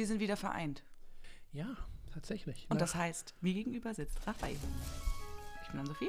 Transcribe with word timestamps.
wir 0.00 0.06
sind 0.06 0.18
wieder 0.18 0.38
vereint. 0.38 0.82
Ja, 1.52 1.66
tatsächlich. 2.14 2.66
Und 2.70 2.80
das 2.80 2.94
heißt, 2.94 3.34
mir 3.42 3.52
gegenüber 3.52 3.92
sitzt 3.92 4.26
Raphael. 4.26 4.56
Ich 5.62 5.68
bin 5.68 5.78
Ann-Sophie 5.80 6.08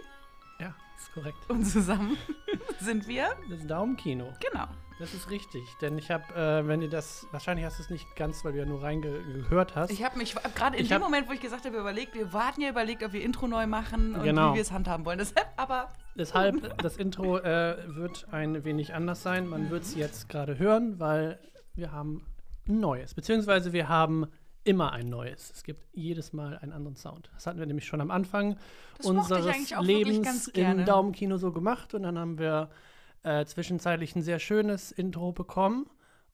Ja, 0.61 0.73
ist 0.97 1.11
korrekt. 1.13 1.35
und 1.49 1.65
zusammen 1.65 2.15
sind 2.79 3.05
wir, 3.09 3.35
Das 3.49 3.67
Daumenkino. 3.67 4.31
genau. 4.39 4.67
Das 4.97 5.13
ist 5.13 5.29
richtig. 5.29 5.61
Denn 5.81 5.97
ich 5.97 6.09
habe, 6.09 6.23
äh, 6.35 6.65
wenn 6.67 6.81
ihr 6.81 6.89
das, 6.89 7.27
wahrscheinlich 7.31 7.65
hast 7.65 7.79
du 7.79 7.83
es 7.83 7.89
nicht 7.89 8.05
ganz, 8.15 8.45
weil 8.45 8.53
du 8.53 8.59
ja 8.59 8.65
nur 8.65 8.81
reingehört 8.81 9.75
hast. 9.75 9.89
Ich 9.91 10.05
habe 10.05 10.17
mich 10.19 10.35
gerade 10.55 10.77
in 10.77 10.83
Ich 10.83 10.89
dem 10.89 11.01
Moment, 11.01 11.27
wo 11.27 11.33
ich 11.33 11.41
gesagt 11.41 11.65
habe, 11.65 11.75
überlegt, 11.77 12.13
wir 12.13 12.31
warten 12.31 12.61
ja 12.61 12.69
überlegt, 12.69 13.03
ob 13.03 13.11
wir 13.11 13.21
Intro 13.23 13.47
neu 13.47 13.67
machen 13.67 14.15
und 14.15 14.23
Genau. 14.23 14.51
wie 14.51 14.55
wir 14.55 14.61
es 14.61 14.71
handhaben 14.71 15.03
wollen. 15.05 15.17
Deshalb 15.17 15.49
aber 15.57 15.89
Deshalb, 16.15 16.77
das 16.81 16.95
Intro 16.95 17.39
äh, 17.39 17.77
wird 17.93 18.27
ein 18.31 18.63
wenig 18.63 18.93
anders 18.93 19.21
sein. 19.21 19.47
Man 19.47 19.69
wird 19.69 19.83
es 19.83 19.95
jetzt 19.95 20.29
gerade 20.29 20.57
hören, 20.59 20.97
weil 20.99 21.39
wir 21.73 21.91
haben 21.91 22.25
ein 22.71 22.79
neues. 22.79 23.13
Beziehungsweise 23.13 23.73
wir 23.73 23.89
haben 23.89 24.27
immer 24.63 24.91
ein 24.91 25.09
neues. 25.09 25.51
Es 25.51 25.63
gibt 25.63 25.85
jedes 25.93 26.33
Mal 26.33 26.57
einen 26.57 26.71
anderen 26.71 26.95
Sound. 26.95 27.29
Das 27.33 27.47
hatten 27.47 27.59
wir 27.59 27.65
nämlich 27.65 27.85
schon 27.85 28.01
am 28.01 28.11
Anfang 28.11 28.57
Das 28.97 29.05
unseres 29.07 29.71
Lebens 29.81 30.47
im 30.49 30.85
Daumenkino 30.85 31.37
so 31.37 31.51
gemacht. 31.51 31.93
Und 31.93 32.03
dann 32.03 32.17
haben 32.17 32.37
wir 32.37 32.69
äh, 33.23 33.45
zwischenzeitlich 33.45 34.15
ein 34.15 34.21
sehr 34.21 34.39
schönes 34.39 34.91
Intro 34.91 35.31
bekommen. 35.31 35.87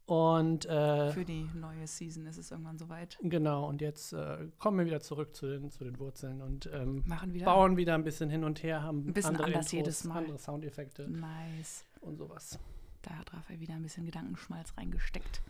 Und 0.05 0.65
äh, 0.67 1.11
für 1.11 1.25
die 1.25 1.49
neue 1.53 1.85
Season 1.85 2.25
ist 2.27 2.37
es 2.37 2.49
irgendwann 2.51 2.77
soweit. 2.77 3.17
genau, 3.21 3.67
und 3.67 3.81
jetzt 3.81 4.13
äh, 4.13 4.47
kommen 4.57 4.77
wir 4.77 4.85
wieder 4.85 5.01
zurück 5.01 5.35
zu 5.35 5.47
den, 5.47 5.69
zu 5.69 5.83
den 5.83 5.99
Wurzeln 5.99 6.41
und 6.41 6.69
ähm, 6.73 7.03
Machen 7.05 7.33
wieder. 7.33 7.43
bauen 7.43 7.75
wieder 7.75 7.93
ein 7.93 8.05
bisschen 8.05 8.29
hin 8.29 8.45
und 8.45 8.63
her, 8.63 8.83
haben 8.83 8.99
Ein 9.05 9.13
bisschen 9.13 9.31
andere 9.31 9.47
anders 9.47 9.65
Intros, 9.65 9.71
jedes 9.73 10.03
Mal. 10.05 10.19
andere 10.19 10.37
Soundeffekte 10.39 11.09
Nice. 11.09 11.83
und 11.99 12.15
sowas. 12.15 12.57
Da 13.01 13.15
hat 13.15 13.33
Raphael 13.33 13.59
wieder 13.59 13.73
ein 13.73 13.83
bisschen 13.83 14.05
Gedankenschmalz 14.05 14.71
reingesteckt. 14.77 15.41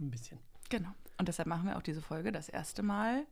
Ein 0.00 0.10
bisschen. 0.10 0.38
Genau. 0.68 0.90
Und 1.18 1.28
deshalb 1.28 1.46
machen 1.48 1.66
wir 1.66 1.76
auch 1.76 1.82
diese 1.82 2.00
Folge 2.02 2.32
das 2.32 2.48
erste 2.48 2.82
Mal 2.82 3.26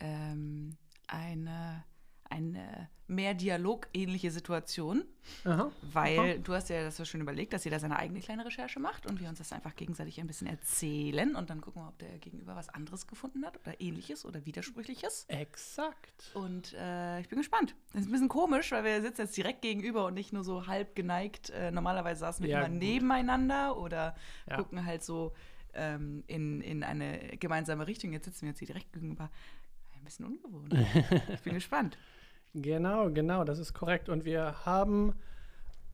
ähm, 0.00 0.76
eine, 1.08 1.84
eine 2.28 2.88
mehr 3.08 3.34
dialogähnliche 3.34 4.30
Situation, 4.32 5.04
Aha. 5.44 5.70
weil 5.82 6.40
du 6.40 6.52
hast 6.54 6.68
ja 6.70 6.82
das 6.82 6.96
so 6.96 7.04
schön 7.04 7.20
überlegt, 7.20 7.52
dass 7.52 7.64
jeder 7.64 7.78
seine 7.78 7.96
eigene 7.96 8.18
kleine 8.20 8.44
Recherche 8.44 8.80
macht 8.80 9.06
und 9.06 9.20
wir 9.20 9.28
uns 9.28 9.38
das 9.38 9.52
einfach 9.52 9.76
gegenseitig 9.76 10.20
ein 10.20 10.26
bisschen 10.26 10.48
erzählen 10.48 11.36
und 11.36 11.48
dann 11.50 11.60
gucken 11.60 11.82
wir, 11.82 11.88
ob 11.88 11.98
der 11.98 12.18
Gegenüber 12.18 12.56
was 12.56 12.68
anderes 12.68 13.06
gefunden 13.06 13.44
hat 13.46 13.58
oder 13.60 13.80
ähnliches 13.80 14.24
oder 14.24 14.44
widersprüchliches. 14.44 15.24
Exakt. 15.28 16.32
Und 16.34 16.72
äh, 16.74 17.20
ich 17.20 17.28
bin 17.28 17.38
gespannt. 17.38 17.76
Das 17.92 18.02
ist 18.02 18.08
ein 18.08 18.12
bisschen 18.12 18.28
komisch, 18.28 18.72
weil 18.72 18.82
wir 18.84 19.00
sitzen 19.02 19.22
jetzt 19.22 19.36
direkt 19.36 19.62
gegenüber 19.62 20.06
und 20.06 20.14
nicht 20.14 20.32
nur 20.32 20.42
so 20.42 20.66
halb 20.66 20.96
geneigt. 20.96 21.50
Äh, 21.50 21.70
normalerweise 21.70 22.20
saßen 22.20 22.42
wir 22.44 22.50
Ja, 22.50 22.58
immer 22.60 22.68
gut. 22.70 22.78
nebeneinander 22.78 23.76
oder 23.78 24.16
Ja. 24.50 24.56
gucken 24.56 24.84
halt 24.84 25.04
so 25.04 25.32
ähm, 25.74 26.24
in, 26.26 26.60
in 26.60 26.82
eine 26.82 27.18
gemeinsame 27.38 27.86
Richtung. 27.86 28.12
Jetzt 28.12 28.24
sitzen 28.26 28.42
wir 28.42 28.48
jetzt 28.50 28.58
hier 28.58 28.66
direkt 28.68 28.92
gegenüber. 28.92 29.30
Ein 29.96 30.04
bisschen 30.04 30.26
ungewohnt. 30.26 30.74
ich 31.32 31.40
bin 31.40 31.54
gespannt. 31.54 31.98
Genau, 32.54 33.10
genau, 33.10 33.44
das 33.44 33.58
ist 33.58 33.74
korrekt. 33.74 34.08
Und 34.08 34.24
wir 34.24 34.64
haben 34.64 35.14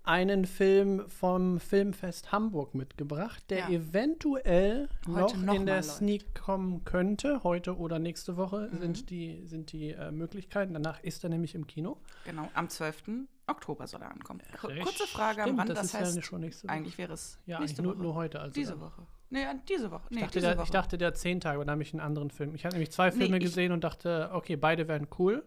einen 0.05 0.47
Film 0.47 1.09
vom 1.09 1.61
Filmfest 1.61 2.33
Hamburg 2.33 2.75
mitgebracht, 2.75 3.45
der 3.51 3.59
Ja. 3.59 3.69
eventuell 3.71 4.89
Heute 5.07 5.37
noch 5.39 5.45
noch 5.45 5.55
in 5.55 5.67
der 5.67 5.77
läuft. 5.77 5.91
Sneak 5.91 6.35
kommen 6.35 6.85
könnte. 6.85 7.43
Heute 7.45 7.77
oder 7.77 8.01
nächste 8.01 8.37
Woche 8.37 8.69
Mhm. 8.73 8.81
sind 8.81 9.11
die, 9.11 9.43
sind 9.47 9.71
die 9.73 9.91
äh, 9.91 10.11
Möglichkeiten. 10.11 10.73
Danach 10.75 11.01
ist 11.05 11.23
er 11.23 11.31
nämlich 11.31 11.55
im 11.55 11.69
Kino. 11.69 11.99
Genau, 12.25 12.49
am 12.55 12.69
12. 12.69 13.27
Oktober 13.47 13.87
soll 13.87 14.03
er 14.03 14.11
ankommen. 14.11 14.41
Kurze 14.61 15.07
Frage 15.07 15.43
am 15.43 15.49
Stimmt, 15.49 15.59
Rand, 15.61 15.71
das 15.71 15.79
das, 15.79 15.93
ja 15.93 16.01
heißt, 16.01 16.33
Woche. 16.33 16.69
eigentlich 16.69 16.99
wäre 16.99 17.13
es 17.13 17.39
Ja, 17.47 17.61
nur, 17.81 17.95
nur 17.95 18.15
heute. 18.15 18.41
Also 18.41 18.55
diese. 18.55 18.81
Woche. 18.81 19.07
Nee, 19.33 19.43
ja, 19.43 19.55
diese 19.69 19.91
Woche. 19.91 20.05
Nee, 20.11 20.17
Ich 20.17 20.23
dachte, 20.25 20.39
diese 20.39 20.47
der, 20.49 20.57
Woche. 20.59 20.65
ich 20.65 20.71
dachte, 20.71 20.99
der 20.99 21.15
zehn 21.15 21.41
Tage, 21.41 21.57
aber 21.57 21.65
da 21.65 21.73
habe 21.73 21.83
ich 21.83 21.93
einen 21.95 22.01
anderen 22.01 22.31
Film. 22.31 22.55
Ich 22.55 22.65
habe 22.67 22.75
nämlich 22.75 22.93
zwei 22.93 23.09
Nee, 23.11 23.17
Filme 23.17 23.39
ich- 23.39 23.45
gesehen 23.45 23.73
und 23.73 23.83
dachte, 23.83 24.29
okay, 24.33 24.57
beide 24.57 24.89
wären 24.89 25.09
cool. 25.19 25.45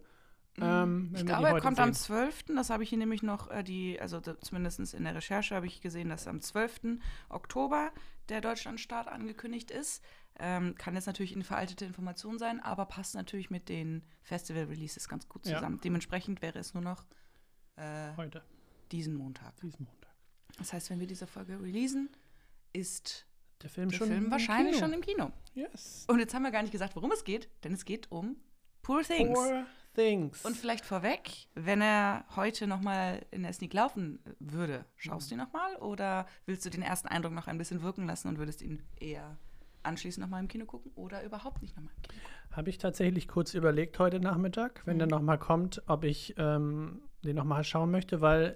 Ähm, 0.57 0.63
Mhm. 0.63 1.05
Ich 1.07 1.11
wir 1.11 1.19
die 1.19 1.25
glaube, 1.25 1.47
er 1.49 1.59
kommt 1.59 1.79
am 1.79 1.93
sehen. 1.93 2.01
12. 2.05 2.43
Das 2.55 2.69
habe 2.69 2.81
ich 2.83 2.89
hier 2.89 2.97
nämlich 2.97 3.21
noch, 3.21 3.51
äh, 3.51 3.61
die, 3.63 3.99
also 4.01 4.19
zumindest 4.21 4.93
in 4.93 5.03
der 5.03 5.13
Recherche 5.13 5.53
habe 5.53 5.67
ich 5.67 5.81
gesehen, 5.81 6.09
dass 6.09 6.27
am 6.27 6.41
12. 6.41 6.99
Oktober 7.29 7.91
der 8.29 8.41
Deutschlandstart 8.41 9.07
angekündigt 9.07 9.69
ist. 9.69 10.03
Ähm, 10.39 10.73
kann 10.75 10.95
jetzt 10.95 11.05
natürlich 11.05 11.33
eine 11.35 11.43
veraltete 11.43 11.85
Information 11.85 12.39
sein, 12.39 12.59
aber 12.59 12.85
passt 12.87 13.13
natürlich 13.15 13.49
mit 13.49 13.69
den 13.69 14.03
Festival-Releases 14.23 15.07
ganz 15.07 15.29
gut 15.29 15.45
Ja. 15.45 15.55
zusammen. 15.57 15.79
Dementsprechend 15.83 16.41
wäre 16.41 16.57
es 16.59 16.73
nur 16.73 16.83
noch 16.83 17.05
äh, 17.77 18.15
Heute, 18.17 18.41
diesen 18.91 19.13
Montag. 19.15 19.55
diesen 19.61 19.85
Montag. 19.85 20.13
Das 20.57 20.73
heißt, 20.73 20.89
wenn 20.89 20.99
wir 21.01 21.07
diese 21.07 21.27
Folge 21.27 21.61
releasen, 21.61 22.09
ist 22.73 23.25
Der 23.61 23.69
Film 23.69 23.89
der 23.89 23.97
schon 23.97 24.07
Film 24.09 24.31
wahrscheinlich 24.31 24.75
Kino. 24.75 24.85
schon 24.85 24.93
im 24.93 25.01
Kino. 25.01 25.31
Yes. 25.53 26.05
Und 26.07 26.19
jetzt 26.19 26.33
haben 26.33 26.43
wir 26.43 26.51
gar 26.51 26.61
nicht 26.61 26.71
gesagt, 26.71 26.95
worum 26.95 27.11
es 27.11 27.23
geht, 27.23 27.49
denn 27.63 27.73
es 27.73 27.85
geht 27.85 28.11
um 28.11 28.35
Poor 28.81 29.01
Things. 29.01 29.33
Poor 29.33 29.65
Things. 29.95 30.45
Und 30.45 30.55
vielleicht 30.55 30.85
vorweg, 30.85 31.47
wenn 31.55 31.81
er 31.81 32.25
heute 32.35 32.67
nochmal 32.67 33.25
in 33.31 33.43
der 33.43 33.53
Sneak 33.53 33.73
laufen 33.73 34.19
würde, 34.39 34.85
schaust 34.97 35.31
du 35.31 35.35
ihn 35.35 35.39
nochmal 35.39 35.75
oder 35.77 36.27
willst 36.45 36.65
du 36.65 36.69
den 36.69 36.81
ersten 36.81 37.07
Eindruck 37.07 37.31
noch 37.33 37.47
ein 37.47 37.57
bisschen 37.57 37.81
wirken 37.81 38.05
lassen 38.05 38.27
und 38.27 38.37
würdest 38.37 38.61
ihn 38.61 38.83
eher 38.99 39.37
anschließend 39.83 40.23
nochmal 40.23 40.41
im 40.41 40.47
Kino 40.49 40.65
gucken 40.65 40.91
oder 40.95 41.23
überhaupt 41.23 41.61
nicht 41.61 41.75
Kino 41.75 41.87
gucken? 41.87 42.19
Habe 42.51 42.69
ich 42.69 42.77
tatsächlich 42.77 43.27
kurz 43.27 43.53
überlegt 43.53 43.97
heute 43.99 44.19
Nachmittag, 44.19 44.81
wenn 44.85 44.95
Mhm. 44.97 44.99
der 44.99 45.07
nochmal 45.07 45.39
kommt, 45.39 45.81
ob 45.87 46.03
ich 46.03 46.35
ähm, 46.37 47.01
den 47.25 47.35
nochmal 47.35 47.63
schauen 47.63 47.91
möchte, 47.91 48.21
weil 48.21 48.53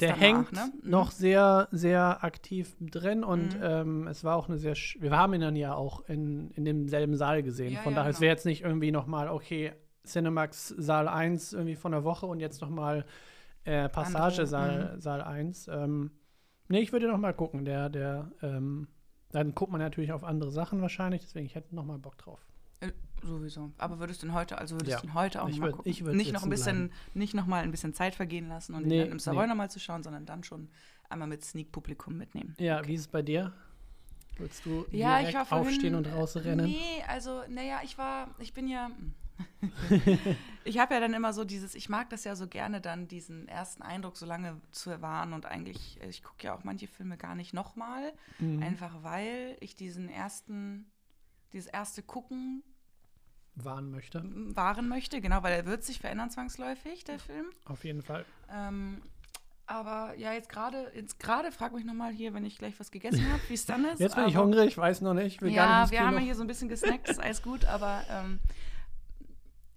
der 0.00 0.10
danach, 0.10 0.20
hängt 0.22 0.52
ne? 0.52 0.72
Mhm. 0.82 0.90
noch 0.90 1.10
sehr, 1.10 1.68
sehr 1.70 2.24
aktiv 2.24 2.76
drin 2.80 3.24
und 3.24 3.56
Mhm. 3.56 3.62
ähm, 3.62 4.06
es 4.08 4.24
war 4.24 4.36
auch 4.36 4.48
eine 4.48 4.58
sehr, 4.58 4.74
wir 4.74 5.10
haben 5.16 5.34
ihn 5.34 5.40
dann 5.40 5.56
ja 5.56 5.74
auch 5.74 6.08
in, 6.08 6.50
in 6.52 6.64
demselben 6.64 7.16
Saal 7.16 7.42
gesehen. 7.42 7.74
Ja, 7.74 7.80
von 7.80 7.92
ja, 7.92 7.96
daher, 7.96 8.10
es 8.10 8.16
genau. 8.16 8.22
wäre 8.22 8.32
jetzt 8.34 8.46
nicht 8.46 8.62
irgendwie 8.62 8.90
nochmal, 8.92 9.28
okay, 9.28 9.72
Cinemax 10.06 10.68
Saal 10.68 11.08
1 11.08 11.52
irgendwie 11.52 11.76
von 11.76 11.92
der 11.92 12.04
Woche 12.04 12.26
und 12.26 12.40
jetzt 12.40 12.60
nochmal 12.60 13.04
äh, 13.64 13.88
Passage 13.88 14.46
Saal, 14.46 14.96
Saal 14.98 15.22
1. 15.22 15.68
Ähm, 15.68 16.10
nee, 16.68 16.80
ich 16.80 16.92
würde 16.92 17.08
nochmal 17.08 17.34
gucken. 17.34 17.64
Der, 17.64 17.88
der, 17.88 18.32
ähm, 18.42 18.88
dann 19.30 19.54
guckt 19.54 19.70
man 19.70 19.80
natürlich 19.80 20.12
auf 20.12 20.24
andere 20.24 20.50
Sachen 20.50 20.80
wahrscheinlich, 20.82 21.22
deswegen 21.22 21.46
ich 21.46 21.54
hätte 21.54 21.74
nochmal 21.74 21.98
Bock 21.98 22.18
drauf. 22.18 22.40
Sowieso. 23.22 23.70
Aber 23.78 23.98
würdest 24.00 24.22
du 24.22 24.26
ihn 24.26 24.34
heute, 24.34 24.58
also 24.58 24.74
würdest 24.76 24.90
Ja. 24.92 25.00
du 25.00 25.06
ihn 25.06 25.14
heute 25.14 25.42
auch 25.42 25.48
Ich 25.48 25.54
nochmal 25.56 25.70
würd- 25.70 25.76
gucken? 25.76 25.90
ich 25.92 26.04
würd 26.04 26.16
nicht 26.16 26.32
noch 26.32 26.42
ein 26.42 26.50
bisschen, 26.50 26.92
nicht 27.14 27.34
noch 27.34 27.46
mal 27.46 27.62
ein 27.62 27.70
bisschen 27.70 27.94
Zeit 27.94 28.14
vergehen 28.14 28.48
lassen 28.48 28.74
und 28.74 28.86
Nee, 28.86 28.94
ihn 28.96 29.00
dann 29.02 29.12
im 29.12 29.18
Savoy 29.20 29.42
nee. 29.42 29.48
nochmal 29.48 29.70
zu 29.70 29.78
schauen, 29.80 30.02
sondern 30.02 30.26
dann 30.26 30.42
schon 30.44 30.68
einmal 31.08 31.28
mit 31.28 31.44
Sneak-Publikum 31.44 32.16
mitnehmen. 32.16 32.54
Ja, 32.58 32.86
wie 32.86 32.94
ist 32.94 33.02
es 33.02 33.08
bei 33.08 33.22
dir? 33.22 33.52
Würdest 34.38 34.64
du 34.64 34.86
Ja, 34.90 35.18
direkt 35.20 35.46
vorhin, 35.46 35.68
aufstehen 35.68 35.94
und 35.94 36.06
rausrennen? 36.06 36.64
Nee, 36.66 37.04
also, 37.06 37.42
naja, 37.48 37.80
ich 37.84 37.98
war, 37.98 38.28
ich 38.38 38.52
bin 38.54 38.66
ja. 38.66 38.90
ich 40.64 40.78
habe 40.78 40.94
ja 40.94 41.00
dann 41.00 41.14
immer 41.14 41.32
so 41.32 41.44
dieses, 41.44 41.74
ich 41.74 41.88
mag 41.88 42.10
das 42.10 42.24
ja 42.24 42.36
so 42.36 42.46
gerne, 42.46 42.80
dann 42.80 43.08
diesen 43.08 43.48
ersten 43.48 43.82
Eindruck 43.82 44.16
so 44.16 44.26
lange 44.26 44.60
zu 44.70 45.00
wahren 45.02 45.32
und 45.32 45.46
eigentlich, 45.46 45.98
ich 46.08 46.22
gucke 46.22 46.44
ja 46.46 46.54
auch 46.54 46.64
manche 46.64 46.86
Filme 46.86 47.16
gar 47.16 47.34
nicht 47.34 47.52
nochmal, 47.54 48.12
Mhm. 48.38 48.62
einfach 48.62 49.02
weil 49.02 49.56
ich 49.60 49.74
diesen 49.74 50.08
ersten, 50.08 50.90
dieses 51.52 51.66
erste 51.66 52.02
Gucken 52.02 52.62
Wahren 53.54 53.90
möchte. 53.90 54.22
wahren 54.56 54.88
möchte, 54.88 55.20
genau, 55.20 55.42
weil 55.42 55.52
er 55.54 55.66
wird 55.66 55.84
sich 55.84 55.98
verändern 56.00 56.30
zwangsläufig, 56.30 57.04
der 57.04 57.18
Film. 57.18 57.46
Auf 57.66 57.84
jeden 57.84 58.02
Fall. 58.02 58.24
Ähm, 58.50 59.02
aber 59.66 60.14
ja, 60.18 60.32
jetzt 60.32 60.48
gerade, 60.48 60.90
jetzt 60.94 61.18
gerade 61.20 61.52
frag 61.52 61.72
mich 61.72 61.84
nochmal 61.84 62.12
hier, 62.12 62.34
wenn 62.34 62.44
ich 62.44 62.58
gleich 62.58 62.78
was 62.80 62.90
gegessen 62.90 63.30
habe, 63.32 63.40
wie 63.48 63.54
es 63.54 63.64
dann 63.66 63.84
ist. 63.84 64.00
Jetzt 64.00 64.16
bin 64.16 64.26
ich 64.26 64.36
aber- 64.36 64.44
hungrig, 64.46 64.66
ich 64.68 64.78
weiß 64.78 65.02
noch 65.02 65.14
nicht. 65.14 65.40
Ja, 65.42 65.82
nicht 65.82 65.92
wir 65.92 65.98
ins 65.98 66.06
haben 66.06 66.14
ja 66.14 66.20
hier 66.20 66.34
so 66.34 66.42
ein 66.42 66.46
bisschen 66.46 66.68
gesnackt, 66.68 67.08
ist 67.08 67.20
alles 67.20 67.42
gut, 67.42 67.64
aber 67.66 68.02
ähm, 68.10 68.40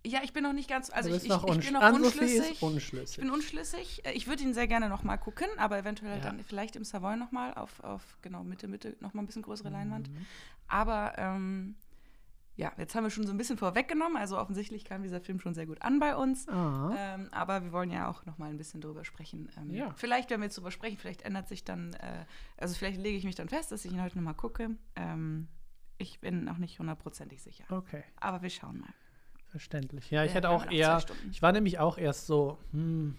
ja, 0.06 0.19
ich 0.24 0.34
bin 0.34 0.44
noch 0.44 0.53
nicht 0.53 0.69
ganz, 0.69 0.90
also 0.92 1.09
ich, 1.09 1.16
ich, 1.16 1.24
ich 1.24 1.30
bin 1.30 1.74
noch 1.74 1.94
unschlüssig. 1.94 2.62
unschlüssig. 2.62 3.18
Ich 3.18 3.24
bin 3.24 3.31
unschlüssig. 3.31 4.06
Äh, 4.06 4.12
Ich 4.13 4.28
würde 4.28 4.44
ihn 4.44 4.53
sehr 4.53 4.68
gerne 4.68 4.88
noch 4.88 5.03
mal 5.03 5.18
gucken, 5.18 5.47
aber 5.57 5.78
eventuell 5.80 6.18
Ja. 6.19 6.24
dann 6.24 6.44
vielleicht 6.44 6.75
im 6.75 6.84
Savoy 6.84 7.16
noch 7.18 7.31
mal 7.31 7.53
auf, 7.56 7.84
auf 7.84 8.02
genau 8.22 8.44
Mitte, 8.44 8.68
Mitte 8.68 8.96
noch 9.00 9.13
mal 9.13 9.24
ein 9.24 9.25
bisschen 9.25 9.42
größere 9.42 9.69
Leinwand. 9.69 10.09
Mhm. 10.09 10.25
Aber 10.68 11.13
ähm, 11.18 11.75
ja, 12.57 12.72
jetzt 12.78 12.96
haben 12.96 13.04
wir 13.04 13.10
schon 13.10 13.25
so 13.28 13.31
ein 13.34 13.38
bisschen 13.38 13.57
vorweggenommen. 13.57 14.16
Also 14.18 14.38
offensichtlich 14.38 14.86
kam 14.86 15.04
dieser 15.04 15.19
Film 15.19 15.40
schon 15.40 15.54
sehr 15.54 15.66
gut 15.66 15.81
an 15.81 16.00
bei 16.00 16.16
uns. 16.16 16.48
Ah. 16.48 16.96
Ähm, 16.98 17.28
aber 17.31 17.63
wir 17.63 17.72
wollen 17.74 17.92
ja 17.92 18.07
auch 18.10 18.25
noch 18.25 18.38
mal 18.38 18.50
ein 18.50 18.57
bisschen 18.57 18.80
drüber 18.81 19.04
sprechen. 19.04 19.50
Ähm, 19.57 19.72
Ja. 19.72 19.94
Vielleicht, 19.98 20.30
wenn 20.30 20.40
wir 20.40 20.46
jetzt 20.46 20.57
drüber 20.57 20.72
sprechen, 20.72 20.98
vielleicht 20.98 21.24
ändert 21.24 21.48
sich 21.50 21.63
dann, 21.66 21.94
äh, 21.96 22.25
also 22.57 22.74
vielleicht 22.75 23.02
lege 23.02 23.18
ich 23.18 23.25
mich 23.25 23.36
dann 23.36 23.50
fest, 23.50 23.72
dass 23.72 23.84
ich 23.84 23.92
ihn 23.92 24.02
heute 24.02 24.18
noch 24.18 24.24
mal 24.24 24.34
gucke. 24.34 24.69
Ähm, 24.96 25.48
ich 25.98 26.19
bin 26.22 26.44
noch 26.46 26.57
nicht 26.57 26.80
hundertprozentig 26.80 27.42
sicher. 27.44 27.66
Okay, 27.69 28.04
Aber 28.19 28.42
wir 28.42 28.50
schauen 28.50 28.80
mal. 28.80 28.94
verständlich. 29.48 30.12
Ja, 30.12 30.24
ich 30.24 30.31
Ja, 30.31 30.36
hätte 30.36 30.50
auch 30.50 30.69
eher, 30.69 31.04
ich 31.31 31.42
war 31.42 31.51
nämlich 31.54 31.80
auch 31.80 31.98
erst 31.98 32.25
so, 32.28 32.58
hm, 32.72 33.16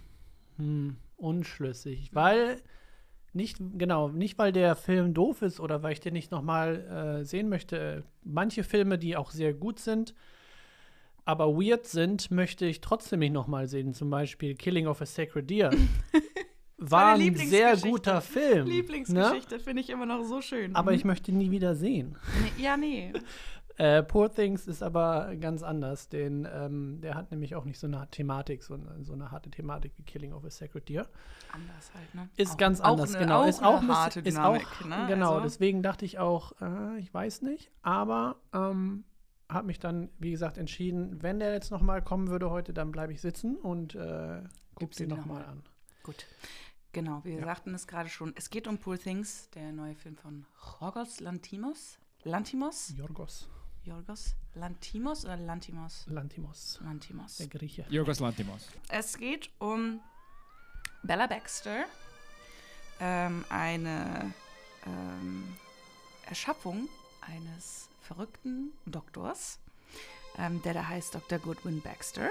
hm, 0.56 0.97
unschlüssig, 1.17 2.15
weil 2.15 2.61
nicht, 3.37 3.59
genau, 3.77 4.09
nicht 4.09 4.38
weil 4.38 4.53
der 4.53 4.75
Film 4.75 5.15
doof 5.15 5.43
ist 5.43 5.61
oder 5.61 5.83
weil 5.83 5.93
ich 5.93 6.00
den 6.00 6.15
nicht 6.15 6.31
nochmal 6.31 7.19
äh, 7.21 7.25
sehen 7.25 7.49
möchte. 7.49 8.05
Manche 8.25 8.65
Filme, 8.65 8.99
die 8.99 9.17
auch 9.17 9.31
sehr 9.31 9.55
gut 9.55 9.79
sind, 9.79 10.15
aber 11.25 11.49
weird 11.56 11.87
sind, 11.87 12.31
möchte 12.31 12.67
ich 12.67 12.81
trotzdem 12.81 13.21
nicht 13.21 13.33
nochmal 13.33 13.67
sehen. 13.69 13.94
Zum 13.94 14.11
Beispiel 14.11 14.55
Killing 14.55 14.87
of 14.87 15.00
a 15.03 15.06
Sacred 15.06 15.49
Deer. 15.50 15.71
war 16.79 17.15
ein 17.15 17.35
sehr 17.37 17.77
guter 17.79 18.21
Film. 18.21 18.67
Ne? 18.67 18.75
Lieblingsgeschichte 18.75 19.59
finde 19.59 19.81
ich 19.81 19.89
immer 19.91 20.05
noch 20.06 20.23
so 20.25 20.41
schön. 20.43 20.75
Aber 20.77 20.91
Mhm. 20.93 20.97
ich 20.99 21.05
möchte 21.05 21.31
ihn 21.31 21.39
nie 21.39 21.50
wieder 21.50 21.75
sehen. 21.75 22.17
Nee, 22.56 22.62
ja, 22.65 22.77
nee. 22.77 23.12
Äh, 23.78 24.02
Poor 24.02 24.32
Things 24.32 24.67
ist 24.67 24.82
aber 24.82 25.37
ganz 25.37 25.62
anders. 25.62 26.08
Den, 26.08 26.49
ähm, 26.50 27.00
der 27.02 27.14
hat 27.14 27.31
nämlich 27.31 27.55
auch 27.55 27.64
nicht 27.64 27.78
so 27.78 27.87
eine 27.87 28.08
Thematik, 28.11 28.62
so 28.62 28.75
eine, 28.75 29.05
so 29.05 29.12
eine 29.12 29.31
harte 29.31 29.50
Thematik 29.50 29.93
wie 29.99 30.02
Killing 30.02 30.32
of 30.32 30.44
a 30.44 30.50
Sacred 30.50 30.88
Deer. 30.88 31.06
Anders 31.52 31.90
halt, 31.94 32.14
ne? 32.14 32.28
Ist 32.37 32.52
Auch- 32.52 32.56
ganz 32.56 32.81
anders, 32.81 33.14
eine- 33.14 33.25
genau. 33.25 33.43
Auch 33.43 33.46
ist 33.49 33.62
auch 33.62 33.81
eine 33.82 33.93
ein 33.93 33.96
harte 33.99 34.23
bisschen, 34.23 34.40
Dynamik, 34.43 34.62
ist 34.62 34.82
auch, 34.82 34.84
ne? 34.87 35.05
Genau, 35.08 35.31
Also, 35.34 35.43
deswegen 35.44 35.82
dachte 35.82 36.05
ich 36.06 36.19
auch, 36.19 36.52
äh, 36.62 36.99
ich 36.99 37.12
weiß 37.12 37.43
nicht, 37.43 37.70
aber 37.82 38.37
ähm, 38.55 39.05
habe 39.50 39.67
mich 39.67 39.79
dann, 39.79 40.08
wie 40.19 40.31
gesagt, 40.31 40.56
entschieden, 40.56 41.22
wenn 41.22 41.38
der 41.38 41.52
jetzt 41.52 41.70
nochmal 41.70 42.00
kommen 42.02 42.29
würde 42.29 42.50
heute, 42.50 42.72
dann 42.72 42.90
bleibe 42.93 43.12
ich 43.12 43.20
sitzen 43.20 43.56
und 43.56 43.94
äh, 43.94 44.43
guck 44.75 44.79
Gibst 44.81 45.00
den 45.00 45.11
ihn 45.11 45.17
nochmal 45.17 45.40
noch 45.40 45.46
mal. 45.46 45.52
an. 45.52 45.62
Gut. 46.02 46.26
Genau, 46.93 47.20
wir 47.25 47.34
Ja. 47.40 47.44
sagten 47.44 47.75
es 47.75 47.87
gerade 47.87 48.08
schon. 48.08 48.32
Es 48.37 48.49
geht 48.49 48.67
um 48.67 48.79
Poor 48.79 48.96
Things, 48.99 49.50
der 49.50 49.70
neue 49.72 49.94
Film 49.94 50.17
von 50.17 50.46
Jorgos 50.81 51.20
Lantimos. 51.20 51.99
Lantimos? 52.25 52.94
Jorgos 52.96 53.49
Jorgos 53.87 54.35
Lantimos 54.56 55.25
oder 55.25 55.37
Lantimos? 55.37 56.06
Lantimos, 56.09 56.81
Lantimos. 56.83 57.37
der 57.37 57.47
Grieche. 57.47 57.87
Jorgos 57.88 58.19
Lantimos. 58.19 58.67
Es 58.88 59.17
geht 59.17 59.49
um 59.61 60.00
Bella 61.05 61.29
Baxter, 61.29 61.85
ähm, 62.99 63.44
eine 63.49 64.35
ähm, 64.87 65.56
Erschaffung 66.27 66.88
eines 67.21 67.88
verrückten 68.00 68.73
Doktors, 68.87 69.61
ähm, 70.37 70.61
der 70.62 70.75
da 70.75 70.89
heißt 70.89 71.15
Dr. 71.15 71.39
Goodwin 71.39 71.81
Baxter. 71.81 72.31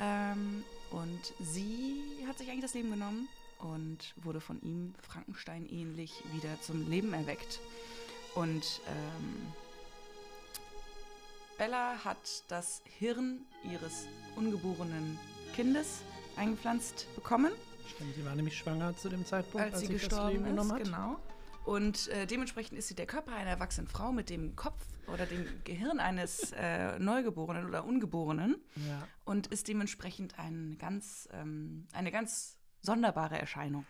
Ähm, 0.00 0.64
und 0.90 1.34
sie 1.40 2.02
hat 2.26 2.38
sich 2.38 2.48
eigentlich 2.48 2.62
das 2.62 2.74
Leben 2.74 2.90
genommen 2.90 3.28
und 3.58 4.14
wurde 4.16 4.40
von 4.40 4.62
ihm 4.62 4.94
Frankenstein 5.02 5.66
ähnlich 5.66 6.22
wieder 6.32 6.58
zum 6.62 6.88
Leben 6.88 7.12
erweckt. 7.12 7.60
Und 8.34 8.80
ähm, 8.88 9.52
Bella 11.58 12.04
hat 12.04 12.44
das 12.48 12.82
Hirn 12.98 13.40
ihres 13.62 14.06
ungeborenen 14.36 15.18
Kindes 15.54 16.02
eingepflanzt 16.36 17.06
bekommen, 17.14 17.52
Stimmt, 17.94 18.14
sie 18.16 18.24
war 18.24 18.34
nämlich 18.34 18.56
schwanger 18.56 18.96
zu 18.96 19.08
dem 19.08 19.24
Zeitpunkt, 19.26 19.62
als, 19.64 19.74
als, 19.74 19.82
sie 19.82 19.92
gestorben 19.92 20.44
ist. 20.46 20.72
hat. 20.72 20.84
Genau. 20.84 21.16
Und 21.64 22.08
äh, 22.08 22.26
dementsprechend 22.26 22.78
ist 22.78 22.88
sie 22.88 22.94
der 22.94 23.06
Körper 23.06 23.32
einer 23.32 23.50
erwachsenen 23.50 23.86
Frau 23.88 24.10
mit 24.10 24.30
dem 24.30 24.56
Kopf 24.56 24.80
oder 25.06 25.26
dem 25.26 25.46
Gehirn 25.64 26.00
eines 26.00 26.52
äh, 26.56 26.98
Neugeborenen 26.98 27.66
oder 27.66 27.84
Ungeborenen 27.84 28.56
Ja. 28.76 29.06
und 29.24 29.46
ist 29.48 29.68
dementsprechend 29.68 30.38
ein 30.38 30.76
ganz, 30.78 31.28
ähm, 31.32 31.86
eine 31.92 32.10
ganz 32.10 32.56
sonderbare 32.80 33.38
Erscheinung. 33.38 33.86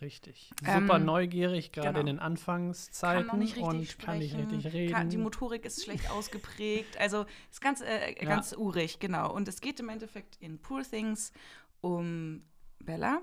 Richtig. 0.00 0.50
Ähm, 0.64 0.82
Super 0.82 0.98
neugierig, 0.98 1.72
gerade 1.72 1.88
genau. 1.88 2.00
in 2.00 2.06
den 2.06 2.18
Anfangszeiten 2.18 3.18
Kann 3.18 3.26
noch 3.26 3.42
nicht 3.42 3.56
richtig 3.56 3.64
und 3.68 3.86
sprechen, 3.86 4.06
kann 4.06 4.18
nicht 4.18 4.36
richtig 4.36 4.72
reden. 4.72 4.92
Kann, 4.94 5.08
die 5.10 5.16
Motorik 5.16 5.64
ist 5.64 5.84
schlecht 5.84 6.10
ausgeprägt. 6.10 6.98
Also 6.98 7.24
ist 7.50 7.60
ganz, 7.60 7.80
äh, 7.80 8.14
Ja. 8.18 8.28
ganz 8.28 8.52
urig, 8.56 8.98
genau. 8.98 9.32
Und 9.32 9.46
es 9.48 9.60
geht 9.60 9.78
im 9.80 9.88
Endeffekt 9.88 10.36
in 10.40 10.58
Poor 10.58 10.82
Things 10.82 11.32
um 11.80 12.42
Bella 12.80 13.22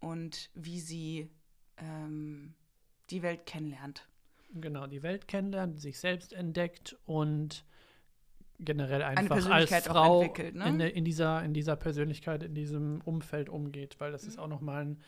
und 0.00 0.50
wie 0.54 0.80
sie 0.80 1.30
ähm, 1.78 2.54
die 3.10 3.22
Welt 3.22 3.46
kennenlernt. 3.46 4.06
genau, 4.54 4.86
die 4.86 5.02
Welt 5.02 5.28
kennenlernt, 5.28 5.80
sich 5.80 5.98
selbst 5.98 6.32
entdeckt 6.32 6.96
und 7.04 7.64
generell 8.58 9.02
einfach 9.02 9.50
als 9.50 9.70
Frau 9.86 10.22
ne? 10.52 10.68
in, 10.68 10.80
in, 10.80 11.04
dieser, 11.04 11.42
in 11.44 11.52
dieser 11.54 11.76
Persönlichkeit, 11.76 12.42
in 12.42 12.54
diesem 12.54 13.00
Umfeld 13.04 13.48
umgeht, 13.48 13.96
weil 13.98 14.12
das 14.12 14.22
Mhm. 14.22 14.28
ist 14.28 14.38
auch 14.38 14.48
nochmal 14.48 14.84
ein 14.84 15.00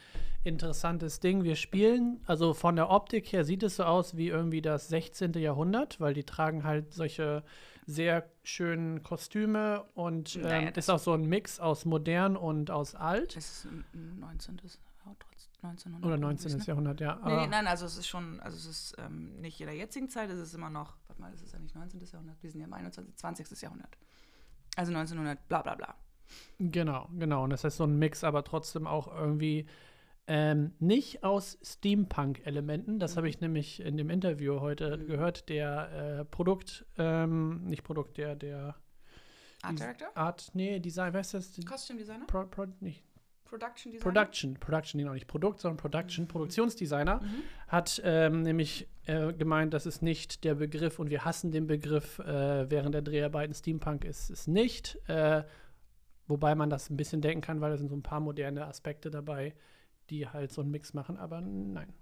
interessantes 0.45 1.21
Ding. 1.21 1.45
Wir 1.45 1.57
spielen, 1.57 2.21
also 2.27 2.55
von 2.55 2.77
der 2.77 2.91
Optik 2.91 3.33
her 3.33 3.45
sieht 3.45 3.63
es 3.63 3.77
so 3.77 3.85
aus 3.85 4.17
wie 4.17 4.29
irgendwie 4.29 4.63
das 4.63 4.89
16. 4.89 5.33
Jahrhundert, 5.35 6.01
weil 6.01 6.15
die 6.15 6.25
tragen 6.25 6.65
halt 6.65 6.93
solche 6.93 7.43
sehr 7.87 8.29
schönen 8.43 9.03
Kostüme 9.03 9.85
und 9.95 10.37
ähm, 10.37 10.43
Naja, 10.43 10.71
das- 10.71 10.85
ist 10.85 10.91
auch 10.91 10.99
so 10.99 11.13
ein 11.13 11.25
Mix 11.25 11.59
aus 11.59 11.85
modern 11.85 12.37
und 12.37 12.71
aus 12.71 12.95
alt. 12.95 13.35
Das 13.37 13.45
ist 13.47 13.65
ein- 13.67 13.85
ein 13.95 14.19
19. 14.21 14.57
ja, 15.07 15.15
trotz 15.19 15.38
1900. 15.63 16.05
Oder 16.05 16.15
irgendwie, 16.15 16.45
19. 16.45 16.59
ne? 16.59 16.65
Jahrhundert, 16.65 17.01
ja. 17.01 17.21
Nee, 17.25 17.37
nee, 17.37 17.47
nein, 17.49 17.67
also 17.67 17.87
es 17.87 17.99
ist 17.99 18.07
schon, 18.07 18.41
also 18.41 18.57
es 18.57 18.67
ist 18.67 18.97
ähm, 18.99 19.41
nicht 19.41 19.61
in 19.61 19.67
der 19.67 19.77
jetzigen 19.77 20.09
Zeit, 20.09 20.31
es 20.31 20.39
ist 20.39 20.55
immer 20.55 20.71
noch, 20.71 20.97
warte 21.09 21.21
mal, 21.21 21.33
es 21.35 21.43
ist 21.43 21.53
ja 21.53 21.59
nicht 21.59 21.75
19. 21.75 22.01
Jahrhundert, 22.01 22.43
wir 22.43 22.51
sind 22.51 22.61
ja 22.61 22.67
im 22.67 22.73
21. 22.73 23.17
20. 23.17 23.61
Jahrhundert. 23.63 23.97
Also 24.77 24.93
1900, 24.93 25.49
bla 25.49 25.63
bla 25.63 25.75
bla. 25.75 25.95
Genau, 26.59 27.09
genau. 27.19 27.45
Und 27.45 27.51
das 27.51 27.65
heißt 27.65 27.79
so 27.79 27.85
ein 27.85 27.99
Mix, 27.99 28.23
aber 28.23 28.45
trotzdem 28.45 28.87
auch 28.87 29.09
irgendwie 29.09 29.67
ähm, 30.27 30.73
nicht 30.79 31.25
aus 31.25 31.59
Steampunk-Elementen. 31.63 32.99
Das 32.99 33.17
habe 33.17 33.29
ich 33.29 33.41
nämlich 33.41 33.81
in 33.81 33.97
dem 33.97 34.11
Interview 34.11 34.61
heute 34.61 34.99
Mhm. 34.99 35.07
gehört. 35.07 35.49
Der 35.49 36.19
äh, 36.21 36.25
Produkt, 36.27 36.85
ähm, 36.99 37.65
nicht 37.65 37.83
Produkt, 37.83 38.19
der, 38.19 38.37
der 38.37 38.77
Art 39.63 39.79
Director? 39.79 40.09
Art, 40.15 40.51
nee, 40.55 40.79
Design, 40.81 41.15
weißt 41.15 41.35
du 41.35 41.39
das? 41.39 41.59
Costume 41.67 41.99
Designer? 41.99 42.27
Pro, 42.27 42.45
Pro, 42.45 42.67
nicht, 42.81 43.03
Production 43.49 43.93
Designer? 43.93 44.13
Production, 44.13 44.55
Production, 44.61 44.99
genau, 45.01 45.13
nicht 45.15 45.27
Produkt, 45.27 45.61
sondern 45.61 45.77
Production, 45.79 46.29
Produktionsdesigner, 46.29 47.21
Mhm. 47.23 47.43
hat 47.69 48.01
ähm, 48.05 48.43
nämlich 48.43 48.87
äh, 49.07 49.33
gemeint, 49.33 49.73
das 49.75 49.87
ist 49.87 50.03
nicht 50.03 50.45
der 50.45 50.55
Begriff 50.55 50.99
und 50.99 51.11
wir 51.11 51.25
hassen 51.25 51.51
den 51.51 51.67
Begriff 51.67 52.19
äh, 52.21 52.71
während 52.71 52.95
der 52.95 53.03
Dreharbeiten. 53.03 53.55
Steampunk 53.55 54.05
ist 54.05 54.31
es 54.31 54.47
nicht. 54.47 54.99
Äh, 55.09 55.45
wobei 56.27 56.55
man 56.55 56.69
das 56.69 56.91
ein 56.91 56.97
bisschen 56.99 57.23
denken 57.23 57.41
kann, 57.41 57.61
weil 57.63 57.71
da 57.71 57.77
sind 57.79 57.89
so 57.89 57.97
ein 57.97 58.03
paar 58.03 58.21
moderne 58.21 58.67
Aspekte 58.67 59.11
dabei, 59.11 59.55
die 60.11 60.29
halt 60.29 60.53
so 60.53 60.61
einen 60.61 60.71
Mix 60.71 60.93
machen. 60.95 61.17
Aber 61.17 61.41
nein, 61.41 61.93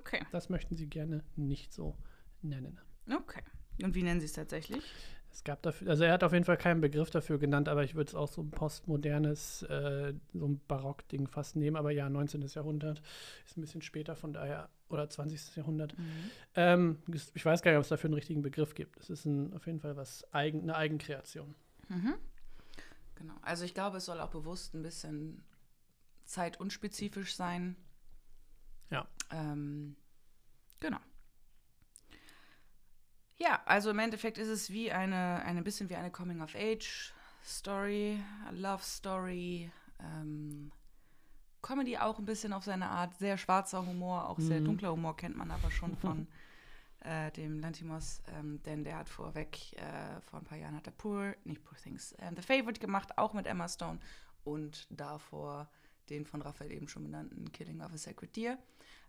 Okay, 0.00 0.24
das 0.32 0.48
möchten 0.48 0.74
sie 0.74 0.88
gerne 0.88 1.22
nicht 1.36 1.72
so 1.72 1.96
nennen. 2.42 2.80
okay. 3.16 3.42
Und 3.80 3.94
wie 3.94 4.02
nennen 4.02 4.18
sie 4.18 4.26
es 4.26 4.32
tatsächlich? 4.32 4.82
Es 5.30 5.44
gab 5.44 5.62
dafür, 5.62 5.90
also 5.90 6.04
er 6.04 6.12
hat 6.12 6.24
auf 6.24 6.32
jeden 6.32 6.44
Fall 6.44 6.56
keinen 6.56 6.80
Begriff 6.80 7.10
dafür 7.10 7.38
genannt, 7.38 7.68
aber 7.68 7.84
ich 7.84 7.94
würde 7.94 8.08
es 8.08 8.14
auch 8.14 8.28
so 8.28 8.42
ein 8.42 8.50
postmodernes, 8.50 9.62
äh, 9.64 10.14
so 10.34 10.46
ein 10.48 10.60
Barock-Ding 10.66 11.28
fast 11.28 11.54
nehmen. 11.54 11.76
Aber 11.76 11.90
ja, 11.90 12.08
19. 12.08 12.42
Jahrhundert 12.48 13.02
ist 13.46 13.56
ein 13.56 13.60
bisschen 13.60 13.82
später, 13.82 14.16
von 14.16 14.32
daher, 14.32 14.68
oder 14.88 15.08
20. 15.08 15.54
Jahrhundert. 15.56 15.94
Ähm, 16.54 16.98
es- 17.12 17.30
ich 17.34 17.44
weiß 17.44 17.62
gar 17.62 17.70
nicht, 17.70 17.78
ob 17.78 17.82
es 17.82 17.88
dafür 17.88 18.08
einen 18.08 18.14
richtigen 18.14 18.42
Begriff 18.42 18.74
gibt. 18.74 18.98
Es 18.98 19.10
ist 19.10 19.26
ein, 19.26 19.52
auf 19.54 19.66
jeden 19.66 19.80
Fall 19.80 19.96
was 19.96 20.24
eigen, 20.32 20.62
eine 20.62 20.74
Eigenkreation. 20.76 21.54
Mhm. 21.88 22.14
Genau. 23.14 23.34
Also 23.42 23.64
ich 23.64 23.74
glaube, 23.74 23.98
es 23.98 24.06
soll 24.06 24.20
auch 24.20 24.30
bewusst 24.30 24.74
ein 24.74 24.82
bisschen 24.82 25.44
zeitunspezifisch 26.24 27.34
sein. 27.36 27.76
Ja. 28.90 29.06
Ähm, 29.30 29.96
genau. 30.80 30.98
Ja, 33.38 33.60
also 33.66 33.90
im 33.90 33.98
Endeffekt 34.00 34.38
ist 34.38 34.48
es 34.48 34.70
wie 34.70 34.90
eine, 34.92 35.42
eine 35.44 35.62
bisschen 35.62 35.88
wie 35.90 35.94
eine 35.96 36.10
Coming-of-Age-Story, 36.10 38.18
Love-Story, 38.50 39.70
ähm, 40.00 40.72
Comedy 41.62 41.96
auch 41.98 42.18
ein 42.18 42.24
bisschen 42.24 42.52
auf 42.52 42.64
seine 42.64 42.88
Art, 42.88 43.16
sehr 43.18 43.36
schwarzer 43.38 43.84
Humor, 43.86 44.28
auch 44.28 44.38
sehr 44.40 44.60
Mhm. 44.60 44.64
dunkler 44.66 44.90
Humor 44.92 45.16
kennt 45.16 45.36
man 45.36 45.50
aber 45.52 45.70
schon 45.70 45.96
von 45.96 46.26
äh, 47.00 47.30
dem 47.32 47.58
Lantimos, 47.60 48.20
ähm, 48.34 48.60
denn 48.64 48.82
der 48.84 48.96
hat 48.98 49.08
vorweg, 49.08 49.72
äh, 49.74 50.20
vor 50.22 50.40
ein 50.40 50.44
paar 50.44 50.58
Jahren 50.58 50.74
hat 50.76 50.86
er 50.86 50.92
Poor, 50.92 51.34
nicht 51.44 51.62
Poor 51.64 51.76
Things, 51.78 52.14
ähm, 52.18 52.34
The 52.36 52.42
Favorite 52.42 52.80
gemacht, 52.80 53.16
auch 53.18 53.32
mit 53.34 53.46
Emma 53.46 53.68
Stone 53.68 53.98
und 54.44 54.86
davor 54.90 55.68
den 56.10 56.24
von 56.26 56.42
Raphael 56.42 56.72
eben 56.72 56.88
schon 56.88 57.04
genannten 57.04 57.52
Killing 57.52 57.80
of 57.82 57.92
a 57.92 57.98
Sacred 57.98 58.34
Deer, 58.34 58.58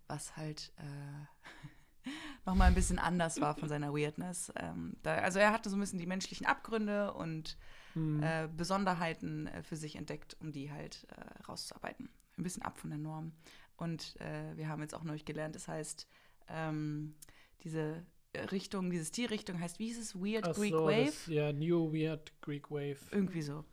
was 0.07 0.35
halt 0.37 0.71
äh, 0.77 0.83
nochmal 2.45 2.67
ein 2.67 2.75
bisschen 2.75 2.99
anders 2.99 3.39
war 3.41 3.55
von 3.55 3.69
seiner 3.69 3.93
Weirdness. 3.93 4.51
Ähm, 4.55 4.95
da, 5.03 5.15
also 5.15 5.39
er 5.39 5.51
hatte 5.51 5.69
so 5.69 5.75
ein 5.77 5.79
bisschen 5.79 5.99
die 5.99 6.05
menschlichen 6.07 6.45
Abgründe 6.45 7.13
und 7.13 7.57
Mhm. 7.95 8.21
äh, 8.21 8.47
Besonderheiten 8.55 9.47
äh, 9.47 9.63
für 9.63 9.75
sich 9.75 9.95
entdeckt, 9.95 10.37
um 10.41 10.51
die 10.51 10.71
halt 10.71 11.07
äh, 11.09 11.43
rauszuarbeiten. 11.43 12.07
Ein 12.37 12.43
bisschen 12.43 12.61
ab 12.61 12.77
von 12.77 12.91
der 12.91 12.99
Norm. 12.99 13.31
Und 13.77 14.15
äh, 14.21 14.55
wir 14.55 14.69
haben 14.69 14.81
jetzt 14.83 14.93
auch 14.93 15.03
neulich 15.03 15.25
gelernt, 15.25 15.55
das 15.55 15.67
heißt, 15.67 16.07
ähm, 16.49 17.15
diese 17.63 18.05
Richtung, 18.51 18.91
diese 18.91 19.05
Stilrichtung 19.05 19.59
heißt, 19.59 19.79
wie 19.79 19.87
hieß 19.87 19.97
es? 19.99 20.15
Weird 20.15 20.47
Ach 20.47 20.53
Greek 20.55 20.71
so, 20.71 20.85
Wave? 20.85 21.05
Das, 21.07 21.25
ja, 21.27 21.51
New 21.51 21.91
Weird 21.91 22.31
Greek 22.41 22.69
Wave. 22.69 22.99
Irgendwie 23.11 23.41
so. 23.41 23.65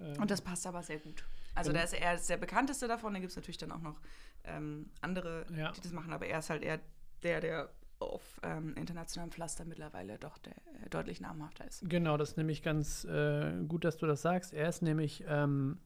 Ähm, 0.00 0.20
Und 0.20 0.32
das 0.32 0.42
passt 0.42 0.66
aber 0.66 0.82
sehr 0.82 0.98
gut. 0.98 1.24
Also 1.54 1.72
da 1.72 1.82
ist 1.82 1.92
er 1.94 2.16
der 2.16 2.36
bekannteste 2.38 2.88
davon, 2.88 3.12
da 3.14 3.20
gibt 3.20 3.30
es 3.30 3.36
natürlich 3.36 3.58
dann 3.58 3.70
auch 3.70 3.80
noch 3.80 4.00
ähm, 4.44 4.90
andere, 5.00 5.46
Ja. 5.56 5.70
die 5.72 5.80
das 5.80 5.92
machen, 5.92 6.12
aber 6.12 6.26
er 6.26 6.40
ist 6.40 6.50
halt 6.50 6.64
eher 6.64 6.80
der, 7.22 7.40
der 7.40 7.70
auf 7.98 8.40
ähm, 8.42 8.74
internationalem 8.76 9.30
Pflaster 9.30 9.64
mittlerweile 9.64 10.18
doch 10.18 10.38
der, 10.38 10.56
äh, 10.56 10.88
deutlich 10.88 11.20
namhafter 11.20 11.66
ist. 11.66 11.88
Genau, 11.88 12.16
das 12.16 12.30
ist 12.30 12.36
nämlich 12.36 12.62
ganz 12.62 13.04
äh, 13.04 13.52
gut, 13.68 13.84
dass 13.84 13.98
du 13.98 14.06
das 14.06 14.22
sagst. 14.22 14.54
Er 14.54 14.68
ist 14.68 14.82
nämlich 14.82 15.24
ähm, 15.28 15.78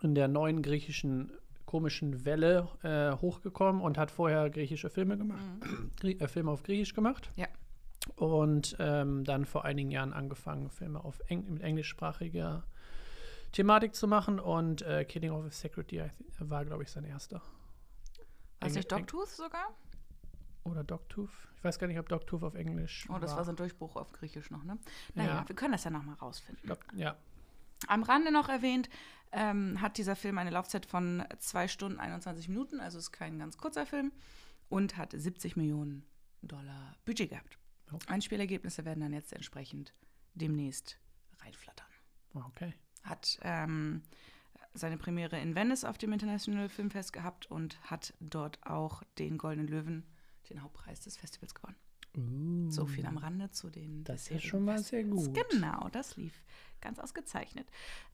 in 0.00 0.14
der 0.14 0.28
neuen 0.28 0.62
griechischen 0.62 1.32
komischen 1.66 2.24
Welle 2.24 2.68
äh, 2.82 3.20
hochgekommen 3.20 3.82
und 3.82 3.98
hat 3.98 4.10
vorher 4.10 4.48
griechische 4.48 4.90
Filme 4.90 5.18
gemacht, 5.18 5.44
Grie 6.00 6.18
äh, 6.20 6.28
Filme 6.28 6.50
auf 6.50 6.62
Griechisch 6.62 6.94
gemacht. 6.94 7.30
Ja. 7.36 7.48
Und 8.16 8.76
ähm, 8.78 9.24
dann 9.24 9.44
vor 9.44 9.64
einigen 9.64 9.90
Jahren 9.90 10.12
angefangen, 10.12 10.70
Filme 10.70 11.04
auf 11.04 11.20
Eng 11.28 11.52
mit 11.52 11.62
englischsprachiger 11.62 12.64
Thematik 13.52 13.94
zu 13.94 14.06
machen 14.06 14.38
und 14.40 14.82
äh, 14.82 15.04
Killing 15.04 15.30
of 15.30 15.46
a 15.46 15.50
Secretary 15.50 16.10
war, 16.38 16.64
glaube 16.64 16.82
ich, 16.82 16.90
sein 16.90 17.04
erster. 17.04 17.40
War 18.60 18.68
es 18.68 18.74
nicht 18.74 18.92
Dogtooth 18.92 19.28
sogar? 19.28 19.74
Oder 20.64 20.82
Dogtooth. 20.84 21.30
Ich 21.56 21.64
weiß 21.64 21.78
gar 21.78 21.86
nicht, 21.86 21.98
ob 21.98 22.08
Dogtooth 22.08 22.42
auf 22.42 22.54
Englisch 22.54 23.06
Oh, 23.10 23.18
das 23.18 23.36
war 23.36 23.44
so 23.44 23.52
ein 23.52 23.56
Durchbruch 23.56 23.96
auf 23.96 24.12
Griechisch 24.12 24.50
noch, 24.50 24.64
ne? 24.64 24.78
Ja. 25.14 25.22
Naja, 25.22 25.44
wir 25.46 25.54
können 25.56 25.72
das 25.72 25.84
ja 25.84 25.90
noch 25.90 26.02
mal 26.02 26.14
rausfinden. 26.14 26.66
Doc- 26.68 26.84
ja. 26.94 27.16
Am 27.86 28.02
Rande 28.02 28.32
noch 28.32 28.48
erwähnt, 28.48 28.88
ähm, 29.32 29.80
hat 29.80 29.98
dieser 29.98 30.16
Film 30.16 30.38
eine 30.38 30.50
Laufzeit 30.50 30.86
von 30.86 31.22
2 31.38 31.68
Stunden 31.68 32.00
21 32.00 32.48
Minuten, 32.48 32.80
also 32.80 32.98
ist 32.98 33.12
kein 33.12 33.38
ganz 33.38 33.58
kurzer 33.58 33.84
Film, 33.84 34.12
und 34.68 34.96
hat 34.96 35.12
70 35.12 35.56
Millionen 35.56 36.04
Dollar 36.42 36.96
Budget 37.04 37.30
gehabt. 37.30 37.58
Okay. 37.92 38.06
Einspielergebnisse 38.12 38.84
werden 38.84 39.00
dann 39.00 39.12
jetzt 39.12 39.32
entsprechend 39.32 39.92
demnächst 40.34 40.98
reinflattern. 41.40 41.86
Ah, 42.34 42.44
Okay. 42.48 42.72
Hat 43.02 43.38
ähm, 43.42 44.02
seine 44.72 44.96
Premiere 44.96 45.38
in 45.38 45.54
Venice 45.54 45.84
auf 45.84 45.98
dem 45.98 46.12
International 46.14 46.68
Filmfest 46.70 47.12
gehabt 47.12 47.46
und 47.50 47.78
hat 47.82 48.14
dort 48.20 48.64
auch 48.66 49.02
den 49.18 49.36
Goldenen 49.36 49.68
Löwen, 49.68 50.06
den 50.50 50.62
Hauptpreis 50.62 51.00
des 51.00 51.16
Festivals 51.16 51.54
gewonnen. 51.54 51.76
So 52.70 52.86
viel 52.86 53.06
am 53.06 53.16
Rande 53.16 53.50
zu 53.50 53.70
den. 53.70 54.00
Uh. 54.00 54.04
Das 54.04 54.30
ist 54.30 54.44
schon 54.44 54.64
mal 54.64 54.78
sehr 54.78 55.02
gut. 55.02 55.34
Genau, 55.50 55.88
das 55.90 56.16
lief 56.16 56.44
ganz 56.80 57.00
ausgezeichnet. 57.00 57.66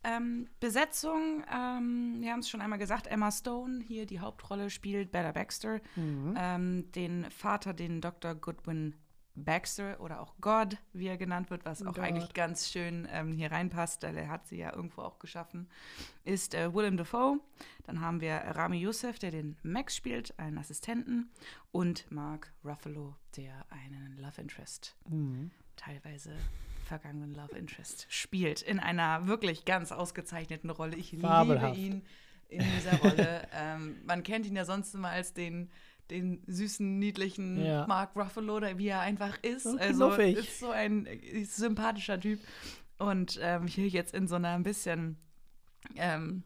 Ähm, 0.04 0.48
Besetzung, 0.60 1.44
ähm, 1.52 2.18
wir 2.20 2.32
haben 2.32 2.38
es 2.38 2.48
schon 2.48 2.62
einmal 2.62 2.78
gesagt, 2.78 3.08
Emma 3.08 3.30
Stone, 3.30 3.82
hier 3.82 4.06
die 4.06 4.20
Hauptrolle 4.20 4.70
spielt 4.70 5.12
Bella 5.12 5.32
Baxter. 5.32 5.80
Mhm. 5.96 6.34
Ähm, 6.38 6.92
den 6.92 7.30
Vater, 7.30 7.74
den 7.74 8.00
Dr. 8.00 8.34
Goodwin 8.34 8.94
Baxter 9.34 10.00
oder 10.00 10.20
auch 10.20 10.34
God, 10.40 10.76
wie 10.92 11.06
er 11.06 11.16
genannt 11.16 11.50
wird, 11.50 11.64
was 11.64 11.82
auch 11.82 11.94
God. 11.94 11.98
eigentlich 12.00 12.34
ganz 12.34 12.68
schön 12.70 13.08
ähm, 13.10 13.32
hier 13.32 13.50
reinpasst, 13.52 14.02
weil 14.02 14.16
er 14.16 14.28
hat 14.28 14.46
sie 14.46 14.58
ja 14.58 14.74
irgendwo 14.74 15.02
auch 15.02 15.18
geschaffen, 15.18 15.68
ist 16.24 16.54
äh, 16.54 16.74
Willem 16.74 16.96
Dafoe. 16.96 17.38
Dann 17.84 18.00
haben 18.00 18.20
wir 18.20 18.32
Rami 18.34 18.78
Youssef, 18.78 19.18
der 19.18 19.30
den 19.30 19.56
Max 19.62 19.96
spielt, 19.96 20.38
einen 20.38 20.58
Assistenten, 20.58 21.30
und 21.72 22.10
Mark 22.10 22.52
Ruffalo, 22.64 23.14
der 23.36 23.64
einen 23.70 24.16
Love 24.18 24.40
Interest, 24.40 24.96
Mhm. 25.08 25.50
teilweise 25.76 26.32
vergangenen 26.86 27.32
Love 27.34 27.56
Interest, 27.56 28.06
spielt 28.10 28.62
in 28.62 28.80
einer 28.80 29.26
wirklich 29.28 29.64
ganz 29.64 29.92
ausgezeichneten 29.92 30.70
Rolle. 30.70 30.96
Ich 30.96 31.16
Fabelhaft. 31.20 31.76
liebe 31.76 31.96
ihn 31.96 32.02
in 32.48 32.64
dieser 32.76 32.98
Rolle. 32.98 33.46
ähm, 33.54 33.96
man 34.04 34.24
kennt 34.24 34.44
ihn 34.44 34.56
ja 34.56 34.64
sonst 34.64 34.92
immer 34.94 35.10
als 35.10 35.32
den 35.32 35.70
den 36.10 36.42
süßen, 36.46 36.98
niedlichen 36.98 37.64
Ja. 37.64 37.86
Mark 37.86 38.16
Ruffalo, 38.16 38.60
der, 38.60 38.78
wie 38.78 38.88
er 38.88 39.00
einfach 39.00 39.38
ist. 39.42 39.64
So 39.64 39.76
also 39.78 40.06
knuffig. 40.08 40.36
ist 40.38 40.58
so 40.60 40.70
ein 40.70 41.06
äh, 41.06 41.44
sympathischer 41.44 42.18
Typ. 42.20 42.40
Und 42.98 43.38
ähm, 43.42 43.66
hier 43.66 43.88
jetzt 43.88 44.14
in 44.14 44.28
so 44.28 44.34
einer 44.36 44.50
ein 44.50 44.62
bisschen 44.62 45.16
ähm, 45.96 46.42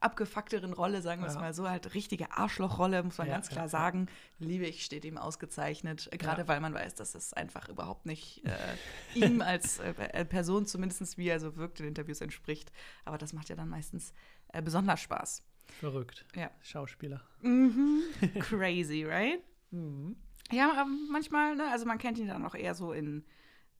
abgefuckteren 0.00 0.72
Rolle, 0.72 1.02
sagen 1.02 1.22
wir 1.22 1.28
es 1.28 1.34
Ja. 1.34 1.40
mal 1.40 1.54
so, 1.54 1.68
halt 1.68 1.94
richtige 1.94 2.30
Arschlochrolle, 2.32 3.02
muss 3.02 3.18
man 3.18 3.26
Ja, 3.26 3.34
ganz 3.34 3.48
klar 3.48 3.64
ja, 3.64 3.68
sagen. 3.68 4.06
Liebe 4.38 4.66
ich, 4.66 4.84
steht 4.84 5.04
ihm 5.04 5.16
ausgezeichnet. 5.18 6.08
Gerade 6.12 6.46
weil 6.48 6.60
man 6.60 6.74
weiß, 6.74 6.94
dass 6.94 7.14
es 7.14 7.32
einfach 7.32 7.68
überhaupt 7.68 8.06
nicht 8.06 8.42
äh, 8.44 9.18
ihm 9.18 9.40
als 9.42 9.78
äh, 9.80 9.94
äh, 10.12 10.24
Person, 10.24 10.66
zumindest 10.66 11.18
wie 11.18 11.28
er 11.28 11.40
so 11.40 11.56
wirkt 11.56 11.80
in 11.80 11.86
Interviews, 11.86 12.20
entspricht. 12.20 12.70
Aber 13.04 13.18
das 13.18 13.32
macht 13.32 13.48
ja 13.48 13.56
dann 13.56 13.68
meistens 13.68 14.12
äh, 14.52 14.62
besonders 14.62 15.00
Spaß. 15.00 15.42
Verrückt. 15.68 16.24
Ja. 16.34 16.50
Schauspieler. 16.62 17.22
Mhm. 17.42 18.02
Crazy, 18.40 19.04
right? 19.04 19.40
Mhm. 19.70 20.16
Ja, 20.52 20.70
aber 20.72 20.86
manchmal, 21.10 21.56
ne, 21.56 21.70
also 21.70 21.86
man 21.86 21.98
kennt 21.98 22.18
ihn 22.18 22.28
dann 22.28 22.44
auch 22.44 22.54
eher 22.54 22.74
so 22.74 22.92
in, 22.92 23.24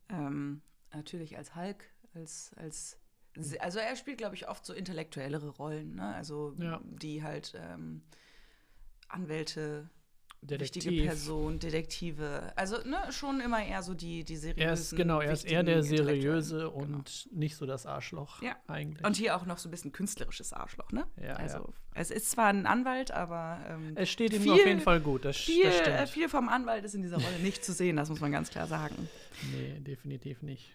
ähm, 0.08 0.62
natürlich 0.92 1.36
als 1.36 1.54
Hulk, 1.54 1.84
als, 2.14 2.52
als, 2.56 2.98
also 3.60 3.78
er 3.78 3.94
spielt, 3.96 4.18
glaube 4.18 4.34
ich, 4.34 4.48
oft 4.48 4.64
so 4.66 4.72
intellektuellere 4.72 5.48
Rollen, 5.50 5.94
ne, 5.94 6.14
also 6.14 6.54
Ja. 6.58 6.80
die 6.84 7.22
halt 7.22 7.54
ähm, 7.56 8.02
Anwälte, 9.08 9.88
wichtige 10.48 10.84
Detektiv. 10.86 11.06
Person, 11.06 11.58
Detektive, 11.58 12.52
also 12.56 12.76
ne, 12.88 12.98
schon 13.10 13.40
immer 13.40 13.64
eher 13.64 13.82
so 13.82 13.94
die, 13.94 14.24
die 14.24 14.36
seriösen, 14.36 14.62
Er 14.66 14.72
ist, 14.72 14.96
genau, 14.96 15.20
er 15.20 15.32
ist 15.32 15.44
eher 15.44 15.62
der 15.62 15.82
seriöse 15.82 16.56
Intellektuellen, 16.56 16.94
und 16.94 17.28
nicht 17.32 17.56
so 17.56 17.66
das 17.66 17.86
Arschloch 17.86 18.42
Ja. 18.42 18.56
eigentlich. 18.66 18.98
Genau. 18.98 19.08
Und 19.08 19.16
hier 19.16 19.36
auch 19.36 19.46
noch 19.46 19.58
so 19.58 19.68
ein 19.68 19.70
bisschen 19.70 19.92
künstlerisches 19.92 20.52
Arschloch, 20.52 20.90
ne? 20.92 21.06
Ja, 21.22 21.34
also 21.34 21.58
ja. 21.58 21.64
es 21.94 22.10
ist 22.10 22.30
zwar 22.30 22.48
ein 22.48 22.66
Anwalt, 22.66 23.10
aber 23.10 23.60
ähm, 23.68 23.92
es 23.96 24.10
steht 24.10 24.32
ihm 24.32 24.42
viel- 24.42 24.52
auf 24.52 24.66
jeden 24.66 24.80
Fall 24.80 25.00
gut, 25.00 25.24
das, 25.24 25.36
viel, 25.36 25.64
das 25.64 25.80
äh, 25.80 25.82
stimmt. 25.94 26.08
viel 26.10 26.28
vom 26.28 26.48
Anwalt 26.48 26.84
ist 26.84 26.94
in 26.94 27.02
dieser 27.02 27.16
Rolle 27.20 27.38
nicht 27.40 27.64
zu 27.64 27.72
sehen, 27.72 27.96
das 27.96 28.08
muss 28.08 28.20
man 28.20 28.32
ganz 28.32 28.50
klar 28.50 28.66
sagen. 28.66 29.08
Nee, 29.52 29.80
definitiv 29.80 30.42
nicht. 30.42 30.74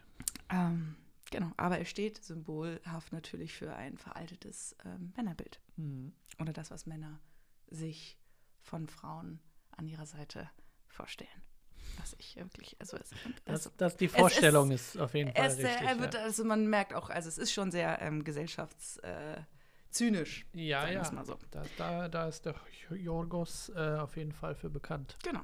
Ähm, 0.50 0.96
genau, 1.32 1.52
aber 1.58 1.78
er 1.80 1.86
steht 1.86 2.24
symbolhaft 2.24 3.12
natürlich 3.14 3.54
für 3.54 3.74
ein 3.74 3.98
veraltetes 3.98 4.76
ähm, 4.86 5.14
Männerbild. 5.16 5.60
Mhm. 5.78 6.12
Oder 6.40 6.54
das, 6.54 6.72
was 6.72 6.86
Männer 6.86 7.20
sich 7.70 8.18
von 8.60 8.88
Frauen 8.88 9.40
an 9.82 9.88
ihrer 9.88 10.06
Seite 10.06 10.50
vorstellen. 10.88 11.30
Was 12.00 12.16
ich 12.20 12.36
wirklich, 12.38 12.78
also 12.80 12.98
es, 12.98 13.10
Das, 13.46 13.54
also, 13.54 13.70
das, 13.78 13.98
die 13.98 14.06
ist- 14.06 14.16
Vorstellung 14.16 14.72
ist, 14.72 14.98
auf 14.98 15.14
jeden 15.14 15.34
Fall 15.34 15.48
ist, 15.48 15.58
sehr- 15.58 15.70
richtig. 15.72 15.88
er 15.90 16.00
wird, 16.00 16.14
ja. 16.14 16.22
also 16.22 16.46
man 16.46 16.68
merkt 16.68 16.94
auch, 16.94 17.10
also 17.10 17.28
es 17.28 17.38
ist 17.38 17.52
schon 17.52 17.72
sehr 17.72 18.02
ähm, 18.02 18.24
gesellschaftszynisch. 18.24 20.46
Äh, 20.54 20.68
Ja, 20.68 20.88
ja. 20.90 21.04
so. 21.26 21.38
Da, 21.52 21.64
da, 21.78 22.08
da 22.10 22.28
ist 22.28 22.46
der 22.46 22.56
Jorgos 22.92 23.70
äh, 23.76 23.98
auf 23.98 24.16
jeden 24.16 24.32
Fall 24.32 24.56
für 24.56 24.70
bekannt. 24.70 25.18
Genau. 25.24 25.42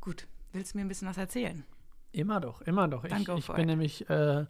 Gut, 0.00 0.26
willst 0.52 0.72
du 0.74 0.78
mir 0.78 0.84
ein 0.84 0.88
bisschen 0.88 1.08
was 1.08 1.18
erzählen? 1.18 1.64
Immer 2.12 2.40
doch, 2.40 2.62
immer 2.62 2.88
doch. 2.88 3.04
Ich, 3.04 3.28
ich 3.28 3.46
bin 3.48 3.66
nämlich 3.66 4.08
äh, 4.08 4.46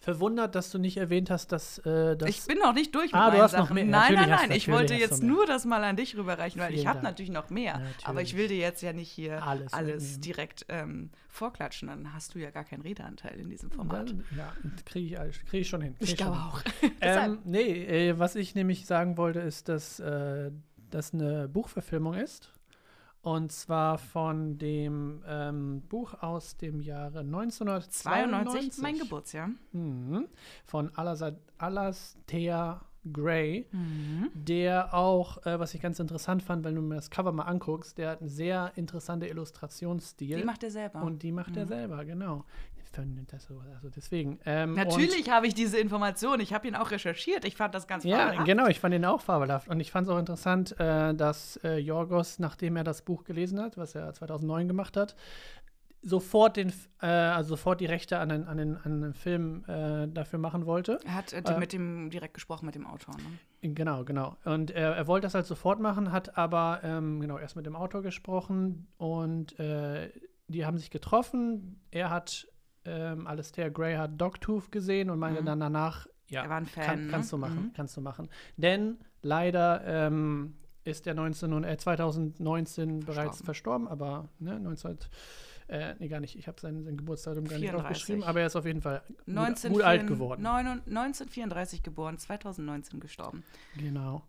verwundert, 0.00 0.54
dass 0.54 0.70
du 0.70 0.78
nicht 0.78 0.96
erwähnt 0.96 1.30
hast, 1.30 1.52
dass 1.52 1.78
äh, 1.78 2.16
das. 2.16 2.28
ich 2.28 2.46
bin 2.46 2.58
noch 2.58 2.72
nicht 2.72 2.94
durch 2.94 3.12
mit 3.12 3.14
Ah, 3.20 3.28
meinen 3.30 3.48
Sachen. 3.48 3.76
Nein, 3.76 3.90
Natürlich 3.90 4.20
nein, 4.20 4.28
nein. 4.30 4.50
Ich 4.52 4.68
wollte 4.70 4.94
jetzt 4.94 5.22
nur 5.22 5.44
das 5.46 5.66
mal 5.66 5.84
an 5.84 5.94
dich 5.96 6.16
rüberreichen, 6.16 6.60
weil 6.60 6.70
ich 6.72 6.78
Vielen 6.80 6.88
habe 6.88 6.96
Dank. 7.00 7.10
natürlich 7.12 7.30
noch 7.30 7.50
mehr. 7.50 7.78
Natürlich. 7.78 8.06
Aber 8.06 8.22
ich 8.22 8.36
will 8.36 8.48
dir 8.48 8.56
jetzt 8.56 8.80
ja 8.82 8.94
nicht 8.94 9.10
hier 9.10 9.42
Alles 9.46 9.72
alles, 9.74 10.18
direkt 10.20 10.64
ähm, 10.70 11.10
vorklatschen. 11.28 11.88
Dann 11.88 12.14
hast 12.14 12.34
du 12.34 12.38
ja 12.38 12.50
gar 12.50 12.64
keinen 12.64 12.80
Redeanteil 12.80 13.38
in 13.38 13.50
diesem 13.50 13.70
Format. 13.70 14.14
Ja, 14.36 14.52
kriege 14.86 15.22
ich, 15.28 15.44
krieg 15.46 15.60
ich 15.60 15.68
schon 15.68 15.82
hin. 15.82 15.94
ich 15.98 16.10
schon 16.10 16.16
glaube 16.16 16.36
auch. 16.38 16.62
Ähm, 17.02 17.38
nee, 17.44 18.08
äh, 18.08 18.18
was 18.18 18.36
ich 18.36 18.54
nämlich 18.54 18.86
sagen 18.86 19.16
wollte, 19.16 19.40
ist, 19.40 19.68
dass 19.68 20.00
äh, 20.00 20.50
das 20.90 21.12
eine 21.14 21.48
Buchverfilmung 21.48 22.14
ist. 22.14 22.50
Und 23.22 23.52
zwar 23.52 23.98
von 23.98 24.56
dem 24.56 25.22
ähm, 25.26 25.82
Buch 25.88 26.14
aus 26.22 26.56
dem 26.56 26.80
Jahre 26.80 27.18
1992. 27.20 28.02
92, 28.72 28.82
mein 28.82 28.98
Geburtsjahr. 28.98 29.50
Mhm. 29.72 30.26
Von 30.64 30.90
Alas 30.96 31.22
Alasdair 31.58 32.80
Gray, 33.12 33.66
Mhm. 33.72 34.28
der 34.34 34.92
auch, 34.92 35.44
äh, 35.46 35.58
was 35.58 35.72
ich 35.74 35.80
ganz 35.80 35.98
interessant 36.00 36.42
fand, 36.42 36.64
wenn 36.64 36.74
du 36.74 36.82
mir 36.82 36.96
das 36.96 37.08
Cover 37.08 37.32
mal 37.32 37.44
anguckst, 37.44 37.96
der 37.96 38.10
hat 38.10 38.20
einen 38.20 38.28
sehr 38.28 38.72
interessanten 38.76 39.26
Illustrationsstil. 39.26 40.36
Die 40.36 40.44
macht 40.44 40.62
er 40.62 40.70
selber. 40.70 41.00
und 41.02 41.22
die 41.22 41.32
macht 41.32 41.56
er 41.56 41.64
Mhm. 41.64 41.68
selber, 41.68 42.04
genau. 42.04 42.44
Das 42.92 43.44
so- 43.44 43.62
Also 43.74 43.88
deswegen. 43.88 44.40
Ähm, 44.44 44.74
Natürlich 44.74 45.30
habe 45.30 45.46
ich 45.46 45.54
diese 45.54 45.78
Information. 45.78 46.40
Ich 46.40 46.52
habe 46.52 46.66
ihn 46.66 46.74
auch 46.74 46.90
recherchiert. 46.90 47.44
Ich 47.44 47.56
fand 47.56 47.74
das 47.74 47.86
ganz 47.86 48.02
Ja, 48.04 48.18
fabelhaft. 48.26 48.46
genau, 48.46 48.66
ich 48.66 48.80
fand 48.80 48.94
ihn 48.94 49.04
auch 49.04 49.20
fabelhaft. 49.20 49.68
Und 49.68 49.78
ich 49.80 49.92
fand 49.92 50.08
es 50.08 50.12
auch 50.12 50.18
interessant, 50.18 50.78
äh, 50.80 51.14
dass 51.14 51.56
äh, 51.62 51.76
Jorgos, 51.76 52.38
nachdem 52.40 52.76
er 52.76 52.82
das 52.84 53.02
Buch 53.02 53.22
gelesen 53.24 53.60
hat, 53.60 53.76
was 53.76 53.94
er 53.94 54.12
2009 54.12 54.66
gemacht 54.66 54.96
hat, 54.96 55.14
sofort, 56.02 56.56
den, 56.56 56.72
äh, 57.02 57.06
also 57.06 57.50
sofort 57.50 57.80
die 57.80 57.86
Rechte 57.86 58.18
an 58.18 58.30
den, 58.30 58.44
an 58.44 58.56
den, 58.56 58.76
an 58.78 59.02
den 59.02 59.14
Film 59.14 59.64
äh, 59.68 60.08
dafür 60.08 60.38
machen 60.38 60.64
wollte. 60.66 60.98
Er 61.04 61.14
hat 61.14 61.32
äh, 61.32 61.42
Äh, 61.44 61.58
mit 61.58 61.72
dem 61.72 62.10
direkt 62.10 62.34
gesprochen 62.34 62.66
mit 62.66 62.74
dem 62.74 62.86
Autor. 62.86 63.14
Ne? 63.18 63.74
Genau, 63.74 64.04
genau. 64.04 64.36
Und 64.44 64.70
er, 64.70 64.96
er 64.96 65.06
wollte 65.06 65.26
das 65.26 65.34
halt 65.34 65.46
sofort 65.46 65.78
machen, 65.78 66.10
hat 66.10 66.38
aber 66.38 66.80
ähm, 66.82 67.20
genau 67.20 67.38
erst 67.38 67.54
mit 67.54 67.66
dem 67.66 67.76
Autor 67.76 68.02
gesprochen 68.02 68.88
und 68.96 69.58
äh, 69.60 70.10
die 70.48 70.64
haben 70.66 70.78
sich 70.78 70.90
getroffen. 70.90 71.80
Er 71.90 72.10
hat, 72.10 72.48
ähm, 72.84 73.26
Alistair 73.26 73.70
Gray 73.70 73.96
hat 73.96 74.20
Dogtooth 74.20 74.70
gesehen 74.72 75.10
und 75.10 75.18
meinte 75.18 75.42
Mhm. 75.42 75.46
dann 75.46 75.60
danach, 75.60 76.06
ja, 76.28 76.44
Er 76.44 76.48
war 76.50 76.56
ein 76.58 76.66
Fan. 76.66 76.84
kann, 76.84 77.06
ne? 77.06 77.10
kannst 77.12 77.32
du 77.32 77.36
machen, 77.38 77.64
Mhm. 77.66 77.72
kannst 77.74 77.96
du 77.96 78.00
machen. 78.00 78.28
Denn 78.56 78.98
leider 79.22 79.82
ähm, 79.84 80.54
ist 80.84 81.06
er 81.06 81.14
19, 81.14 81.52
und- 81.52 81.64
äh, 81.64 81.76
2019 81.76 83.00
bereits 83.00 83.42
Verstorben. 83.42 83.86
verstorben, 83.86 83.88
aber 83.88 84.28
ne, 84.38 84.58
19, 84.60 84.96
äh, 85.68 85.94
nee, 85.98 86.08
gar 86.08 86.20
nicht, 86.20 86.36
ich 86.36 86.48
habe 86.48 86.58
sein, 86.60 86.82
sein 86.84 86.96
Geburtsdatum 86.96 87.44
gar 87.44 87.58
nicht 87.58 87.68
34. 87.68 87.84
aufgeschrieben, 87.86 88.24
aber 88.24 88.40
er 88.40 88.46
ist 88.46 88.56
auf 88.56 88.64
jeden 88.64 88.80
Fall 88.80 89.02
gut, 89.08 89.28
19, 89.28 89.72
gut 89.72 89.82
alt 89.82 90.06
geworden. 90.06 90.42
1934 90.42 91.82
geboren, 91.82 92.18
2019 92.18 93.00
gestorben. 93.00 93.42
Genau. 93.76 94.22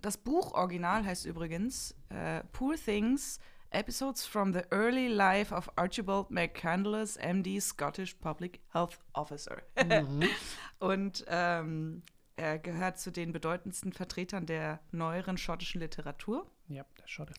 Das 0.00 0.16
Buch 0.16 0.54
Original 0.54 1.04
heißt 1.04 1.26
übrigens 1.26 1.94
äh, 2.08 2.42
Poor 2.52 2.74
Things, 2.76 3.38
Episodes 3.74 4.24
from 4.24 4.52
the 4.52 4.62
Early 4.70 5.08
Life 5.08 5.52
of 5.54 5.68
Archibald 5.76 6.30
McCandless, 6.30 7.16
MD, 7.18 7.60
Scottish 7.60 8.14
Public 8.20 8.60
Health 8.72 8.98
Officer. 9.12 9.62
Mhm. 9.84 10.28
Und 10.78 11.24
ähm, 11.28 12.02
er 12.36 12.58
gehört 12.58 12.98
zu 12.98 13.10
den 13.10 13.32
bedeutendsten 13.32 13.92
Vertretern 13.92 14.46
der 14.46 14.80
neueren 14.92 15.36
schottischen 15.38 15.80
Literatur. 15.80 16.50
ja, 16.68 16.84
der 17.00 17.06
Schotte. 17.08 17.34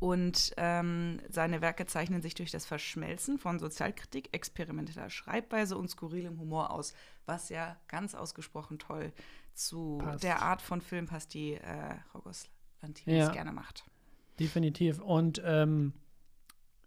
Und 0.00 0.52
ähm, 0.58 1.20
seine 1.28 1.60
Werke 1.60 1.84
zeichnen 1.86 2.22
sich 2.22 2.34
durch 2.34 2.52
das 2.52 2.64
Verschmelzen 2.66 3.36
von 3.36 3.58
Sozialkritik, 3.58 4.28
experimenteller 4.32 5.10
Schreibweise 5.10 5.76
und 5.76 5.88
skurrilem 5.90 6.38
Humor 6.38 6.70
aus, 6.70 6.94
was 7.26 7.48
ja 7.48 7.76
ganz 7.88 8.14
ausgesprochen 8.14 8.78
toll 8.78 9.12
zu 9.54 9.98
Passt. 9.98 10.22
der 10.22 10.40
Art 10.42 10.62
von 10.62 10.80
Film 10.80 11.06
passt, 11.06 11.34
die 11.34 11.54
äh, 11.54 11.94
Rogos 12.14 12.48
Lantimos 12.80 13.12
Ja. 13.26 13.32
gerne 13.32 13.50
macht. 13.52 13.87
Definitiv. 14.38 15.00
Und 15.00 15.42
ähm, 15.44 15.92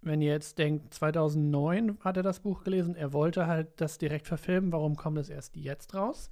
wenn 0.02 0.22
ihr 0.22 0.32
jetzt 0.32 0.58
denkt, 0.58 0.94
2009 0.94 2.00
hat 2.02 2.18
er 2.18 2.24
das 2.24 2.40
Buch 2.40 2.64
gelesen, 2.64 2.96
er 2.96 3.14
wollte 3.14 3.48
halt 3.48 3.80
das 3.80 3.98
direkt 3.98 4.28
verfilmen, 4.28 4.72
warum 4.72 4.96
kommt 4.96 5.18
es 5.18 5.30
erst 5.30 5.56
jetzt 5.56 5.94
raus? 5.94 6.30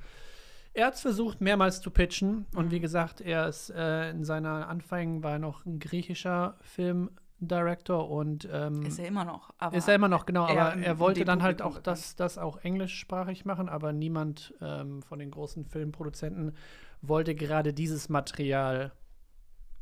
Er 0.74 0.88
hat 0.88 0.96
es 0.96 1.02
versucht, 1.02 1.42
mehrmals 1.42 1.82
zu 1.82 1.92
pitchen. 1.92 2.46
Und 2.56 2.72
wie 2.72 2.80
gesagt, 2.80 3.22
er 3.22 3.48
ist 3.48 3.70
äh, 3.72 4.12
in 4.12 4.24
seiner 4.24 4.68
Anfängen 4.70 5.24
war 5.24 5.34
er 5.34 5.40
noch 5.40 5.66
ein 5.66 5.80
griechischer 5.80 6.58
Filmdirector 6.62 8.10
und 8.10 8.48
ähm, 8.52 8.84
Ist 8.84 9.00
er 9.00 9.08
immer 9.08 9.26
noch. 9.26 9.52
Aber 9.58 9.76
ist 9.76 9.88
er 9.88 9.96
immer 9.96 10.08
noch, 10.08 10.26
genau, 10.26 10.46
aber 10.46 10.76
er 10.76 11.00
wollte 11.00 11.26
dann 11.26 11.44
halt 11.44 11.62
auch 11.62 11.80
das, 11.80 12.16
das 12.16 12.38
auch 12.38 12.58
englischsprachig 12.58 13.46
machen, 13.46 13.68
aber 13.68 13.94
niemand 13.94 14.54
ähm, 14.62 15.02
von 15.02 15.20
den 15.20 15.32
großen 15.32 15.66
Filmproduzenten 15.66 16.56
wollte 17.02 17.34
gerade 17.34 17.74
dieses 17.74 18.10
Material 18.10 18.92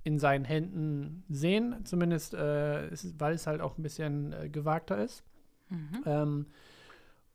in 0.07 0.19
seinen 0.19 0.45
Händen 0.45 1.25
sehen, 1.27 1.83
zumindest 1.83 2.33
äh, 2.33 2.87
ist, 2.87 3.19
weil 3.19 3.33
es 3.33 3.45
halt 3.45 3.59
auch 3.59 3.77
ein 3.77 3.83
bisschen 3.83 4.31
äh, 4.31 4.47
gewagter 4.47 5.03
ist. 5.03 5.21
Mhm. 5.67 6.03
Ähm, 6.05 6.45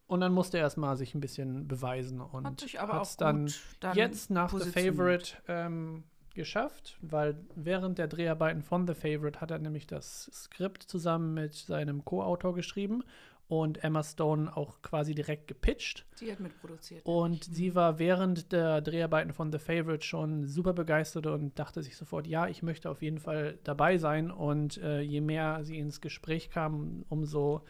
und 0.06 0.20
dann 0.22 0.32
musste 0.32 0.56
er 0.56 0.62
erstmal 0.62 0.96
sich 0.96 1.14
ein 1.14 1.20
bisschen 1.20 1.68
beweisen 1.68 2.22
und 2.22 2.46
Hat 2.46 2.60
sich 2.60 2.80
aber 2.80 2.94
hat's 2.94 3.14
auch 3.14 3.18
dann 3.18 3.52
dann 3.80 3.94
jetzt 3.94 4.30
nach 4.30 4.58
The. 4.58 4.70
Favorite 4.70 5.34
ähm, 5.48 6.04
geschafft, 6.34 6.96
weil 7.02 7.36
während 7.54 7.98
der 7.98 8.08
Dreharbeiten 8.08 8.62
von 8.62 8.86
The 8.86 8.94
Favorite 8.94 9.42
hat 9.42 9.50
er 9.50 9.58
nämlich 9.58 9.86
das 9.86 10.30
Skript 10.32 10.82
zusammen 10.82 11.34
mit 11.34 11.54
seinem 11.54 12.06
Co-Autor 12.06 12.54
geschrieben 12.54 13.04
und 13.60 13.84
Emma 13.84 14.02
Stone 14.02 14.56
auch 14.56 14.80
quasi 14.80 15.14
direkt 15.14 15.46
gepitcht. 15.46 16.06
Sie 16.14 16.32
hat 16.32 16.40
mitproduziert. 16.40 17.04
Und 17.04 17.44
sie 17.44 17.74
war 17.74 17.98
während 17.98 18.50
der 18.50 18.80
Dreharbeiten 18.80 19.34
von 19.34 19.52
The 19.52 19.58
Favorite 19.58 20.06
schon 20.06 20.46
super 20.46 20.72
begeistert 20.72 21.26
und 21.26 21.58
dachte 21.58 21.82
sich 21.82 21.94
sofort, 21.94 22.26
ja, 22.26 22.46
ich 22.48 22.62
möchte 22.62 22.88
auf 22.88 23.02
jeden 23.02 23.18
Fall 23.18 23.58
dabei 23.62 23.98
sein. 23.98 24.30
Und 24.30 24.78
äh, 24.78 25.02
je 25.02 25.20
mehr 25.20 25.64
sie 25.64 25.76
ins 25.76 26.00
Gespräch 26.00 26.48
kam, 26.48 27.04
umso 27.10 27.60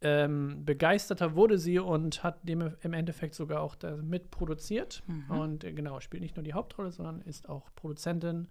ähm, 0.00 0.64
begeisterter 0.64 1.34
wurde 1.34 1.58
sie 1.58 1.80
und 1.80 2.22
hat 2.22 2.48
dem 2.48 2.72
im 2.80 2.92
Endeffekt 2.92 3.34
sogar 3.34 3.62
auch 3.62 3.74
da 3.74 3.96
mitproduziert. 3.96 5.02
Mhm. 5.08 5.40
Und 5.40 5.64
äh, 5.64 5.72
genau, 5.72 5.98
spielt 5.98 6.22
nicht 6.22 6.36
nur 6.36 6.44
die 6.44 6.54
Hauptrolle, 6.54 6.92
sondern 6.92 7.20
ist 7.22 7.48
auch 7.48 7.74
Produzentin 7.74 8.46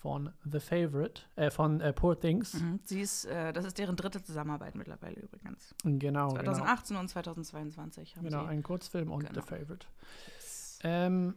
von 0.00 0.32
The 0.50 0.60
Favorite, 0.60 1.22
äh, 1.36 1.50
von 1.50 1.80
äh, 1.80 1.92
Poor 1.92 2.18
Things. 2.18 2.54
Mhm. 2.54 2.80
Sie 2.84 3.00
ist, 3.02 3.26
äh, 3.26 3.52
das 3.52 3.64
ist 3.66 3.78
deren 3.78 3.96
dritte 3.96 4.22
Zusammenarbeit 4.22 4.74
mittlerweile 4.74 5.20
übrigens. 5.20 5.74
Genau, 5.84 6.28
genau. 6.28 6.42
2018 6.52 6.96
und 6.96 7.08
2022 7.08 8.16
haben 8.16 8.24
Genau, 8.24 8.44
sie. 8.44 8.48
ein 8.48 8.62
Kurzfilm 8.62 9.10
und 9.12 9.20
Genau. 9.26 9.34
The 9.40 9.46
Favorite. 9.46 9.86
Ähm, 10.82 11.34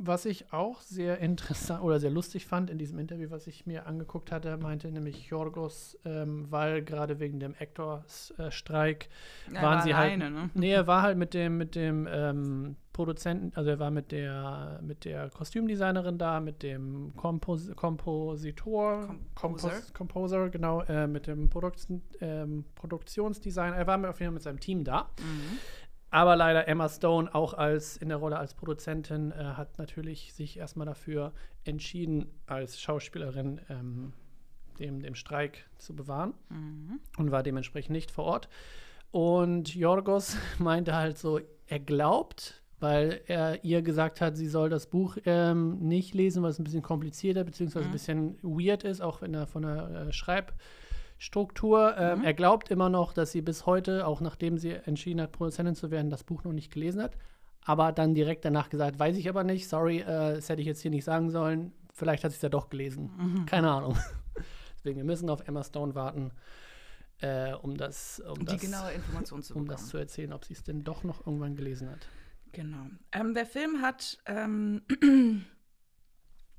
was 0.00 0.26
ich 0.26 0.52
auch 0.52 0.80
sehr 0.82 1.18
interessant 1.18 1.82
oder 1.82 1.98
sehr 1.98 2.10
lustig 2.10 2.46
fand 2.46 2.70
in 2.70 2.78
diesem 2.78 2.98
Interview, 3.00 3.30
was 3.30 3.46
ich 3.48 3.66
mir 3.66 3.86
angeguckt 3.86 4.30
hatte, 4.30 4.56
meinte 4.58 4.92
nämlich 4.92 5.26
Jorgos, 5.26 5.98
ähm, 6.04 6.46
weil 6.50 6.84
gerade 6.84 7.18
wegen 7.18 7.40
dem 7.40 7.54
Actors-Streik 7.58 9.08
Ja, 9.48 9.54
waren 9.54 9.62
war 9.78 9.82
sie 9.82 9.94
halt- 9.94 10.12
alleine, 10.20 10.30
ne? 10.30 10.50
Nee, 10.54 10.70
er 10.72 10.86
war 10.86 11.02
halt 11.02 11.18
mit 11.18 11.34
dem, 11.34 11.56
mit 11.58 11.74
dem 11.74 12.06
ähm, 12.10 12.76
Produzenten, 12.98 13.52
also 13.56 13.70
er 13.70 13.78
war 13.78 13.92
mit 13.92 14.10
der, 14.10 14.80
mit 14.82 15.04
der 15.04 15.30
Kostümdesignerin 15.30 16.18
da, 16.18 16.40
mit 16.40 16.64
dem 16.64 17.12
Kompos 17.14 17.70
Kompositor, 17.76 19.14
Composer. 19.36 19.68
Kompos 19.68 19.92
Composer, 19.92 20.48
genau, 20.50 20.82
äh, 20.82 21.06
mit 21.06 21.28
dem 21.28 21.48
Produkt 21.48 21.86
ähm, 22.20 22.64
Produktionsdesigner. 22.74 23.76
Er 23.76 23.86
war 23.86 23.94
auf 24.10 24.18
jeden 24.18 24.30
Fall 24.30 24.34
mit 24.34 24.42
seinem 24.42 24.58
Team 24.58 24.82
da. 24.82 25.10
Mhm. 25.20 25.58
Aber 26.10 26.34
leider 26.34 26.66
Emma 26.66 26.88
Stone 26.88 27.32
auch 27.32 27.54
als 27.54 27.96
in 27.96 28.08
der 28.08 28.18
Rolle 28.18 28.36
als 28.36 28.54
Produzentin 28.54 29.30
äh, 29.30 29.44
hat 29.44 29.78
natürlich 29.78 30.34
sich 30.34 30.58
erstmal 30.58 30.86
dafür 30.86 31.32
entschieden, 31.62 32.26
als 32.46 32.80
Schauspielerin 32.80 33.60
ähm, 33.68 34.12
dem, 34.80 35.02
dem 35.02 35.14
Streik 35.14 35.68
zu 35.78 35.94
bewahren 35.94 36.34
Mhm. 36.48 36.98
und 37.16 37.30
war 37.30 37.44
dementsprechend 37.44 37.92
nicht 37.92 38.10
vor 38.10 38.24
Ort. 38.24 38.48
Und 39.12 39.72
Jorgos 39.72 40.36
meinte 40.58 40.96
halt 40.96 41.16
so, 41.16 41.38
er 41.68 41.78
glaubt, 41.78 42.60
weil 42.80 43.20
er 43.26 43.64
ihr 43.64 43.82
gesagt 43.82 44.20
hat, 44.20 44.36
sie 44.36 44.46
soll 44.48 44.68
das 44.70 44.86
Buch 44.86 45.16
ähm, 45.24 45.78
nicht 45.80 46.14
lesen, 46.14 46.42
weil 46.42 46.50
es 46.50 46.58
ein 46.60 46.64
bisschen 46.64 46.82
komplizierter 46.82 47.44
beziehungsweise 47.44 47.86
ein 47.86 47.88
Mhm. 47.88 47.92
bisschen 47.92 48.38
weird 48.42 48.84
ist, 48.84 49.00
auch 49.00 49.22
in 49.22 49.32
der, 49.32 49.46
von 49.46 49.62
der 49.62 50.06
äh, 50.08 50.12
Schreibstruktur. 50.12 51.96
Ähm, 51.96 52.18
Mhm. 52.20 52.24
Er 52.24 52.34
glaubt 52.34 52.70
immer 52.70 52.88
noch, 52.88 53.12
dass 53.12 53.32
sie 53.32 53.42
bis 53.42 53.66
heute, 53.66 54.06
auch 54.06 54.20
nachdem 54.20 54.58
sie 54.58 54.70
entschieden 54.72 55.20
hat, 55.20 55.32
Produzentin 55.32 55.74
zu 55.74 55.90
werden, 55.90 56.10
das 56.10 56.24
Buch 56.24 56.44
noch 56.44 56.52
nicht 56.52 56.72
gelesen 56.72 57.02
hat. 57.02 57.16
Aber 57.64 57.92
dann 57.92 58.14
direkt 58.14 58.44
danach 58.44 58.70
gesagt, 58.70 58.98
weiß 58.98 59.16
ich 59.16 59.28
aber 59.28 59.44
nicht, 59.44 59.68
sorry, 59.68 59.98
äh, 60.00 60.36
das 60.36 60.48
hätte 60.48 60.60
ich 60.60 60.66
jetzt 60.66 60.80
hier 60.80 60.90
nicht 60.90 61.04
sagen 61.04 61.30
sollen. 61.30 61.72
Vielleicht 61.92 62.24
hat 62.24 62.30
sie 62.30 62.36
es 62.36 62.42
ja 62.42 62.48
doch 62.48 62.70
gelesen. 62.70 63.10
Mhm. 63.18 63.46
Keine 63.46 63.70
Ahnung. 63.70 63.96
Deswegen, 64.78 64.96
wir 64.98 65.04
müssen 65.04 65.28
auf 65.28 65.46
Emma 65.46 65.64
Stone 65.64 65.94
warten, 65.96 66.30
äh, 67.20 67.52
um 67.54 67.76
das, 67.76 68.20
um 68.20 68.34
Um 68.34 68.38
die 68.38 68.44
das, 68.52 68.60
genaue 68.60 68.92
Information 68.92 69.42
zu 69.42 69.56
um 69.56 69.66
das 69.66 69.88
zu 69.88 69.96
erzählen, 69.98 70.32
ob 70.32 70.44
sie 70.44 70.54
es 70.54 70.62
denn 70.62 70.84
doch 70.84 71.02
noch 71.02 71.26
irgendwann 71.26 71.56
gelesen 71.56 71.90
hat. 71.90 72.06
Genau. 72.52 72.86
Ähm, 73.12 73.34
der 73.34 73.46
Film 73.46 73.80
hat 73.82 74.18
ähm, 74.26 74.82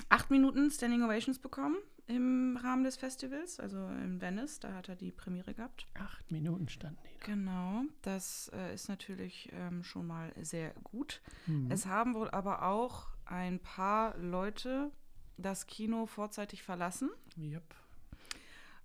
acht 0.10 0.30
Minuten 0.32 0.72
Standing 0.72 1.04
Ovations 1.04 1.40
bekommen 1.40 1.78
im 2.08 2.58
Rahmen 2.58 2.84
des 2.84 2.98
Festivals, 2.98 3.60
also 3.60 3.78
in 3.88 4.20
Venice. 4.20 4.60
Da 4.60 4.74
hat 4.74 4.90
er 4.90 4.96
die 4.96 5.12
Premiere 5.12 5.54
gehabt. 5.54 5.86
Acht 5.94 6.32
Minuten 6.32 6.68
standen 6.68 6.98
die 7.04 7.20
da. 7.20 7.26
Genau, 7.26 7.84
das 8.02 8.52
äh, 8.54 8.74
ist 8.74 8.90
natürlich 8.90 9.50
ähm, 9.54 9.84
schon 9.84 10.08
mal 10.08 10.34
sehr 10.42 10.74
gut. 10.84 11.22
Mhm. 11.46 11.70
Es 11.70 11.86
haben 11.86 12.16
wohl 12.16 12.30
aber 12.32 12.64
auch 12.64 13.08
ein 13.26 13.60
paar 13.60 14.18
Leute 14.18 14.92
das 15.38 15.68
Kino 15.68 16.08
vorzeitig 16.08 16.64
verlassen. 16.64 17.12
Yep. 17.38 17.76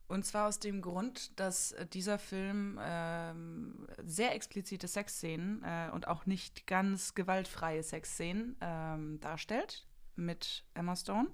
Und 0.07 0.25
zwar 0.27 0.49
aus 0.49 0.59
dem 0.59 0.83
Grund, 0.83 1.39
dass 1.41 1.73
äh, 1.73 1.87
dieser 1.87 2.19
Film 2.19 2.79
ähm, 2.83 3.87
sehr 4.05 4.35
explizite 4.35 4.87
Sexszenen 4.87 5.63
äh, 5.65 5.91
und 5.93 6.09
auch 6.09 6.27
nicht 6.27 6.67
ganz 6.67 7.15
gewaltfreie 7.15 7.83
Sexszenen 7.83 8.57
ähm, 8.61 9.19
darstellt 9.21 9.87
mit 10.17 10.65
Emma 10.75 10.95
Stone. 10.95 11.31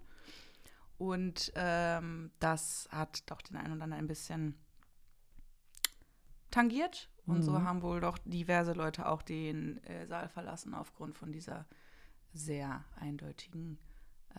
Und 0.98 1.50
ähm, 1.56 2.30
das 2.38 2.88
hat 2.92 3.28
doch 3.30 3.42
den 3.42 3.56
einen 3.56 3.72
oder 3.74 3.85
anderen 3.85 4.04
ein 4.04 4.06
bisschen 4.06 4.54
tangiert. 6.50 7.09
Und 7.26 7.42
so 7.42 7.52
Mhm. 7.52 7.64
haben 7.64 7.83
wohl 7.83 8.00
doch 8.00 8.18
diverse 8.24 8.72
Leute 8.72 9.06
auch 9.06 9.22
den 9.22 9.83
äh, 9.85 10.06
Saal 10.06 10.28
verlassen 10.28 10.74
aufgrund 10.74 11.16
von 11.16 11.33
dieser 11.33 11.66
sehr 12.33 12.85
eindeutigen 12.96 13.78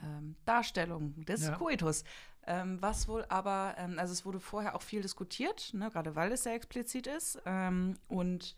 ähm, 0.02 0.36
Darstellung 0.46 1.24
des 1.26 1.44
Ja. 1.48 1.56
Coitus. 1.56 2.04
Ähm, 2.48 2.82
was 2.82 3.08
wohl 3.08 3.26
aber, 3.30 3.76
ähm, 3.78 4.00
also 4.00 4.14
es 4.14 4.26
wurde 4.26 4.40
vorher 4.40 4.76
auch 4.76 4.82
viel 4.82 5.02
diskutiert, 5.02 5.74
ne, 5.74 5.90
gerade 5.92 6.16
weil 6.16 6.32
es 6.32 6.44
sehr 6.44 6.56
explizit 6.56 7.08
ist. 7.08 7.40
Ähm, 7.46 7.98
und 8.08 8.58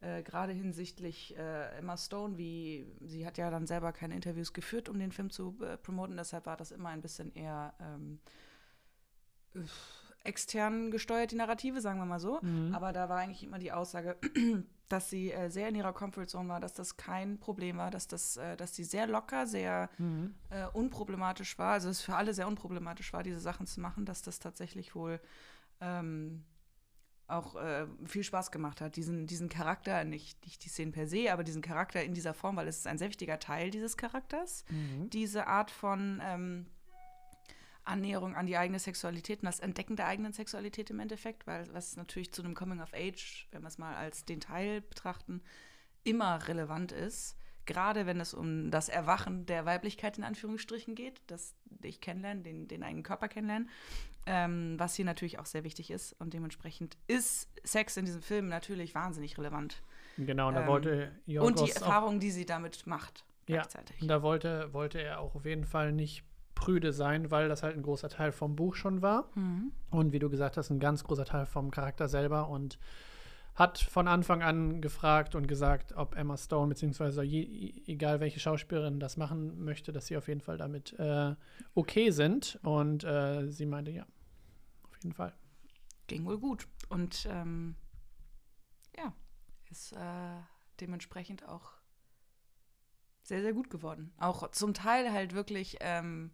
äh, 0.00 0.22
gerade 0.22 0.52
hinsichtlich 0.52 1.36
äh, 1.36 1.78
Emma 1.78 1.96
Stone, 1.96 2.36
wie 2.36 2.86
sie 3.00 3.24
hat 3.24 3.38
ja 3.38 3.50
dann 3.50 3.66
selber 3.66 3.92
keine 3.92 4.16
Interviews 4.16 4.52
geführt, 4.52 4.88
um 4.88 4.98
den 4.98 5.12
Film 5.12 5.30
zu 5.30 5.56
äh, 5.62 5.76
promoten, 5.76 6.16
deshalb 6.16 6.46
war 6.46 6.56
das 6.56 6.72
immer 6.72 6.88
ein 6.88 7.00
bisschen 7.00 7.32
eher 7.34 7.74
ähm, 7.80 8.18
extern 10.24 10.90
gesteuert, 10.90 11.30
die 11.30 11.36
Narrative, 11.36 11.80
sagen 11.80 12.00
wir 12.00 12.06
mal 12.06 12.18
so. 12.18 12.40
Mhm. 12.42 12.74
Aber 12.74 12.92
da 12.92 13.08
war 13.08 13.18
eigentlich 13.18 13.44
immer 13.44 13.58
die 13.58 13.72
Aussage, 13.72 14.16
dass 14.92 15.10
sie 15.10 15.32
äh, 15.32 15.48
sehr 15.50 15.68
in 15.68 15.74
ihrer 15.74 15.92
Comfortzone 15.92 16.48
war, 16.48 16.60
dass 16.60 16.74
das 16.74 16.96
kein 16.96 17.38
Problem 17.38 17.78
war, 17.78 17.90
dass, 17.90 18.06
das, 18.06 18.36
äh, 18.36 18.56
dass 18.56 18.74
sie 18.76 18.84
sehr 18.84 19.06
locker, 19.06 19.46
sehr 19.46 19.88
Mhm. 19.98 20.34
äh, 20.50 20.66
unproblematisch 20.72 21.58
war, 21.58 21.72
also 21.72 21.88
es 21.88 22.02
für 22.02 22.14
alle 22.14 22.34
sehr 22.34 22.46
unproblematisch 22.46 23.12
war, 23.12 23.22
diese 23.22 23.40
Sachen 23.40 23.66
zu 23.66 23.80
machen, 23.80 24.04
dass 24.04 24.22
das 24.22 24.38
tatsächlich 24.38 24.94
wohl 24.94 25.20
ähm, 25.80 26.44
auch 27.28 27.56
äh, 27.56 27.86
viel 28.04 28.24
Spaß 28.24 28.50
gemacht 28.50 28.80
hat, 28.82 28.96
diesen, 28.96 29.26
diesen 29.26 29.48
Charakter, 29.48 30.04
nicht, 30.04 30.44
nicht 30.44 30.64
die 30.64 30.68
Szenen 30.68 30.92
per 30.92 31.06
se, 31.06 31.32
aber 31.32 31.44
diesen 31.44 31.62
Charakter 31.62 32.02
in 32.04 32.12
dieser 32.14 32.34
Form, 32.34 32.56
weil 32.56 32.68
es 32.68 32.78
ist 32.78 32.86
ein 32.86 32.98
sehr 32.98 33.08
wichtiger 33.08 33.38
Teil 33.38 33.70
dieses 33.70 33.96
Charakters, 33.96 34.64
Mhm. 34.70 35.08
diese 35.10 35.46
Art 35.46 35.70
von 35.70 36.20
ähm, 36.22 36.66
Annäherung 37.84 38.36
an 38.36 38.46
die 38.46 38.56
eigene 38.56 38.78
Sexualität 38.78 39.40
und 39.40 39.46
das 39.46 39.60
Entdecken 39.60 39.96
der 39.96 40.06
eigenen 40.06 40.32
Sexualität 40.32 40.90
im 40.90 41.00
Endeffekt, 41.00 41.46
weil 41.46 41.66
was 41.72 41.96
natürlich 41.96 42.32
zu 42.32 42.42
einem 42.42 42.54
Coming 42.54 42.80
of 42.80 42.92
Age, 42.94 43.48
wenn 43.50 43.62
wir 43.62 43.68
es 43.68 43.78
mal 43.78 43.94
als 43.94 44.24
den 44.24 44.40
Teil 44.40 44.80
betrachten, 44.80 45.42
immer 46.04 46.46
relevant 46.48 46.92
ist. 46.92 47.36
Gerade 47.64 48.06
wenn 48.06 48.18
es 48.18 48.34
um 48.34 48.72
das 48.72 48.88
Erwachen 48.88 49.46
der 49.46 49.64
Weiblichkeit 49.64 50.18
in 50.18 50.24
Anführungsstrichen 50.24 50.96
geht, 50.96 51.20
das 51.28 51.54
ich 51.82 52.00
kennenlernen, 52.00 52.42
den, 52.42 52.66
den 52.66 52.82
eigenen 52.82 53.04
Körper 53.04 53.28
kennenlernen, 53.28 53.70
ähm, 54.26 54.74
was 54.78 54.96
hier 54.96 55.04
natürlich 55.04 55.38
auch 55.38 55.46
sehr 55.46 55.62
wichtig 55.62 55.90
ist. 55.92 56.12
Und 56.20 56.34
dementsprechend 56.34 56.96
ist 57.06 57.48
Sex 57.62 57.96
in 57.96 58.04
diesem 58.04 58.22
Film 58.22 58.48
natürlich 58.48 58.94
wahnsinnig 58.96 59.38
relevant. 59.38 59.80
Genau, 60.16 60.48
und 60.48 60.54
da 60.54 60.62
Ähm, 60.62 60.66
wollte 60.66 61.12
Und 61.26 61.32
Jorgos 61.32 61.64
die 61.64 61.70
Erfahrung, 61.70 62.18
die 62.18 62.30
sie 62.32 62.46
damit 62.46 62.86
macht, 62.86 63.24
Ja, 63.46 63.58
gleichzeitig. 63.58 64.02
Und 64.02 64.08
da 64.08 64.22
wollte, 64.22 64.72
wollte 64.72 65.00
er 65.00 65.20
auch 65.20 65.36
auf 65.36 65.44
jeden 65.44 65.64
Fall 65.64 65.92
nicht 65.92 66.24
prüde 66.54 66.92
sein, 66.92 67.30
weil 67.30 67.48
das 67.48 67.62
halt 67.62 67.76
ein 67.76 67.82
großer 67.82 68.08
Teil 68.08 68.32
vom 68.32 68.56
Buch 68.56 68.74
schon 68.74 69.02
war. 69.02 69.30
Mhm. 69.34 69.72
Und 69.90 70.12
wie 70.12 70.18
du 70.18 70.30
gesagt 70.30 70.56
hast, 70.56 70.70
ein 70.70 70.80
ganz 70.80 71.04
großer 71.04 71.24
Teil 71.24 71.46
vom 71.46 71.70
Charakter 71.70 72.08
selber. 72.08 72.48
Und 72.48 72.78
hat 73.54 73.78
von 73.78 74.08
Anfang 74.08 74.42
an 74.42 74.80
gefragt 74.80 75.34
und 75.34 75.46
gesagt, 75.46 75.92
ob 75.94 76.16
Emma 76.16 76.36
Stone, 76.36 76.68
beziehungsweise 76.68 77.22
je, 77.22 77.82
egal 77.86 78.20
welche 78.20 78.40
Schauspielerin 78.40 78.98
das 78.98 79.16
machen 79.16 79.62
möchte, 79.62 79.92
dass 79.92 80.06
sie 80.06 80.16
auf 80.16 80.28
jeden 80.28 80.40
Fall 80.40 80.56
damit 80.56 80.98
äh, 80.98 81.34
okay 81.74 82.10
sind. 82.10 82.58
Und 82.62 83.04
äh, 83.04 83.50
sie 83.50 83.66
meinte, 83.66 83.90
ja, 83.90 84.06
auf 84.84 84.96
jeden 85.02 85.12
Fall. 85.12 85.34
Ging 86.06 86.24
wohl 86.24 86.38
gut. 86.38 86.66
Und 86.88 87.28
ähm, 87.30 87.74
ja, 88.96 89.12
ist 89.70 89.92
äh, 89.92 90.40
dementsprechend 90.80 91.46
auch 91.46 91.72
sehr, 93.22 93.42
sehr 93.42 93.52
gut 93.52 93.70
geworden. 93.70 94.12
Auch 94.18 94.50
zum 94.50 94.74
Teil 94.74 95.12
halt 95.12 95.34
wirklich 95.34 95.78
ähm, 95.80 96.32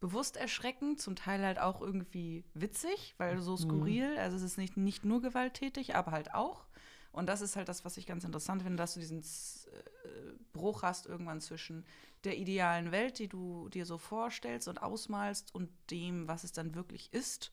bewusst 0.00 0.36
erschreckend, 0.36 1.00
zum 1.00 1.14
Teil 1.14 1.44
halt 1.44 1.58
auch 1.58 1.80
irgendwie 1.80 2.44
witzig, 2.54 3.14
weil 3.18 3.40
so 3.40 3.56
skurril. 3.56 4.16
Also 4.18 4.36
es 4.36 4.42
ist 4.42 4.58
nicht, 4.58 4.76
nicht 4.76 5.04
nur 5.04 5.20
gewalttätig, 5.20 5.94
aber 5.94 6.12
halt 6.12 6.34
auch. 6.34 6.66
Und 7.12 7.28
das 7.28 7.40
ist 7.40 7.56
halt 7.56 7.68
das, 7.68 7.84
was 7.84 7.96
ich 7.96 8.06
ganz 8.06 8.24
interessant 8.24 8.62
finde, 8.62 8.76
dass 8.76 8.94
du 8.94 9.00
diesen 9.00 9.20
äh, 9.20 10.32
Bruch 10.52 10.82
hast 10.82 11.06
irgendwann 11.06 11.40
zwischen 11.40 11.84
der 12.24 12.38
idealen 12.38 12.92
Welt, 12.92 13.18
die 13.18 13.28
du 13.28 13.68
dir 13.68 13.84
so 13.84 13.98
vorstellst 13.98 14.68
und 14.68 14.82
ausmalst, 14.82 15.54
und 15.54 15.70
dem, 15.90 16.28
was 16.28 16.44
es 16.44 16.52
dann 16.52 16.74
wirklich 16.74 17.12
ist, 17.12 17.52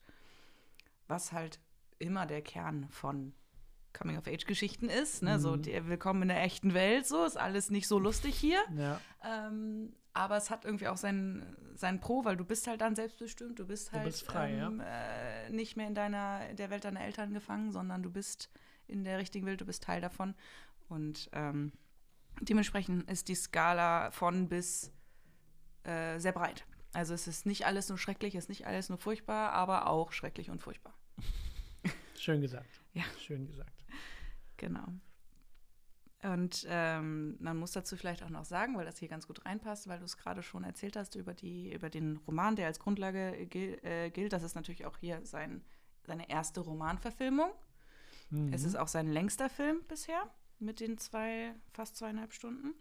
was 1.08 1.32
halt 1.32 1.58
immer 1.98 2.26
der 2.26 2.42
Kern 2.42 2.88
von 2.90 3.34
Coming-of-Age-Geschichten 3.98 4.88
ist. 4.88 5.22
Ne? 5.22 5.38
So, 5.38 5.56
die, 5.56 5.86
willkommen 5.86 6.22
in 6.22 6.28
der 6.28 6.42
echten 6.42 6.74
Welt, 6.74 7.06
so 7.06 7.24
ist 7.24 7.36
alles 7.36 7.70
nicht 7.70 7.88
so 7.88 7.98
lustig 7.98 8.36
hier. 8.36 8.60
Ja. 8.76 9.00
Ähm, 9.24 9.92
aber 10.12 10.36
es 10.36 10.50
hat 10.50 10.64
irgendwie 10.64 10.88
auch 10.88 10.96
sein, 10.96 11.56
sein 11.74 12.00
Pro, 12.00 12.24
weil 12.24 12.36
du 12.36 12.44
bist 12.44 12.66
halt 12.66 12.80
dann 12.80 12.94
selbstbestimmt, 12.94 13.58
du 13.58 13.66
bist 13.66 13.88
Du 13.88 13.92
halt 13.94 14.04
bist 14.04 14.24
frei, 14.24 14.52
ähm, 14.52 14.80
äh, 14.80 15.50
nicht 15.50 15.76
mehr 15.76 15.86
in 15.86 15.94
deiner 15.94 16.48
in 16.48 16.56
der 16.56 16.70
Welt 16.70 16.84
deiner 16.84 17.00
Eltern 17.00 17.32
gefangen, 17.32 17.72
sondern 17.72 18.02
du 18.02 18.10
bist 18.10 18.50
in 18.86 19.04
der 19.04 19.18
richtigen 19.18 19.46
Welt, 19.46 19.60
du 19.60 19.66
bist 19.66 19.82
Teil 19.82 20.00
davon. 20.00 20.34
Und 20.88 21.28
ähm, 21.32 21.72
dementsprechend 22.40 23.08
ist 23.10 23.28
die 23.28 23.34
Skala 23.34 24.10
von 24.10 24.48
bis 24.48 24.92
äh, 25.84 26.18
sehr 26.18 26.32
breit. 26.32 26.66
Also 26.92 27.14
es 27.14 27.28
ist 27.28 27.46
nicht 27.46 27.66
alles 27.66 27.88
nur 27.88 27.98
schrecklich, 27.98 28.34
es 28.34 28.44
ist 28.44 28.48
nicht 28.48 28.66
alles 28.66 28.88
nur 28.88 28.98
furchtbar, 28.98 29.52
aber 29.52 29.86
auch 29.86 30.12
schrecklich 30.12 30.50
und 30.50 30.62
furchtbar. 30.62 30.94
Schön 32.16 32.40
gesagt. 32.40 32.80
Ja. 32.92 33.04
Schön 33.20 33.46
gesagt. 33.46 33.77
Genau. 34.58 34.86
Und 36.22 36.66
ähm, 36.68 37.36
man 37.40 37.56
muss 37.56 37.72
dazu 37.72 37.96
vielleicht 37.96 38.24
auch 38.24 38.30
noch 38.30 38.44
sagen, 38.44 38.76
weil 38.76 38.84
das 38.84 38.98
hier 38.98 39.08
ganz 39.08 39.28
gut 39.28 39.44
reinpasst, 39.44 39.88
weil 39.88 40.00
du 40.00 40.04
es 40.04 40.16
gerade 40.16 40.42
schon 40.42 40.64
erzählt 40.64 40.96
hast 40.96 41.14
über, 41.14 41.32
die, 41.32 41.72
über 41.72 41.90
den 41.90 42.16
Roman, 42.26 42.56
der 42.56 42.66
als 42.66 42.80
Grundlage 42.80 43.46
gil 43.46 43.78
äh, 43.84 44.10
gilt. 44.10 44.32
Das 44.32 44.42
ist 44.42 44.56
natürlich 44.56 44.84
auch 44.84 44.98
hier 44.98 45.24
sein, 45.24 45.62
seine 46.02 46.28
erste 46.28 46.60
Romanverfilmung. 46.60 47.50
Mhm. 48.30 48.52
Es 48.52 48.64
ist 48.64 48.74
auch 48.74 48.88
sein 48.88 49.12
längster 49.12 49.48
Film 49.48 49.82
bisher 49.86 50.28
mit 50.58 50.80
den 50.80 50.98
zwei, 50.98 51.54
fast 51.72 51.96
zweieinhalb 51.96 52.32
Stunden. 52.32 52.74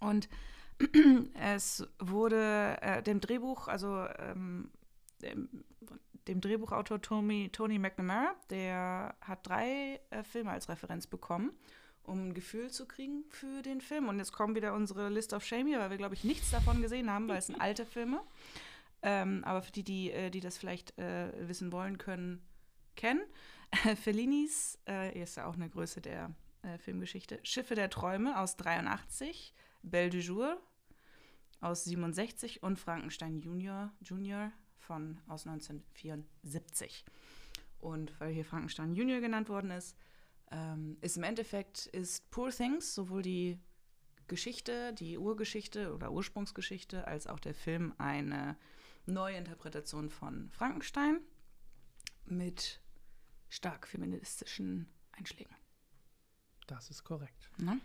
Und 0.00 0.30
es 1.34 1.86
wurde 1.98 2.78
äh, 2.80 3.02
dem 3.02 3.20
Drehbuch, 3.20 3.68
also 3.68 4.06
ähm, 4.18 4.70
dem, 6.30 6.40
Drehbuchautor 6.40 7.00
Tony, 7.00 7.50
Tony 7.50 7.78
McNamara, 7.78 8.34
der 8.50 9.14
hat 9.20 9.46
drei 9.46 10.00
äh, 10.10 10.22
Filme 10.22 10.50
als 10.50 10.68
Referenz 10.68 11.06
bekommen, 11.06 11.52
um 12.02 12.28
ein 12.28 12.34
Gefühl 12.34 12.70
zu 12.70 12.86
kriegen 12.86 13.24
für 13.28 13.62
den 13.62 13.80
Film. 13.80 14.08
Und 14.08 14.18
jetzt 14.18 14.32
kommen 14.32 14.54
wieder 14.54 14.74
unsere 14.74 15.08
List 15.08 15.32
of 15.32 15.44
Shame 15.44 15.66
hier, 15.66 15.78
weil 15.78 15.90
wir, 15.90 15.96
glaube 15.96 16.14
ich, 16.14 16.24
nichts 16.24 16.50
davon 16.50 16.82
gesehen 16.82 17.10
haben, 17.10 17.28
weil 17.28 17.38
es 17.38 17.46
sind 17.46 17.60
alte 17.60 17.86
Filme. 17.86 18.20
Ähm, 19.02 19.44
aber 19.44 19.62
für 19.62 19.72
die, 19.72 19.82
die, 19.82 20.10
äh, 20.10 20.28
die 20.28 20.40
das 20.40 20.58
vielleicht 20.58 20.98
äh, 20.98 21.32
wissen 21.48 21.72
wollen, 21.72 21.96
können 21.96 22.42
kennen. 22.96 23.22
Fellinis, 24.02 24.78
äh, 24.86 25.18
ist 25.18 25.38
ja 25.38 25.46
auch 25.46 25.54
eine 25.54 25.70
Größe 25.70 26.02
der 26.02 26.34
äh, 26.60 26.76
Filmgeschichte. 26.76 27.40
Schiffe 27.42 27.74
der 27.74 27.88
Träume 27.88 28.38
aus 28.38 28.58
83, 28.58 29.54
Belle 29.82 30.10
du 30.10 30.18
Jour 30.18 30.60
aus 31.60 31.84
67 31.84 32.62
und 32.62 32.78
Frankenstein 32.78 33.38
Junior, 33.38 33.92
Junior 34.00 34.52
von 34.90 35.20
aus 35.28 35.46
1974. 35.46 37.04
Und 37.78 38.18
weil 38.18 38.34
hier 38.34 38.44
Frankenstein 38.44 38.92
Junior 38.92 39.20
genannt 39.20 39.48
worden 39.48 39.70
ist, 39.70 39.96
ähm, 40.50 40.96
ist 41.00 41.16
im 41.16 41.22
Endeffekt 41.22 41.86
ist 41.86 42.28
Poor 42.32 42.50
Things 42.50 42.92
sowohl 42.92 43.22
die 43.22 43.60
Geschichte, 44.26 44.92
die 44.94 45.16
Urgeschichte 45.16 45.94
oder 45.94 46.10
Ursprungsgeschichte, 46.10 47.06
als 47.06 47.28
auch 47.28 47.38
der 47.38 47.54
Film 47.54 47.94
eine 47.98 48.56
neue 49.06 49.36
Interpretation 49.36 50.10
von 50.10 50.50
Frankenstein 50.50 51.20
mit 52.24 52.80
stark 53.48 53.86
feministischen 53.86 54.88
Einschlägen. 55.12 55.54
Das 56.66 56.90
ist 56.90 57.04
korrekt. 57.04 57.48
Ne? 57.58 57.80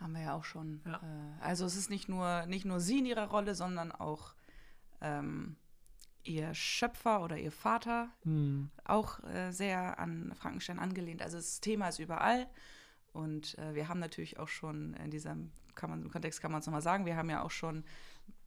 Haben 0.00 0.14
wir 0.14 0.22
ja 0.22 0.34
auch 0.34 0.44
schon. 0.44 0.80
Ja. 0.86 1.02
Äh, 1.02 1.42
also 1.42 1.66
es 1.66 1.76
ist 1.76 1.90
nicht 1.90 2.08
nur, 2.08 2.46
nicht 2.46 2.64
nur 2.64 2.80
sie 2.80 3.00
in 3.00 3.06
ihrer 3.06 3.26
Rolle, 3.26 3.54
sondern 3.54 3.92
auch 3.92 4.34
ähm, 5.02 5.56
ihr 6.24 6.52
Schöpfer 6.54 7.22
oder 7.22 7.36
ihr 7.38 7.52
Vater, 7.52 8.08
Hm. 8.24 8.70
auch 8.84 9.22
äh, 9.24 9.52
sehr 9.52 9.98
an 9.98 10.32
Frankenstein 10.34 10.78
angelehnt. 10.78 11.22
Also 11.22 11.36
das 11.36 11.60
Thema 11.60 11.88
ist 11.88 11.98
überall. 11.98 12.46
Und 13.12 13.56
äh, 13.58 13.74
wir 13.74 13.88
haben 13.88 14.00
natürlich 14.00 14.38
auch 14.38 14.48
schon 14.48 14.94
in 14.94 15.10
diesem 15.10 15.52
kann 15.76 15.90
man, 15.90 16.02
im 16.02 16.10
Kontext 16.10 16.40
kann 16.40 16.52
man 16.52 16.60
es 16.60 16.66
nochmal 16.66 16.82
sagen, 16.82 17.04
wir 17.04 17.16
haben 17.16 17.28
ja 17.30 17.42
auch 17.42 17.50
schon 17.50 17.82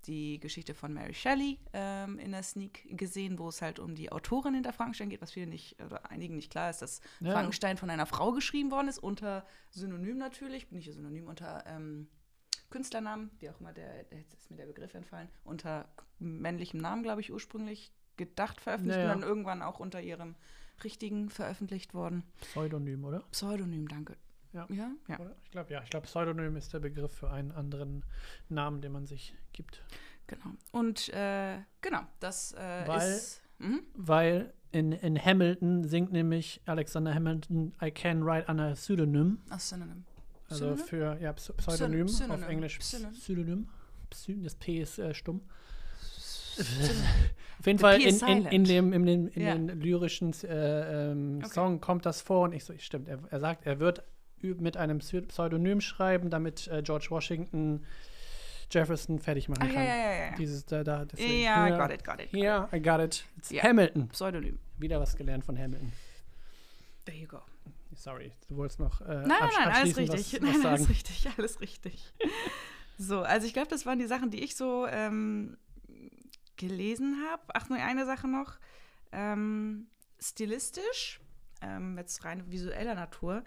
die 0.05 0.39
Geschichte 0.39 0.73
von 0.73 0.93
Mary 0.93 1.13
Shelley 1.13 1.59
ähm, 1.73 2.17
in 2.19 2.31
der 2.31 2.41
Sneak 2.43 2.87
gesehen, 2.97 3.37
wo 3.37 3.49
es 3.49 3.61
halt 3.61 3.79
um 3.79 3.95
die 3.95 4.09
Autorin 4.13 4.53
hinter 4.53 4.71
Frankenstein 4.71 5.09
geht, 5.09 5.21
was 5.21 5.31
vielen 5.31 5.49
nicht, 5.49 5.75
oder 5.83 6.09
einigen 6.09 6.35
nicht 6.37 6.49
klar 6.51 6.69
ist, 6.69 6.81
dass 6.81 7.01
Ja. 7.19 7.33
Frankenstein 7.33 7.75
von 7.75 7.89
einer 7.89 8.05
Frau 8.05 8.31
geschrieben 8.31 8.71
worden 8.71 8.87
ist, 8.87 8.99
unter 8.99 9.45
Synonym 9.71 10.17
natürlich, 10.17 10.71
nicht 10.71 10.89
Synonym, 10.93 11.27
unter 11.27 11.65
ähm, 11.67 12.07
Künstlernamen, 12.69 13.31
wie 13.39 13.49
auch 13.49 13.59
immer, 13.59 13.73
der, 13.73 14.05
jetzt 14.11 14.33
ist 14.33 14.51
mir 14.51 14.57
der 14.57 14.65
Begriff 14.65 14.93
entfallen, 14.93 15.29
unter 15.43 15.87
männlichem 16.19 16.79
Namen, 16.79 17.03
glaube 17.03 17.21
ich, 17.21 17.31
ursprünglich 17.31 17.91
gedacht 18.17 18.59
veröffentlicht 18.61 18.97
Ja, 18.99 19.05
ja. 19.05 19.13
und 19.13 19.21
dann 19.21 19.29
irgendwann 19.29 19.61
auch 19.61 19.79
unter 19.79 20.01
ihrem 20.01 20.35
richtigen 20.83 21.29
veröffentlicht 21.29 21.93
worden. 21.93 22.23
Pseudonym, 22.41 23.03
oder? 23.05 23.19
Pseudonym, 23.31 23.87
danke. 23.87 24.17
Ja. 24.53 24.65
Ja, 24.69 24.91
ja. 25.07 25.17
Ich 25.43 25.51
glaube, 25.51 25.71
ja. 25.73 25.81
Ich 25.83 25.89
glaube, 25.89 26.05
Pseudonym 26.05 26.55
ist 26.55 26.73
der 26.73 26.79
Begriff 26.79 27.11
für 27.11 27.29
einen 27.29 27.51
anderen 27.51 28.03
Namen, 28.49 28.81
den 28.81 28.91
man 28.91 29.05
sich 29.05 29.35
gibt. 29.53 29.83
Genau. 30.27 30.51
Und 30.71 31.09
äh, 31.09 31.59
genau, 31.81 32.01
das 32.19 32.53
äh, 32.53 32.83
Weil- 32.87 33.11
ist. 33.11 33.41
Mhm. 33.59 33.81
Weil 33.93 34.53
in, 34.71 34.91
in 34.91 35.17
Hamilton 35.23 35.83
singt 35.83 36.11
nämlich 36.11 36.61
Alexander 36.65 37.13
Hamilton 37.13 37.73
I 37.81 37.91
can 37.91 38.23
write 38.23 38.49
under 38.49 38.65
a 38.69 38.73
pseudonym. 38.73 39.39
Ach, 39.49 39.59
Synonym. 39.59 40.05
Also 40.49 40.65
Synonym? 40.75 40.85
für 40.85 41.17
ja, 41.21 41.33
Ps- 41.33 41.53
Pseudonym 41.57 42.05
auf 42.05 42.11
Synonym. 42.11 42.49
Englisch 42.49 42.79
Synonym. 42.81 43.13
Pseudonym. 43.19 43.67
Pseudonym. 44.09 44.43
Das 44.43 44.55
P 44.55 44.77
ist 44.79 44.99
äh, 44.99 45.13
stumm. 45.13 45.41
Auf 47.59 47.65
jeden 47.65 47.77
The 47.77 47.81
Fall 47.81 48.01
in, 48.01 48.19
in, 48.27 48.45
in, 48.47 48.63
dem, 48.63 48.93
in, 48.93 49.05
den, 49.05 49.27
in 49.27 49.41
Ja. 49.41 49.53
den 49.55 49.67
lyrischen 49.79 50.33
äh, 50.43 51.11
ähm, 51.11 51.39
Okay. 51.43 51.53
Song 51.53 51.81
kommt 51.81 52.05
das 52.05 52.21
vor 52.21 52.43
und 52.45 52.53
ich 52.53 52.63
so, 52.63 52.73
stimmt, 52.77 53.07
er, 53.07 53.19
er 53.29 53.39
sagt, 53.39 53.65
er 53.65 53.79
wird 53.79 54.03
mit 54.41 54.77
einem 54.77 54.99
Pseu- 54.99 55.21
Pseudonym 55.27 55.81
schreiben, 55.81 56.29
damit 56.29 56.67
äh, 56.67 56.81
George 56.83 57.07
Washington 57.09 57.83
Jefferson 58.71 59.19
fertig 59.19 59.49
machen 59.49 59.63
Ach, 59.63 59.67
kann. 59.73 59.75
ja, 59.75 59.83
ja, 59.83 59.95
ja, 59.95 60.25
ja. 60.31 60.35
Dieses 60.37 60.65
da, 60.65 60.83
da 60.83 61.05
deswegen. 61.05 61.41
Ja, 61.43 61.65
Hier- 61.65 61.77
got 61.77 61.91
it, 61.91 62.03
got 62.03 62.19
it. 62.21 62.31
Here, 62.31 62.67
I 62.73 62.79
got 62.81 62.99
it. 62.99 63.23
It's 63.37 63.49
Ja. 63.49 63.63
Hamilton. 63.63 64.09
Pseudonym. 64.09 64.59
Wieder 64.77 64.99
was 64.99 65.15
gelernt 65.15 65.43
von 65.45 65.57
Hamilton. 65.57 65.91
There 67.05 67.17
you 67.17 67.27
go. 67.27 67.39
Sorry, 67.97 68.31
du 68.47 68.57
wolltest 68.57 68.79
noch 68.79 69.01
äh, 69.01 69.05
Nein, 69.05 69.27
nein, 69.27 69.49
nein, 69.55 69.69
alles 69.69 69.97
richtig. 69.97 70.33
Was, 70.33 70.41
nein, 70.41 70.53
was 70.53 70.61
sagen. 70.61 70.75
alles 70.75 70.89
richtig, 70.89 71.29
alles 71.37 71.61
richtig. 71.61 72.13
so, 72.97 73.21
also 73.21 73.47
ich 73.47 73.53
glaube, 73.53 73.69
das 73.69 73.85
waren 73.85 73.97
die 73.97 74.05
Sachen, 74.05 74.29
die 74.29 74.43
ich 74.43 74.55
so 74.55 74.85
ähm, 74.87 75.57
gelesen 76.57 77.23
habe. 77.29 77.43
Ach, 77.53 77.69
nur 77.69 77.79
eine 77.79 78.05
Sache 78.05 78.27
noch. 78.27 78.59
Ähm, 79.11 79.87
stilistisch, 80.19 81.19
ähm, 81.61 81.97
jetzt 81.97 82.23
rein 82.23 82.51
visueller 82.51 82.93
Natur. 82.93 83.43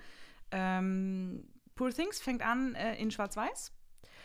Ähm, 0.51 1.49
Poor 1.77 1.91
Things 1.93 2.21
fängt 2.21 2.43
an 2.43 2.75
äh, 2.75 2.97
in 2.97 3.11
Schwarz-Weiß 3.11 3.73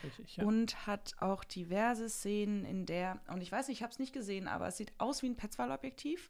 Richtig, 0.03 0.37
ja. 0.37 0.43
und 0.43 0.87
hat 0.87 1.13
auch 1.19 1.43
diverse 1.43 2.09
Szenen, 2.09 2.65
in 2.65 2.85
der, 2.85 3.21
und 3.27 3.41
ich 3.41 3.51
weiß 3.51 3.67
nicht, 3.67 3.77
ich 3.77 3.83
habe 3.83 3.93
es 3.93 3.99
nicht 3.99 4.11
gesehen, 4.11 4.47
aber 4.47 4.67
es 4.67 4.77
sieht 4.77 4.91
aus 4.97 5.21
wie 5.21 5.27
ein 5.27 5.37
Petzval-Objektiv. 5.37 6.29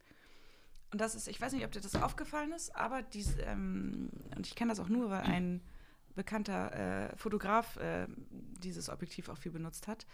Und 0.92 1.02
das 1.02 1.16
ist, 1.16 1.28
ich 1.28 1.42
weiß 1.42 1.52
nicht, 1.54 1.66
ob 1.66 1.72
dir 1.72 1.82
das 1.82 1.96
aufgefallen 1.96 2.52
ist, 2.54 2.76
aber 2.76 3.02
dies, 3.02 3.36
ähm, 3.46 4.10
und 4.36 4.48
ich 4.48 4.56
kenne 4.56 4.70
das 4.72 4.80
auch 4.80 4.90
nur, 4.90 5.10
weil 5.10 5.22
ein 5.22 5.62
bekannter 6.16 7.12
äh, 7.12 7.18
Fotograf 7.18 7.76
äh, 7.78 8.08
dieses 8.64 8.90
Objektiv 8.90 9.28
auch 9.30 9.38
viel 9.38 9.52
benutzt 9.52 9.88
hat. 9.88 10.06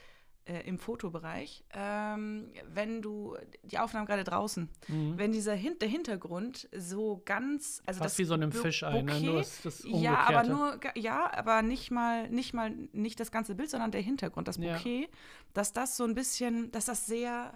äh, 0.46 0.62
im 0.68 0.80
Fotobereich, 0.80 1.64
ähm, 1.72 2.50
wenn 2.74 3.04
du 3.04 3.38
die 3.62 3.78
Aufnahmen 3.78 4.08
gerade 4.08 4.24
draußen, 4.24 4.70
Mhm. 4.88 5.16
wenn 5.16 5.32
dieser 5.32 5.54
Hin 5.54 5.76
der 5.80 5.88
Hintergrund 5.88 6.68
so 6.76 7.22
ganz, 7.26 7.84
also 7.86 8.00
Fast 8.00 8.16
das 8.16 8.18
wie 8.18 8.24
so 8.24 8.34
einem 8.34 8.52
Fischei, 8.52 9.04
ne? 9.04 9.22
Nur 9.22 9.36
das, 9.38 9.62
das 9.62 9.84
ja, 9.86 10.18
aber 10.22 10.44
nur, 10.44 10.80
ja, 10.96 11.32
aber 11.32 11.62
nicht 11.62 11.92
mal, 11.92 12.28
nicht 12.32 12.56
mal, 12.56 12.72
nicht 12.92 13.20
das 13.20 13.32
ganze 13.32 13.54
Bild, 13.54 13.70
sondern 13.70 13.92
der 13.92 14.02
Hintergrund, 14.02 14.48
das 14.48 14.58
Ja. 14.58 14.74
Bouquet, 14.74 15.10
dass 15.54 15.74
das 15.74 15.96
so 15.96 16.06
ein 16.06 16.16
bisschen, 16.16 16.72
dass 16.72 16.86
das 16.86 17.06
sehr 17.06 17.56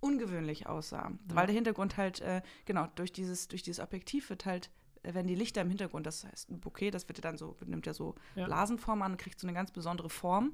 ungewöhnlich 0.00 0.66
aussah. 0.66 1.12
Weil 1.26 1.46
der 1.46 1.54
Hintergrund 1.54 1.96
halt, 1.96 2.20
äh, 2.20 2.42
genau, 2.64 2.86
durch 2.94 3.12
dieses, 3.12 3.48
durch 3.48 3.62
dieses 3.62 3.82
Objektiv 3.82 4.30
wird 4.30 4.46
halt, 4.46 4.70
äh, 5.02 5.14
wenn 5.14 5.26
die 5.26 5.34
Lichter 5.34 5.62
im 5.62 5.68
Hintergrund, 5.68 6.06
das 6.06 6.24
heißt 6.24 6.50
ein 6.50 6.60
Bouquet, 6.60 6.90
das 6.90 7.08
wird 7.08 7.18
ja 7.18 7.22
dann 7.22 7.36
so, 7.38 7.56
nimmt 7.64 7.86
ja 7.86 7.94
so 7.94 8.14
Ja. 8.34 8.46
Blasenform 8.46 9.02
an 9.02 9.16
kriegt 9.16 9.40
so 9.40 9.46
eine 9.46 9.54
ganz 9.54 9.70
besondere 9.70 10.10
Form, 10.10 10.52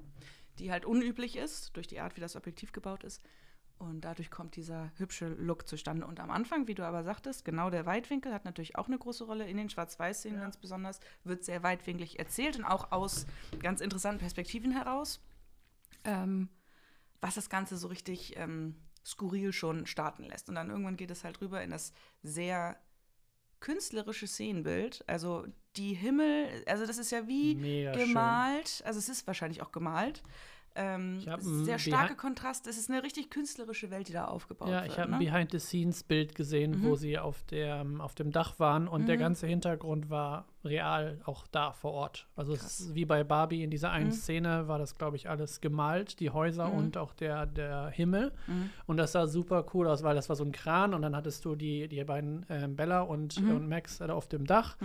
die 0.58 0.70
halt 0.70 0.84
unüblich 0.84 1.36
ist, 1.36 1.76
durch 1.76 1.86
die 1.86 2.00
Art, 2.00 2.16
wie 2.16 2.20
das 2.20 2.36
Objektiv 2.36 2.72
gebaut 2.72 3.04
ist. 3.04 3.22
Und 3.78 4.02
dadurch 4.02 4.30
kommt 4.30 4.54
dieser 4.54 4.92
hübsche 4.96 5.26
Look 5.26 5.66
zustande. 5.66 6.06
Und 6.06 6.20
am 6.20 6.30
Anfang, 6.30 6.68
wie 6.68 6.74
du 6.74 6.86
aber 6.86 7.02
sagtest, 7.02 7.44
genau 7.44 7.68
der 7.68 7.84
Weitwinkel 7.84 8.32
hat 8.32 8.44
natürlich 8.44 8.76
auch 8.76 8.86
eine 8.86 8.96
große 8.96 9.24
Rolle. 9.24 9.48
In 9.48 9.56
den 9.56 9.70
Schwarz-Weiß-Szenen 9.70 10.38
ganz 10.38 10.56
besonders 10.56 11.00
wird 11.24 11.42
sehr 11.42 11.64
weitwinklig 11.64 12.20
erzählt 12.20 12.56
und 12.56 12.64
auch 12.64 12.92
aus 12.92 13.26
ganz 13.60 13.80
interessanten 13.80 14.20
Perspektiven 14.20 14.70
heraus. 14.70 15.20
Ähm, 16.04 16.48
was 17.20 17.34
das 17.34 17.50
Ganze 17.50 17.76
so 17.76 17.88
richtig 17.88 18.36
ähm, 18.36 18.76
skurril 19.04 19.52
schon 19.52 19.86
starten 19.86 20.24
lässt. 20.24 20.48
Und 20.48 20.54
dann 20.54 20.70
irgendwann 20.70 20.96
geht 20.96 21.10
es 21.10 21.24
halt 21.24 21.40
rüber 21.40 21.62
in 21.62 21.70
das 21.70 21.92
sehr 22.22 22.76
künstlerische 23.60 24.26
Szenenbild. 24.26 25.04
Also 25.06 25.46
die 25.76 25.94
Himmel, 25.94 26.48
also 26.66 26.86
das 26.86 26.98
ist 26.98 27.10
ja 27.10 27.26
wie 27.28 27.54
Mega 27.54 27.94
schön. 27.94 28.08
gemalt. 28.08 28.82
Also 28.84 28.98
es 28.98 29.08
ist 29.08 29.26
wahrscheinlich 29.26 29.62
auch 29.62 29.72
gemalt. 29.72 30.22
Ähm, 30.74 31.20
sehr 31.38 31.78
starke 31.78 32.14
Behi- 32.14 32.16
Kontrast. 32.16 32.66
Es 32.66 32.78
ist 32.78 32.90
eine 32.90 33.02
richtig 33.02 33.30
künstlerische 33.30 33.90
Welt, 33.90 34.08
die 34.08 34.12
da 34.12 34.24
aufgebaut 34.26 34.68
Ja, 34.68 34.82
wird. 34.82 34.92
ich 34.92 34.98
habe 34.98 35.10
ne? 35.10 35.16
ein 35.16 35.24
Behind-the-Scenes-Bild 35.24 36.34
gesehen, 36.34 36.82
wo 36.82 36.96
sie 36.96 37.18
auf, 37.18 37.42
der, 37.44 37.84
auf 37.98 38.14
dem 38.14 38.30
Dach 38.30 38.58
waren 38.58 38.88
und 38.88 39.06
der 39.06 39.16
ganze 39.18 39.46
Hintergrund 39.46 40.08
war 40.10 40.46
real 40.64 41.20
auch 41.24 41.46
da 41.48 41.72
vor 41.72 41.92
Ort. 41.92 42.28
Also 42.36 42.52
es 42.54 42.62
ist 42.80 42.94
wie 42.94 43.04
bei 43.04 43.24
Barbie 43.24 43.62
in 43.62 43.70
dieser 43.70 43.90
einen 43.90 44.12
Szene 44.12 44.68
war 44.68 44.78
das, 44.78 44.96
glaube 44.96 45.16
ich, 45.16 45.28
alles 45.28 45.60
gemalt, 45.60 46.20
die 46.20 46.30
Häuser 46.30 46.72
und 46.72 46.96
auch 46.96 47.12
der, 47.12 47.46
der 47.46 47.88
Himmel. 47.90 48.32
Und 48.86 48.96
das 48.96 49.12
sah 49.12 49.26
super 49.26 49.66
cool 49.74 49.86
aus, 49.88 50.02
weil 50.02 50.14
das 50.14 50.28
war 50.28 50.36
so 50.36 50.44
ein 50.44 50.52
Kran 50.52 50.94
und 50.94 51.02
dann 51.02 51.14
hattest 51.16 51.44
du 51.44 51.54
die, 51.54 51.88
die 51.88 52.02
beiden 52.04 52.46
ähm, 52.48 52.76
Bella 52.76 53.02
und, 53.02 53.36
und 53.38 53.68
Max 53.68 53.98
da 53.98 54.08
auf 54.12 54.28
dem 54.28 54.46
Dach 54.46 54.76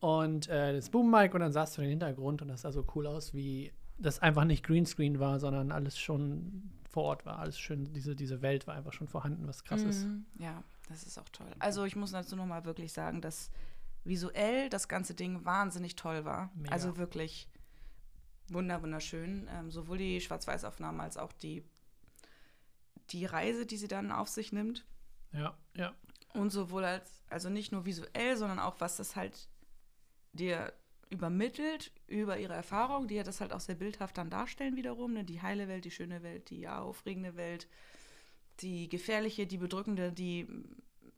und 0.00 0.48
äh, 0.48 0.72
das 0.74 0.90
Boom-Mic 0.90 1.34
und 1.34 1.40
dann 1.40 1.52
sahst 1.52 1.76
du 1.76 1.80
den 1.82 1.90
Hintergrund 1.90 2.42
und 2.42 2.48
das 2.48 2.62
sah 2.62 2.72
so 2.72 2.84
cool 2.94 3.06
aus, 3.06 3.34
wie 3.34 3.72
das 3.98 4.18
einfach 4.20 4.44
nicht 4.44 4.64
Greenscreen 4.64 5.20
war, 5.20 5.38
sondern 5.38 5.72
alles 5.72 5.98
schon 5.98 6.70
vor 6.88 7.04
Ort 7.04 7.26
war. 7.26 7.38
Alles 7.38 7.58
schön, 7.58 7.92
diese, 7.92 8.14
diese 8.14 8.42
Welt 8.42 8.66
war 8.66 8.74
einfach 8.74 8.92
schon 8.92 9.08
vorhanden, 9.08 9.46
was 9.46 9.64
krass 9.64 9.82
ist. 9.82 10.04
Mhm. 10.04 10.26
Ja, 10.38 10.62
das 10.88 11.04
ist 11.04 11.18
auch 11.18 11.28
toll. 11.30 11.50
Also 11.58 11.84
ich 11.84 11.96
muss 11.96 12.12
dazu 12.12 12.36
nochmal 12.36 12.64
wirklich 12.64 12.92
sagen, 12.92 13.20
dass 13.20 13.50
visuell 14.04 14.68
das 14.68 14.88
ganze 14.88 15.14
Ding 15.14 15.44
wahnsinnig 15.44 15.96
toll 15.96 16.24
war. 16.24 16.50
Mega. 16.54 16.72
Also 16.72 16.96
wirklich 16.96 17.48
wunder 18.48 18.82
wunderschön. 18.82 19.48
Ähm, 19.50 19.70
sowohl 19.70 19.98
die 19.98 20.20
Schwarz-Weiß-Aufnahmen 20.20 21.00
als 21.00 21.16
auch 21.16 21.32
die, 21.32 21.64
die 23.10 23.24
Reise, 23.24 23.64
die 23.64 23.76
sie 23.76 23.88
dann 23.88 24.12
auf 24.12 24.28
sich 24.28 24.52
nimmt. 24.52 24.84
Ja, 25.32 25.56
ja. 25.74 25.92
Und 26.34 26.50
sowohl 26.50 26.84
als, 26.84 27.22
also 27.28 27.48
nicht 27.48 27.72
nur 27.72 27.86
visuell, 27.86 28.36
sondern 28.36 28.58
auch, 28.58 28.80
was 28.80 28.96
das 28.96 29.16
halt 29.16 29.48
dir 30.32 30.72
übermittelt 31.12 31.92
über 32.06 32.38
ihre 32.38 32.54
Erfahrung, 32.54 33.06
die 33.06 33.16
ja 33.16 33.22
das 33.22 33.40
halt 33.40 33.52
auch 33.52 33.60
sehr 33.60 33.74
bildhaft 33.74 34.18
dann 34.18 34.30
darstellen 34.30 34.76
wiederum. 34.76 35.12
Ne? 35.12 35.24
Die 35.24 35.42
heile 35.42 35.68
Welt, 35.68 35.84
die 35.84 35.90
schöne 35.90 36.22
Welt, 36.22 36.50
die 36.50 36.66
aufregende 36.68 37.36
Welt, 37.36 37.68
die 38.60 38.88
gefährliche, 38.88 39.46
die 39.46 39.58
bedrückende, 39.58 40.12
die 40.12 40.46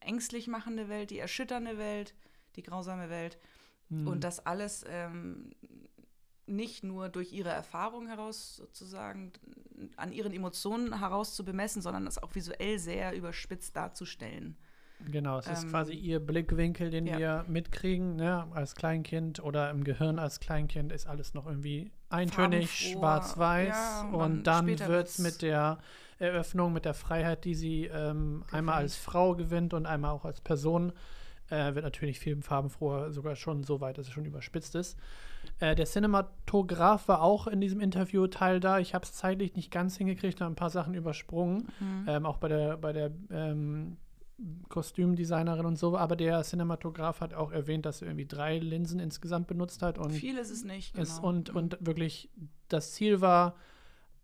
ängstlich 0.00 0.48
machende 0.48 0.88
Welt, 0.88 1.10
die 1.10 1.18
erschütternde 1.18 1.78
Welt, 1.78 2.14
die 2.56 2.62
grausame 2.62 3.08
Welt. 3.08 3.38
Mhm. 3.88 4.08
Und 4.08 4.24
das 4.24 4.44
alles 4.44 4.84
ähm, 4.88 5.50
nicht 6.46 6.84
nur 6.84 7.08
durch 7.08 7.32
ihre 7.32 7.50
Erfahrung 7.50 8.06
heraus 8.06 8.56
sozusagen 8.56 9.32
an 9.96 10.12
ihren 10.12 10.32
Emotionen 10.32 10.98
heraus 10.98 11.34
zu 11.34 11.44
bemessen, 11.44 11.82
sondern 11.82 12.04
das 12.04 12.22
auch 12.22 12.34
visuell 12.34 12.78
sehr 12.78 13.14
überspitzt 13.16 13.76
darzustellen. 13.76 14.56
Genau, 15.10 15.38
es 15.38 15.46
ist 15.46 15.64
Ähm, 15.64 15.70
quasi 15.70 15.92
ihr 15.92 16.20
Blickwinkel, 16.20 16.90
den 16.90 17.06
ja. 17.06 17.18
wir 17.18 17.44
mitkriegen, 17.48 18.16
ne? 18.16 18.46
als 18.52 18.74
Kleinkind 18.74 19.42
oder 19.42 19.70
im 19.70 19.84
Gehirn 19.84 20.18
als 20.18 20.40
Kleinkind 20.40 20.92
ist 20.92 21.06
alles 21.06 21.34
noch 21.34 21.46
irgendwie 21.46 21.90
eintönig, 22.08 22.70
schwarz-weiß 22.70 23.68
ja, 23.68 24.08
und 24.08 24.14
und 24.14 24.42
dann 24.44 24.66
dann 24.66 24.88
wird 24.88 25.08
es 25.08 25.18
mit 25.18 25.42
der 25.42 25.78
Eröffnung, 26.18 26.72
mit 26.72 26.84
der 26.84 26.94
Freiheit, 26.94 27.44
die 27.44 27.54
sie 27.54 27.86
ähm, 27.86 28.44
einmal 28.50 28.76
als 28.76 28.96
Frau 28.96 29.34
gewinnt 29.34 29.74
und 29.74 29.84
einmal 29.84 30.12
auch 30.12 30.24
als 30.24 30.40
Person, 30.40 30.92
äh, 31.50 31.74
wird 31.74 31.84
natürlich 31.84 32.20
viel 32.20 32.40
farbenfroher, 32.40 33.12
sogar 33.12 33.36
schon 33.36 33.64
so 33.64 33.80
weit, 33.80 33.98
dass 33.98 34.06
es 34.06 34.12
schon 34.12 34.24
überspitzt 34.24 34.74
ist. 34.74 34.98
Äh, 35.60 35.74
der 35.74 35.86
Cinematograph 35.86 37.08
war 37.08 37.20
auch 37.20 37.46
in 37.46 37.60
diesem 37.60 37.80
Interview 37.80 38.26
Teil 38.26 38.60
da. 38.60 38.78
Ich 38.78 38.94
habe 38.94 39.04
es 39.04 39.12
zeitlich 39.12 39.54
nicht 39.54 39.70
ganz 39.70 39.96
hingekriegt, 39.96 40.40
habe 40.40 40.52
ein 40.52 40.56
paar 40.56 40.70
Sachen 40.70 40.94
übersprungen. 40.94 41.68
Mhm. 41.80 42.04
Ähm, 42.06 42.26
auch 42.26 42.38
bei 42.38 42.48
der, 42.48 42.76
bei 42.78 42.92
der 42.92 43.10
ähm, 43.30 43.98
Kostümdesignerin 44.68 45.66
und 45.66 45.78
so. 45.78 45.96
Aber 45.96 46.16
der 46.16 46.42
Cinematograph 46.42 47.20
hat 47.20 47.34
auch 47.34 47.52
erwähnt, 47.52 47.86
dass 47.86 48.02
er 48.02 48.08
irgendwie 48.08 48.26
drei 48.26 48.58
Linsen 48.58 49.00
insgesamt 49.00 49.46
benutzt 49.46 49.82
hat. 49.82 49.98
Und, 49.98 50.12
Viel 50.12 50.36
ist 50.38 50.50
es 50.50 50.64
nicht, 50.64 50.94
genau. 50.94 51.02
es, 51.02 51.18
und, 51.18 51.50
und 51.50 51.76
wirklich 51.80 52.30
das 52.68 52.92
Ziel 52.92 53.20
war, 53.20 53.54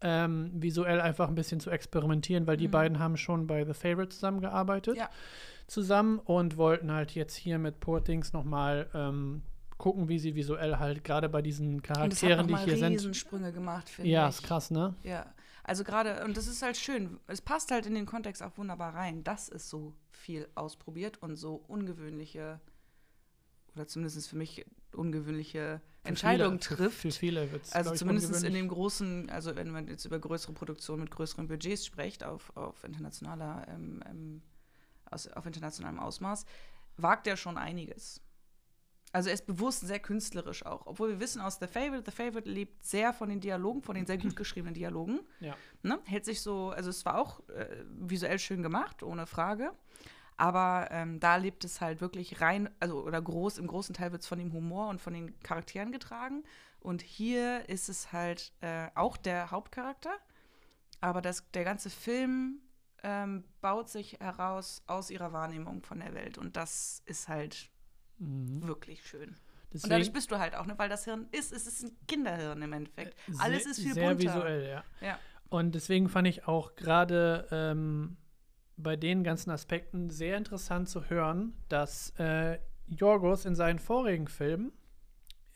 ähm, 0.03 0.51
visuell 0.55 1.01
einfach 1.01 1.29
ein 1.29 1.35
bisschen 1.35 1.61
zu 1.61 1.71
experimentieren, 1.71 2.47
weil 2.47 2.57
die 2.57 2.69
beiden 2.69 2.99
haben 2.99 3.17
schon 3.17 3.47
bei 3.47 3.65
The 3.65 3.75
Favorite 3.75 4.09
zusammengearbeitet. 4.09 4.95
Mhm. 4.95 5.01
Ja. 5.01 5.11
Zusammen 5.67 6.19
und 6.19 6.57
wollten 6.57 6.91
halt 6.91 7.15
jetzt 7.15 7.37
hier 7.37 7.59
mit 7.59 7.79
Poor 7.81 8.03
Things 8.03 8.33
nochmal 8.33 8.89
ähm, 8.95 9.43
gucken, 9.79 10.09
wie 10.09 10.19
sie 10.19 10.35
visuell 10.35 10.77
halt 10.79 11.05
gerade 11.05 11.29
bei 11.29 11.43
diesen 11.43 11.83
Charakteren, 11.83 12.49
die 12.49 12.57
hier 12.57 12.77
sind. 12.77 12.93
Riesensprünge 12.93 13.53
gemacht, 13.53 13.89
finde 13.89 14.11
Ja, 14.11 14.29
ich. 14.29 14.37
ist 14.37 14.43
krass, 14.43 14.71
ne? 14.71 14.95
Ja, 15.05 15.27
also 15.71 15.85
gerade, 15.85 16.25
und 16.25 16.37
das 16.37 16.49
ist 16.49 16.63
halt 16.63 16.77
schön, 16.77 17.21
es 17.29 17.41
passt 17.41 17.71
halt 17.71 17.87
in 17.87 17.95
den 17.95 18.05
Kontext 18.05 18.43
auch 18.43 18.59
wunderbar 18.59 18.93
rein, 18.93 19.23
dass 19.23 19.49
es 19.49 19.71
so 19.71 19.95
viel 20.11 20.49
ausprobiert 20.57 21.23
und 21.23 21.37
so 21.37 21.55
ungewöhnliche, 21.55 22.61
oder 23.77 23.87
zumindest 23.87 24.29
für 24.29 24.37
mich 24.37 24.67
ungewöhnliche 24.93 25.81
Entscheidungen 26.03 26.59
trifft. 26.59 27.03
Für, 27.03 27.13
viele 27.13 27.53
wird 27.53 27.67
es 27.67 27.73
Also 27.73 27.95
zumindest 27.95 28.43
in 28.43 28.53
den 28.53 28.67
großen, 28.67 29.31
also 29.31 29.55
wenn 29.55 29.71
man 29.71 29.87
jetzt 29.87 30.05
über 30.05 30.19
größere 30.19 30.55
Produktionen 30.55 31.03
mit 31.03 31.13
größeren 31.13 31.47
Budgets 31.47 31.87
spricht, 31.87 32.25
auf, 32.25 32.51
auf 32.57 32.83
internationaler, 32.83 33.65
ähm, 33.69 34.03
ähm, 34.11 34.43
aus, 35.09 35.29
auf 35.29 35.47
internationalem 35.47 36.01
Ausmaß, 36.01 36.47
wagt 36.97 37.29
er 37.29 37.37
schon 37.37 37.57
einiges. 37.57 38.21
Also 39.13 39.29
er 39.29 39.35
ist 39.35 39.47
bewusst 39.47 39.81
sehr 39.81 39.99
künstlerisch 39.99 40.65
auch. 40.65 40.87
Obwohl 40.87 41.11
wir 41.11 41.21
wissen 41.21 41.41
aus 41.41 41.59
The 41.59 41.67
Favorite, 41.67 42.05
The 42.07 42.17
Favorite 42.17 42.49
lebt 42.49 42.85
sehr 42.85 43.13
von 43.13 43.29
den 43.29 43.41
Dialogen, 43.41 43.83
von 43.83 43.97
den 43.97 44.07
sehr 44.07 44.19
gut 44.19 44.37
geschriebenen 44.37 44.75
Dialogen. 44.75 45.21
Ja. 45.41 45.57
Ne? 45.83 45.99
Hält 46.05 46.25
sich 46.25 46.41
so, 46.41 46.71
also 46.71 46.91
es 46.91 47.05
war 47.05 47.19
auch 47.19 47.41
äh, 47.49 47.85
visuell 47.99 48.39
schön 48.39 48.63
gemacht, 48.63 49.03
ohne 49.03 49.27
Frage. 49.27 49.73
Aber 50.37 50.89
ähm, 50.91 51.21
da 51.21 51.37
lebt 51.37 51.65
es 51.65 51.81
halt 51.81 52.01
wirklich 52.01 52.41
rein, 52.41 52.71
also 52.81 53.03
oder 53.03 53.21
groß, 53.21 53.59
im 53.59 53.67
großen 53.67 53.95
Teil 53.95 54.13
wird 54.13 54.23
es 54.23 54.29
von 54.29 54.39
dem 54.39 54.53
Humor 54.55 54.89
und 54.89 55.01
von 55.01 55.13
den 55.13 55.39
Charakteren 55.41 55.93
getragen. 55.93 56.45
Und 56.79 57.03
hier 57.03 57.69
ist 57.69 57.89
es 57.89 58.13
halt 58.13 58.53
äh, 58.61 58.89
auch 58.95 59.17
der 59.17 59.51
Hauptcharakter. 59.51 60.13
Aber 61.01 61.21
das, 61.21 61.51
der 61.51 61.65
ganze 61.65 61.91
Film 61.91 62.61
ähm, 63.03 63.45
baut 63.61 63.89
sich 63.89 64.19
heraus 64.21 64.83
aus 64.87 65.11
ihrer 65.11 65.33
Wahrnehmung 65.33 65.83
von 65.83 66.01
der 66.01 66.15
Welt. 66.15 66.39
Und 66.39 66.57
das 66.57 67.03
ist 67.07 67.29
halt 67.29 67.70
wirklich 68.21 69.05
schön. 69.07 69.31
Und 69.73 69.85
dadurch 69.85 69.99
Deswegen, 70.09 70.13
bist 70.15 70.31
du 70.31 70.39
halt 70.39 70.55
auch, 70.57 70.67
ne, 70.67 70.75
weil 70.79 70.89
das 70.89 71.05
Hirn 71.05 71.29
ist, 71.33 71.53
es 71.53 71.67
ist 71.67 71.85
ein 71.85 71.97
Kinderhirn 72.09 72.61
im 72.63 72.73
Endeffekt. 72.73 73.15
Äh, 73.29 73.33
Alles 73.39 73.63
sehr- 73.63 73.71
ist 73.73 73.81
viel 73.81 73.95
sehr 73.95 74.09
bunter. 74.09 74.35
visuell, 74.35 74.69
ja. 74.69 74.85
Ja. 75.01 75.19
Und 75.49 75.75
deswegen 75.75 76.09
fand 76.09 76.29
ich 76.29 76.47
auch 76.49 76.75
gerade 76.77 77.47
ähm, 77.51 78.17
bei 78.77 78.97
den 78.97 79.23
ganzen 79.25 79.51
Aspekten 79.51 80.11
sehr 80.11 80.37
interessant 80.37 80.89
zu 80.89 81.09
hören, 81.09 81.55
dass 81.69 82.11
äh, 82.19 82.59
Jorgos 82.89 83.45
in 83.45 83.55
seinen 83.55 83.79
vorigen 83.79 84.27
Filmen 84.29 84.73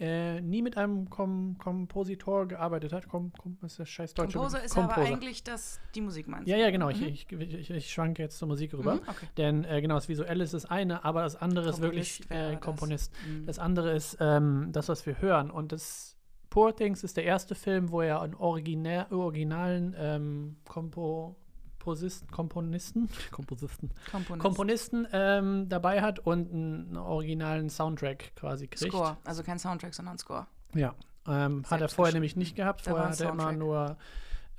äh, 0.01 0.41
nie 0.41 0.63
mit 0.63 0.77
einem 0.77 1.09
Kom 1.09 1.57
Kompositor 1.59 2.47
gearbeitet 2.47 2.93
hat. 2.93 3.09
Kom 3.09 3.33
Kom 3.33 3.57
ist 3.63 3.79
das 3.79 3.89
scheiß 3.89 4.15
deutsche 4.15 4.39
Begriff? 4.39 4.65
ist 4.65 4.77
aber 4.77 4.95
Composer. 4.95 5.07
eigentlich 5.07 5.45
das, 5.45 5.81
die 5.95 6.01
Musik 6.01 6.27
meinst 6.27 6.49
Ja, 6.49 6.57
ja, 6.57 6.71
genau. 6.71 6.89
Ich, 6.89 7.03
ich, 7.03 7.31
ich, 7.31 7.71
ich 7.71 7.93
schwanke 7.93 8.23
jetzt 8.23 8.39
zur 8.39 8.49
Musik 8.49 8.75
rüber. 8.75 8.97
Mhm, 8.97 9.01
okay. 9.07 9.27
Denn 9.37 9.65
äh, 9.65 9.81
genau, 9.81 9.95
das 9.95 10.09
Visuelle 10.09 10.43
ist 10.43 10.55
das 10.55 10.67
eine, 10.67 11.05
aber 11.05 11.23
das 11.23 11.37
andere 11.37 11.69
ist 11.71 11.81
wirklich 11.81 12.21
Komponist 12.21 12.31
äh, 12.31 12.53
das. 12.53 12.61
Komponist. 12.61 13.13
Mhm. 13.27 13.47
Das 13.47 13.59
andere 13.59 13.93
ist 13.93 14.17
ähm, 14.21 14.69
das, 14.73 14.89
was 14.89 15.07
wir 15.07 15.21
hören. 15.21 15.51
Und 15.51 15.73
das 15.73 16.15
Poor 16.51 16.75
Things 16.75 17.03
ist 17.03 17.17
der 17.17 17.25
erste 17.25 17.57
Film, 17.57 17.91
wo 17.91 18.01
er 18.01 18.21
einen 18.21 18.35
originär, 18.35 19.11
originalen 19.11 19.95
ähm, 19.99 20.57
Kompo 20.69 21.37
Posisten, 21.85 22.27
Komponisten, 22.31 23.11
Komposisten, 23.31 23.91
Komponist. 24.11 24.43
Komponisten 24.43 25.07
ähm, 25.13 25.69
dabei 25.69 26.01
hat 26.01 26.19
und 26.19 26.51
einen 26.51 26.97
originalen 26.97 27.69
Soundtrack 27.69 28.35
quasi 28.37 28.69
kriegt. 28.69 28.91
Score, 28.91 29.19
also 29.25 29.43
kein 29.43 29.59
Soundtrack, 29.59 29.93
sondern 29.93 30.17
Score. 30.17 30.47
Ja. 30.75 30.95
Ähm, 31.29 31.63
hat 31.69 31.83
er 31.83 31.91
vorher 31.91 32.15
nämlich 32.15 32.37
nicht 32.37 32.57
gehabt. 32.57 32.81
Vorher 32.81 33.11
hat 33.11 33.21
er 33.21 33.31
immer 33.31 33.53
nur 33.53 33.99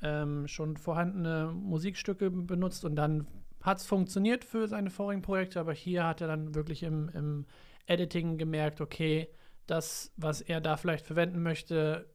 ähm, 0.03 0.47
schon 0.47 0.77
vorhandene 0.77 1.51
Musikstücke 1.51 2.29
benutzt 2.29 2.85
und 2.85 2.95
dann 2.95 3.25
hat 3.59 3.79
es 3.79 3.87
funktioniert 3.87 4.43
für 4.45 4.67
seine 4.67 4.91
vorigen 4.91 5.23
Projekte, 5.23 5.59
aber 5.59 5.73
hier 5.73 6.05
hat 6.05 6.21
er 6.21 6.27
dann 6.27 6.53
wirklich 6.53 6.83
im, 6.83 7.09
im 7.09 7.47
Editing 7.87 8.37
gemerkt, 8.37 8.81
okay, 8.81 9.29
das, 9.65 10.11
was 10.15 10.41
er 10.41 10.61
da 10.61 10.77
vielleicht 10.77 11.07
verwenden 11.07 11.41
möchte, 11.41 12.05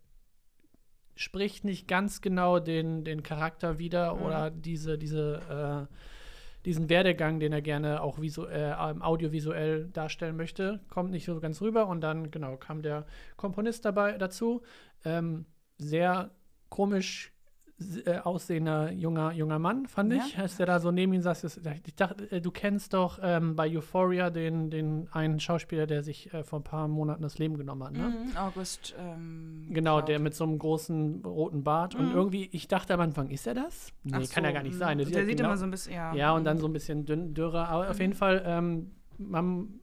spricht 1.21 1.65
nicht 1.65 1.87
ganz 1.87 2.23
genau 2.23 2.61
den, 2.61 3.05
den 3.05 3.23
Charakter 3.23 3.79
wieder 3.79 4.15
Mhm. 4.15 4.23
oder 4.23 4.51
diese, 4.51 4.97
diese, 4.97 5.89
äh, 5.91 5.95
diesen 6.65 6.89
Werdegang, 6.89 7.41
den 7.41 7.53
er 7.53 7.61
gerne 7.61 8.01
auch 8.01 8.23
visu 8.23 8.47
äh, 8.47 8.73
audiovisuell 8.73 9.89
darstellen 9.89 10.37
möchte, 10.37 10.81
kommt 10.89 11.11
nicht 11.11 11.27
so 11.27 11.39
ganz 11.39 11.61
rüber. 11.61 11.89
Und 11.89 12.01
dann, 12.01 12.31
genau, 12.31 12.57
kam 12.57 12.81
der 12.81 13.05
Komponist 13.37 13.85
dabei 13.85 14.17
dazu. 14.17 14.63
Ähm, 15.05 15.45
sehr 15.77 16.31
komisch 16.71 17.33
äh, 18.05 18.19
aussehender 18.19 18.93
junger, 18.93 19.33
junger 19.33 19.59
Mann, 19.59 19.87
fand 19.87 20.13
Ja. 20.13 20.23
ich, 20.27 20.39
als 20.39 20.57
der 20.59 20.67
da 20.67 20.81
so 20.81 20.91
neben 20.91 21.13
ihm 21.13 21.23
saß. 21.23 21.59
Ich 21.87 21.95
dachte, 21.97 22.31
äh, 22.31 22.41
du 22.41 22.51
kennst 22.51 22.93
doch 22.95 23.19
ähm, 23.23 23.57
bei 23.57 23.69
Euphoria 23.75 24.31
den, 24.31 24.71
den 24.71 25.09
einen 25.13 25.41
Schauspieler, 25.41 25.87
der 25.87 26.03
sich 26.03 26.33
äh, 26.35 26.45
vor 26.45 26.61
ein 26.61 26.65
paar 26.65 26.89
Monaten 26.89 27.23
das 27.23 27.39
Leben 27.39 27.57
genommen 27.57 27.83
hat, 27.85 27.93
ne? 27.93 28.09
Mhm, 28.31 28.37
August. 28.37 28.95
Ähm, 28.99 29.67
Genau, 29.71 29.97
Cloud. 29.97 30.09
der 30.09 30.19
mit 30.19 30.35
so 30.35 30.45
einem 30.45 30.59
großen 30.59 31.25
roten 31.25 31.63
Bart. 31.65 31.95
Und 31.95 32.07
Mhm. 32.11 32.13
irgendwie, 32.17 32.49
ich 32.53 32.69
dachte 32.69 32.95
am 32.95 33.01
Anfang, 33.01 33.29
ist 33.31 33.47
er 33.47 33.55
das? 33.55 33.93
Nee, 34.05 34.13
Ach 34.15 34.29
kann 34.31 34.45
er 34.45 34.51
so, 34.51 34.55
gar 34.55 34.63
nicht 34.63 34.75
mhm. 34.75 34.79
sein. 34.79 34.99
Der, 34.99 35.07
sieht 35.07 35.17
sieht 35.17 35.37
genau- 35.37 35.49
immer 35.49 35.57
so 35.57 35.65
ein 35.65 35.71
bisschen, 35.71 35.95
ja. 35.95 36.15
ja, 36.15 36.33
und 36.33 36.45
dann 36.45 36.59
so 36.59 36.67
ein 36.67 36.73
bisschen 36.73 37.07
dünn, 37.07 37.35
dürrer. 37.35 37.69
Aber 37.69 37.89
auf 37.91 37.97
Mhm. 37.97 38.01
jeden 38.03 38.15
Fall, 38.15 38.43
ähm, 38.45 38.91
man 39.19 39.81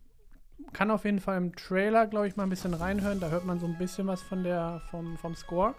kann 0.73 0.91
auf 0.91 1.05
jeden 1.05 1.19
Fall 1.19 1.37
im 1.37 1.55
Trailer, 1.55 2.07
glaube 2.07 2.27
ich, 2.27 2.35
mal 2.35 2.43
ein 2.43 2.49
bisschen 2.49 2.73
reinhören. 2.73 3.19
Da 3.19 3.29
hört 3.29 3.45
man 3.45 3.59
so 3.59 3.65
ein 3.65 3.77
bisschen 3.77 4.07
was 4.07 4.21
von 4.21 4.43
der, 4.43 4.81
vom, 4.91 5.17
vom 5.17 5.33
Score. 5.35 5.75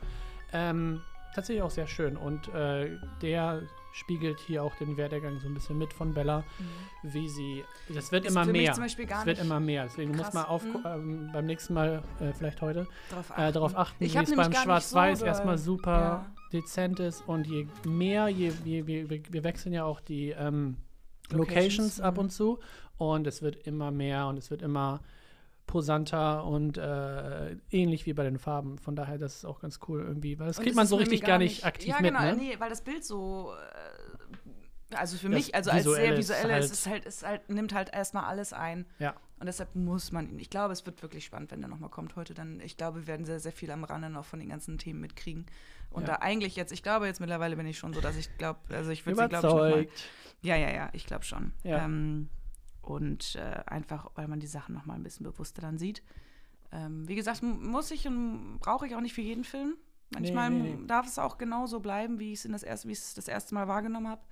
Ähm, 0.53 1.01
tatsächlich 1.35 1.63
auch 1.63 1.71
sehr 1.71 1.87
schön. 1.87 2.17
Und 2.17 2.49
äh, 2.55 2.97
der 3.23 3.63
spiegelt 3.93 4.39
hier 4.41 4.63
auch 4.63 4.75
den 4.77 4.97
Werdegang 4.97 5.41
so 5.41 5.49
ein 5.49 5.55
bisschen 5.55 5.79
mit 5.79 5.93
von 5.93 6.13
Bella, 6.15 6.45
Mhm. 6.59 7.13
wie 7.15 7.29
sie. 7.29 7.65
Das 7.89 8.13
wird 8.13 8.27
Ist 8.27 8.33
immer 8.33 8.45
mehr. 8.45 8.73
zum 8.73 8.85
Beispiel 8.85 9.07
gar 9.07 9.21
Es 9.21 9.27
wird 9.27 9.39
immer 9.41 9.61
mehr. 9.61 9.85
Deswegen 9.85 10.13
du 10.13 10.19
musst 10.19 10.33
krass. 10.33 10.35
mal 10.35 10.45
auf, 10.45 10.65
Mhm. 10.65 10.83
ähm, 10.85 11.31
beim 11.33 11.47
nächsten 11.47 11.75
Mal, 11.75 12.03
äh, 12.21 12.33
vielleicht 12.33 12.61
heute, 12.63 12.87
drauf 13.11 13.33
äh, 13.37 13.51
darauf 13.51 13.77
achten, 13.77 14.05
Ich 14.05 14.15
wie 14.15 14.19
hab 14.19 14.25
es 14.27 14.35
beim 14.37 14.53
Schwarz-Weiß 14.53 15.21
so 15.21 15.25
erstmal 15.27 15.59
super 15.59 15.91
Ja. 15.91 16.27
dezent 16.53 17.01
ist 17.01 17.27
und 17.27 17.47
je 17.47 17.67
mehr, 17.85 18.29
je, 18.29 18.53
je, 18.65 18.83
je 18.83 19.09
wir, 19.09 19.21
wir 19.33 19.45
wechseln 19.45 19.73
ja 19.73 19.85
auch 19.85 20.01
die 20.01 20.31
ähm, 20.31 20.77
Locations, 21.31 21.99
Locations, 21.99 22.01
ab 22.01 22.15
mhm. 22.15 22.21
und 22.21 22.31
zu 22.31 22.59
und 22.99 23.27
es 23.27 23.43
wird 23.43 23.57
immer 23.67 23.91
mehr 23.91 24.27
und 24.29 24.37
es 24.39 24.51
wird 24.51 24.63
immer 24.63 25.01
posanter 25.69 26.45
und 26.45 26.77
äh, 26.79 27.57
ähnlich 27.71 28.05
wie 28.07 28.13
bei 28.15 28.25
den 28.25 28.39
Farben. 28.39 28.79
Von 28.79 28.97
daher, 28.97 29.19
das 29.19 29.37
ist 29.37 29.45
auch 29.45 29.61
ganz 29.61 29.79
cool 29.87 30.01
irgendwie, 30.03 30.37
weil 30.41 30.49
das 30.49 30.59
Und 30.59 30.65
kriegt 30.65 30.73
das 30.75 30.77
man 30.77 30.87
so 30.89 30.97
richtig 30.97 31.23
gar 31.23 31.39
nicht 31.39 31.65
aktiv 31.65 31.91
ja, 31.91 32.01
mit, 32.01 32.11
genau, 32.11 32.21
ne? 32.25 32.35
nee, 32.35 32.57
weil 32.59 32.69
das 32.71 32.81
Bild 32.83 33.05
so, 33.05 33.53
äh, 34.91 34.97
also 34.97 35.17
für 35.17 35.29
Das 35.29 35.39
mich, 35.39 35.55
also 35.55 35.71
als 35.71 35.85
sehr 35.85 36.17
visuelle, 36.17 36.55
halt- 36.55 36.65
es 36.65 36.71
ist 36.73 36.87
halt, 36.89 37.07
es 37.07 37.23
halt, 37.23 37.49
nimmt 37.49 37.73
halt 37.73 37.95
erstmal 37.95 38.25
alles 38.25 38.53
ein. 38.53 38.87
Ja. 38.99 39.15
Und 39.39 39.47
deshalb 39.47 39.77
muss 39.77 40.11
man 40.11 40.29
ihn. 40.29 40.39
Ich 40.41 40.51
glaube, 40.51 40.73
es 40.73 40.85
wird 40.85 41.01
wirklich 41.03 41.25
spannend, 41.25 41.53
wenn 41.53 41.61
der 41.61 41.69
nochmal 41.69 41.91
kommt 41.91 42.17
heute. 42.17 42.35
Dann, 42.35 42.61
ich 42.61 42.77
glaube, 42.77 43.01
wir 43.03 43.07
werden 43.07 43.25
sehr, 43.25 43.39
sehr 43.39 43.53
viel 43.53 43.71
am 43.71 43.85
Rande 43.85 44.11
noch 44.11 44.25
von 44.25 44.41
den 44.41 44.49
ganzen 44.49 44.79
Themen 44.79 45.01
mitkriegen. 45.01 45.47
Und 45.91 46.03
Ja. 46.03 46.15
da 46.15 46.23
eigentlich 46.23 46.57
jetzt, 46.57 46.73
ich 46.73 46.83
glaube 46.83 47.07
jetzt 47.07 47.21
mittlerweile 47.21 47.55
bin 47.55 47.67
ich 47.67 47.79
schon 47.79 47.95
so, 47.95 48.01
dass 48.01 48.17
ich 48.17 48.37
glaube, 48.39 48.59
also 48.71 48.91
ich 48.91 49.07
würde 49.07 49.21
sie, 49.23 49.29
glaube 49.29 49.47
ich, 49.47 49.53
noch 49.53 49.59
mal, 49.61 49.69
Überzeugt. 49.71 50.05
Ja, 50.43 50.57
ja, 50.57 50.71
ja, 50.71 50.89
ich 50.93 51.07
glaube 51.07 51.25
schon. 51.25 51.53
Ja. 51.63 51.85
Ähm, 51.85 52.29
und 52.89 53.37
äh, 53.37 53.63
einfach, 53.67 54.11
weil 54.15 54.29
man 54.29 54.41
die 54.41 54.47
Sachen 54.47 54.75
noch 54.75 54.87
mal 54.87 54.95
ein 54.95 55.03
bisschen 55.03 55.25
bewusster 55.25 55.61
dann 55.61 55.77
sieht. 55.77 56.03
Ähm, 56.73 57.07
wie 57.07 57.17
gesagt, 57.17 57.43
muss 57.43 57.91
ich 57.91 58.07
und 58.07 58.59
brauche 58.61 58.87
ich 58.87 58.95
auch 58.95 59.03
nicht 59.03 59.13
für 59.13 59.21
jeden 59.21 59.45
Film. 59.45 59.75
Manchmal 60.11 60.49
nee, 60.51 60.75
nee. 60.75 60.87
darf 60.87 61.07
es 61.07 61.19
auch 61.19 61.37
genauso 61.37 61.81
bleiben, 61.81 62.19
wie 62.19 62.33
ich 62.33 62.45
es 62.45 62.51
das 62.51 62.63
erste, 62.63 62.89
wie 62.89 62.93
ich 62.93 62.99
es 62.99 63.13
das 63.13 63.29
erste 63.29 63.55
Mal 63.55 63.69
wahrgenommen 63.69 64.09
habe. 64.09 64.23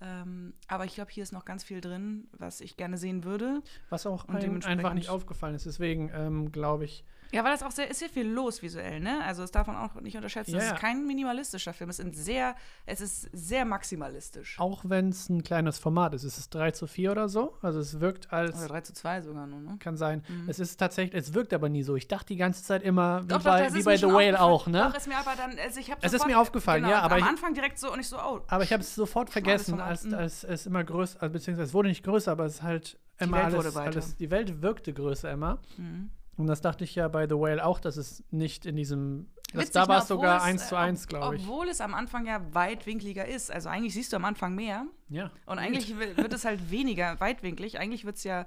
Ähm, 0.00 0.54
aber 0.66 0.86
ich 0.86 0.94
glaube, 0.94 1.10
hier 1.10 1.22
ist 1.22 1.32
noch 1.32 1.44
ganz 1.44 1.62
viel 1.62 1.82
drin, 1.82 2.26
was 2.32 2.62
ich 2.62 2.78
gerne 2.78 2.96
sehen 2.96 3.22
würde. 3.22 3.62
Was 3.90 4.06
auch 4.06 4.24
Und 4.28 4.36
einem 4.36 4.62
einfach 4.64 4.94
nicht 4.94 5.10
aufgefallen 5.10 5.54
ist. 5.54 5.66
Deswegen 5.66 6.10
ähm, 6.14 6.52
glaube 6.52 6.86
ich, 6.86 7.04
Ja, 7.34 7.42
weil 7.44 7.50
das 7.52 7.62
auch 7.62 7.72
sehr, 7.72 7.90
ist 7.90 7.98
sehr 7.98 8.08
viel 8.08 8.26
los 8.28 8.62
visuell, 8.62 9.00
ne? 9.00 9.22
Also 9.24 9.42
das 9.42 9.50
darf 9.50 9.66
man 9.66 9.76
auch 9.76 10.00
nicht 10.00 10.16
unterschätzen. 10.16 10.52
Ja, 10.52 10.58
Es 10.58 10.66
ist 10.66 10.76
kein 10.76 11.04
minimalistischer 11.06 11.72
Film. 11.74 11.90
Es 11.90 11.98
ist 11.98 12.14
sehr, 12.24 12.54
es 12.86 13.00
ist 13.00 13.28
sehr 13.32 13.64
maximalistisch. 13.64 14.58
auch 14.60 14.84
wenn 14.84 15.08
es 15.08 15.28
ein 15.28 15.42
kleines 15.42 15.78
Format 15.78 16.14
ist, 16.14 16.22
es 16.24 16.38
ist 16.38 16.54
3 16.54 16.70
zu 16.70 16.86
4 16.86 17.10
oder 17.12 17.28
so. 17.28 17.56
Also 17.60 17.80
es 17.80 17.98
wirkt 18.00 18.32
als 18.32 18.56
Oder 18.58 18.68
3 18.68 18.80
zu 18.82 18.92
2 18.94 19.22
sogar 19.22 19.46
nur, 19.46 19.60
ne? 19.60 19.76
Kann 19.80 19.96
sein. 19.96 20.22
Mhm. 20.28 20.48
Es 20.48 20.58
ist 20.60 20.76
tatsächlich, 20.78 21.20
es 21.20 21.34
wirkt 21.34 21.52
aber 21.52 21.68
nie 21.68 21.82
so. 21.82 21.96
Ich 21.96 22.06
dachte 22.06 22.26
die 22.26 22.36
ganze 22.36 22.62
Zeit 22.62 22.82
immer, 22.82 23.24
wie 23.24 23.28
Doch, 23.28 23.42
bei, 23.42 23.74
wie 23.74 23.82
bei 23.82 23.96
The 23.96 24.06
Whale 24.06 24.40
auch, 24.40 24.66
ne? 24.66 24.88
Doch, 24.90 24.96
ist 24.96 25.08
mir 25.08 25.16
aber 25.18 25.32
dann, 25.36 25.58
also 25.58 25.80
ich 25.80 25.90
habe 25.90 26.00
Es 26.02 26.12
ist 26.12 26.26
mir 26.26 26.38
aufgefallen, 26.38 26.86
ja, 26.88 27.00
aber 27.00 27.14
am 27.16 27.20
ich- 27.20 27.26
Anfang 27.26 27.54
direkt 27.54 27.78
so 27.78 27.92
und 27.92 27.98
ich 27.98 28.08
so, 28.08 28.16
oh, 28.16 28.40
Aber 28.46 28.62
ich 28.62 28.72
habe 28.72 28.82
es 28.82 28.94
sofort 28.94 29.30
vergessen, 29.30 29.80
als, 29.80 30.04
mhm. 30.04 30.14
als 30.14 30.44
es 30.44 30.66
immer 30.66 30.84
größer, 30.84 31.28
beziehungsweise 31.28 31.68
es 31.68 31.74
wurde 31.74 31.88
nicht 31.88 32.04
größer, 32.04 32.30
aber 32.30 32.44
es 32.44 32.54
ist 32.54 32.62
halt 32.62 32.98
immer 33.18 33.38
Welt 33.38 33.52
wurde 33.54 33.68
alles, 33.68 33.76
alles, 33.76 34.16
die 34.16 34.30
Welt 34.30 34.62
wirkte 34.62 34.92
größer 34.92 35.32
immer. 35.32 35.58
mhm. 35.76 36.10
Und 36.36 36.46
das 36.48 36.60
dachte 36.60 36.84
ich 36.84 36.94
ja 36.96 37.06
bei 37.08 37.26
The 37.28 37.34
Whale 37.34 37.64
auch, 37.64 37.78
dass 37.80 37.96
es 37.96 38.24
nicht 38.30 38.66
in 38.66 38.74
diesem, 38.76 39.28
das, 39.52 39.62
Witzig, 39.68 39.72
da 39.74 39.88
war 39.88 39.98
es 40.02 40.08
sogar 40.08 40.42
1 40.42 40.68
zu 40.68 40.76
1, 40.76 41.04
ob- 41.04 41.08
glaube 41.08 41.36
ich. 41.36 41.42
Obwohl 41.42 41.68
es 41.68 41.80
am 41.80 41.94
Anfang 41.94 42.26
ja 42.26 42.40
weitwinkliger 42.54 43.26
ist. 43.26 43.50
Also 43.52 43.68
eigentlich 43.68 43.94
siehst 43.94 44.12
du 44.12 44.16
am 44.16 44.24
Anfang 44.24 44.54
mehr 44.54 44.86
Ja. 45.08 45.30
und 45.46 45.58
eigentlich 45.60 45.96
wi- 45.98 46.16
wird 46.16 46.32
es 46.32 46.44
halt 46.44 46.60
weniger 46.70 47.20
weitwinklig. 47.20 47.78
Eigentlich 47.78 48.04
wird 48.04 48.16
es 48.16 48.24
ja 48.24 48.46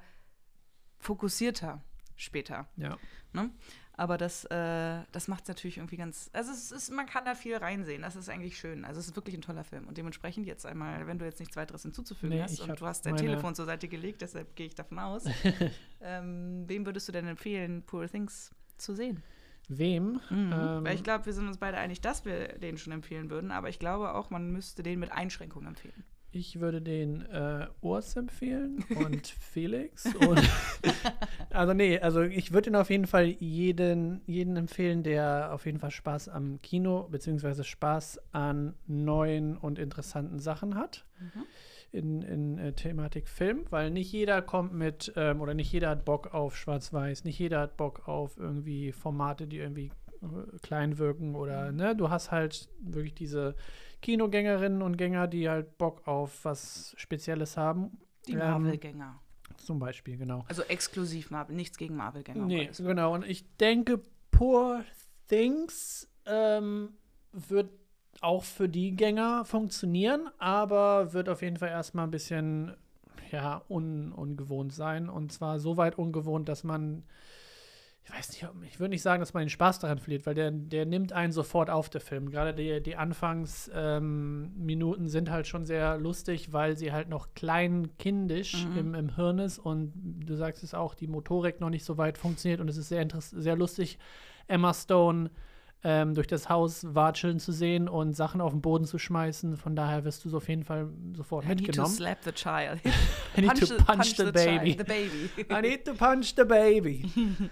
fokussierter 1.00 1.82
später. 2.15 2.67
Ja. 2.76 2.97
Ne? 3.34 3.52
Aber 4.00 4.20
das, 4.20 4.46
äh, 4.46 5.00
das 5.12 5.28
macht 5.28 5.44
es 5.44 5.48
natürlich 5.48 5.78
irgendwie 5.78 5.98
ganz. 5.98 6.30
Also 6.32 6.52
es 6.52 6.72
ist, 6.72 6.92
man 6.92 7.08
kann 7.08 7.26
da 7.26 7.34
viel 7.34 7.58
reinsehen. 7.58 8.04
Das 8.04 8.16
ist 8.16 8.30
eigentlich 8.30 8.60
schön. 8.60 8.86
Also 8.86 9.00
es 9.00 9.08
ist 9.08 9.16
wirklich 9.16 9.36
ein 9.36 9.42
toller 9.42 9.64
Film. 9.64 9.88
Und 9.88 9.98
dementsprechend 9.98 10.46
jetzt 10.46 10.68
einmal, 10.68 11.08
wenn 11.08 11.18
du 11.18 11.26
jetzt 11.26 11.40
nichts 11.40 11.56
weiteres 11.56 11.82
hinzuzufügen 11.82 12.38
Nee, 12.38 12.44
hast 12.44 12.62
und 12.62 12.80
du 12.80 12.86
hast 12.86 13.08
dein 13.08 13.18
Telefon 13.18 13.56
zur 13.56 13.66
Seite 13.66 13.88
gelegt, 13.88 14.22
deshalb 14.22 14.56
gehe 14.56 14.68
ich 14.68 14.76
davon 14.76 15.00
aus. 15.00 15.26
ähm, 16.02 16.66
wem 16.68 16.86
würdest 16.86 17.08
du 17.08 17.12
denn 17.12 17.28
empfehlen, 17.28 17.82
Poor 17.88 18.08
Things 18.08 18.52
zu 18.78 18.94
sehen? 18.94 19.24
Wem? 19.68 20.22
Mhm. 20.30 20.54
Ähm, 20.54 20.86
Weil 20.86 20.94
ich 20.94 21.04
glaube, 21.04 21.26
wir 21.26 21.34
sind 21.34 21.48
uns 21.48 21.58
beide 21.58 21.78
einig, 21.78 22.00
dass 22.00 22.24
wir 22.24 22.50
den 22.60 22.78
schon 22.78 22.94
empfehlen 22.94 23.32
würden, 23.32 23.50
aber 23.50 23.68
ich 23.70 23.80
glaube 23.80 24.14
auch, 24.14 24.30
man 24.30 24.52
müsste 24.52 24.84
den 24.84 25.00
mit 25.00 25.12
Einschränkungen 25.12 25.70
empfehlen. 25.70 26.06
Ich 26.38 26.60
würde 26.60 26.84
den 26.84 27.26
äh, 27.32 27.65
Urs 27.82 28.15
empfehlen 28.15 28.86
und 28.95 29.26
Felix. 29.26 30.06
Und 30.06 30.39
also 31.50 31.73
nee, 31.73 32.00
also 32.00 32.21
ich 32.21 32.54
würde 32.54 32.69
ihn 32.69 32.76
auf 32.76 32.91
jeden 32.91 33.08
Fall 33.08 33.26
jeden, 33.26 34.21
jeden 34.28 34.56
empfehlen, 34.56 35.02
der 35.02 35.52
auf 35.52 35.65
jeden 35.65 35.80
Fall 35.80 35.89
Spaß 35.89 36.30
am 36.30 36.62
Kino 36.62 37.08
beziehungsweise 37.10 37.63
Spaß 37.63 38.21
an 38.34 38.76
neuen 38.86 39.58
und 39.58 39.80
interessanten 39.80 40.38
Sachen 40.38 40.76
hat. 40.76 41.06
In, 41.91 42.21
in 42.21 42.60
äh, 42.60 42.73
Thematik 42.73 43.28
Film, 43.28 43.65
weil 43.71 43.89
nicht 43.89 44.12
jeder 44.12 44.43
kommt 44.43 44.73
mit, 44.73 45.13
ähm, 45.15 45.41
oder 45.41 45.56
nicht 45.56 45.71
jeder 45.71 45.89
hat 45.89 46.06
Bock 46.06 46.34
auf 46.34 46.56
Schwarz-Weiß, 46.56 47.23
nicht 47.23 47.39
jeder 47.39 47.62
hat 47.62 47.78
Bock 47.78 48.08
auf 48.08 48.38
irgendwie 48.38 48.91
Formate, 48.91 49.47
die 49.47 49.58
irgendwie 49.58 49.89
äh, 50.21 50.58
klein 50.62 51.00
wirken 51.00 51.34
oder, 51.34 51.71
ne, 51.71 51.95
du 51.95 52.10
hast 52.10 52.30
halt 52.30 52.69
wirklich 52.82 53.15
diese 53.15 53.56
Kinogängerinnen 54.02 54.82
und 54.82 54.98
Gänger, 54.98 55.28
die 55.28 55.50
halt 55.50 55.78
Bock 55.78 56.08
auf 56.08 56.46
was 56.46 56.94
Spezielles 56.98 57.58
haben. 57.58 58.00
Die 58.28 58.34
Ähm, 58.34 58.40
Marvel-Gänger. 58.40 59.20
Zum 59.58 59.80
Beispiel, 59.80 60.18
genau. 60.18 60.46
Also 60.48 60.62
exklusiv 60.64 61.32
Marvel, 61.32 61.56
nichts 61.56 61.78
gegen 61.78 61.96
Marvel-Gänger. 61.96 62.46
Nee, 62.46 62.70
genau. 62.78 63.14
Und 63.14 63.26
ich 63.26 63.46
denke, 63.58 64.02
Poor 64.32 64.84
Things 65.28 66.10
ähm, 66.26 66.90
wird 67.32 67.70
auch 68.22 68.44
für 68.44 68.70
die 68.70 68.96
Gänger 68.96 69.46
funktionieren, 69.46 70.30
aber 70.38 71.14
wird 71.14 71.30
auf 71.30 71.42
jeden 71.42 71.58
Fall 71.58 71.70
erstmal 71.70 72.06
ein 72.06 72.12
bisschen 72.12 72.76
ja, 73.32 73.62
un 73.68 74.12
ungewohnt 74.12 74.74
sein. 74.74 75.10
Und 75.10 75.32
zwar 75.32 75.60
so 75.60 75.78
weit 75.78 75.98
ungewohnt, 75.98 76.50
dass 76.50 76.64
man, 76.64 77.04
ich 78.10 78.13
weiß 78.17 78.30
nicht, 78.30 78.48
ich 78.72 78.80
würde 78.80 78.91
nicht 78.91 79.02
sagen, 79.02 79.20
dass 79.20 79.34
man 79.34 79.43
den 79.43 79.50
Spaß 79.50 79.80
daran 79.80 80.00
verliert, 80.00 80.26
weil 80.26 80.34
der, 80.34 80.50
der 80.52 80.86
nimmt 80.86 81.12
einen 81.12 81.34
sofort 81.34 81.70
auf, 81.70 81.89
der 81.89 82.00
Film. 82.00 82.30
Gerade 82.32 82.54
die, 82.54 82.82
die 82.82 82.96
Anfangsminuten 82.96 85.04
ähm, 85.06 85.10
sind 85.10 85.30
halt 85.30 85.46
schon 85.48 85.65
sehr 85.65 85.98
lustig, 85.98 86.54
weil 86.54 86.78
sie 86.78 86.93
halt 86.93 87.10
noch 87.10 87.34
klein 87.36 87.89
kindisch 87.98 88.65
Mhm. 88.65 88.78
im, 88.78 88.93
im 88.96 89.15
Hirn 89.15 89.39
ist 89.39 89.60
und 89.60 89.91
du 90.26 90.36
sagst 90.36 90.63
es 90.63 90.74
auch, 90.74 90.96
die 90.96 91.08
Motorik 91.08 91.60
noch 91.60 91.70
nicht 91.70 91.84
so 91.86 91.98
weit 91.98 92.17
funktioniert 92.17 92.62
und 92.62 92.70
es 92.70 92.78
ist 92.78 92.89
sehr, 92.89 93.06
interess- 93.06 93.38
sehr 93.39 93.56
lustig, 93.56 93.98
Emma 94.48 94.74
Stone 94.74 95.30
ähm, 95.84 96.15
durch 96.15 96.26
das 96.28 96.50
Haus 96.50 96.96
watscheln 96.96 97.39
zu 97.39 97.52
sehen 97.52 97.88
und 97.88 98.13
Sachen 98.13 98.41
auf 98.41 98.52
den 98.52 98.62
Boden 98.62 98.86
zu 98.86 98.98
schmeißen. 98.98 99.58
Von 99.58 99.76
daher 99.76 100.06
wirst 100.06 100.26
du 100.26 100.30
so 100.30 100.38
auf 100.38 100.50
jeden 100.50 100.63
Fall 100.63 100.89
sofort 101.13 101.46
I 101.46 101.50
need 101.50 101.58
to 101.60 101.63
mitgenommen. 101.65 101.93
slap 101.93 102.17
the 102.24 102.32
child. 102.32 102.80
I 103.38 103.41
need 103.41 103.60
to 103.60 103.65
the- 103.67 103.76
punch 103.76 104.15
the 104.17 104.32
baby. 104.32 104.76
child, 104.76 104.80
the 104.80 104.84
baby. 104.86 105.30
I 105.54 105.62
need 105.62 105.86
to 105.86 105.93
punch 105.93 106.34
the 106.36 106.46
baby. 106.46 107.12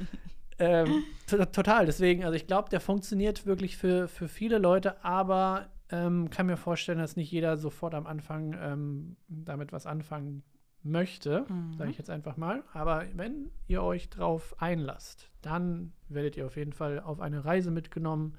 ähm, 0.59 1.03
to- 1.27 1.45
total, 1.45 1.85
deswegen, 1.85 2.23
also 2.23 2.35
ich 2.35 2.47
glaube, 2.47 2.69
der 2.69 2.79
funktioniert 2.79 3.45
wirklich 3.45 3.77
für, 3.77 4.07
für 4.07 4.27
viele 4.27 4.57
Leute, 4.57 5.03
aber 5.03 5.69
ähm, 5.89 6.29
kann 6.29 6.47
mir 6.47 6.57
vorstellen, 6.57 6.97
dass 6.99 7.15
nicht 7.15 7.31
jeder 7.31 7.57
sofort 7.57 7.93
am 7.93 8.07
Anfang 8.07 8.55
ähm, 8.59 9.17
damit 9.27 9.71
was 9.71 9.85
anfangen 9.85 10.43
möchte, 10.81 11.45
Mhm. 11.49 11.73
sage 11.77 11.89
ich 11.91 11.97
jetzt 11.97 12.09
einfach 12.09 12.37
mal. 12.37 12.63
Aber 12.73 13.05
wenn 13.13 13.51
ihr 13.67 13.81
euch 13.83 14.09
drauf 14.09 14.55
einlasst, 14.61 15.31
dann 15.41 15.93
werdet 16.09 16.37
ihr 16.37 16.45
auf 16.45 16.57
jeden 16.57 16.73
Fall 16.73 16.99
auf 16.99 17.19
eine 17.19 17.43
Reise 17.45 17.71
mitgenommen, 17.71 18.37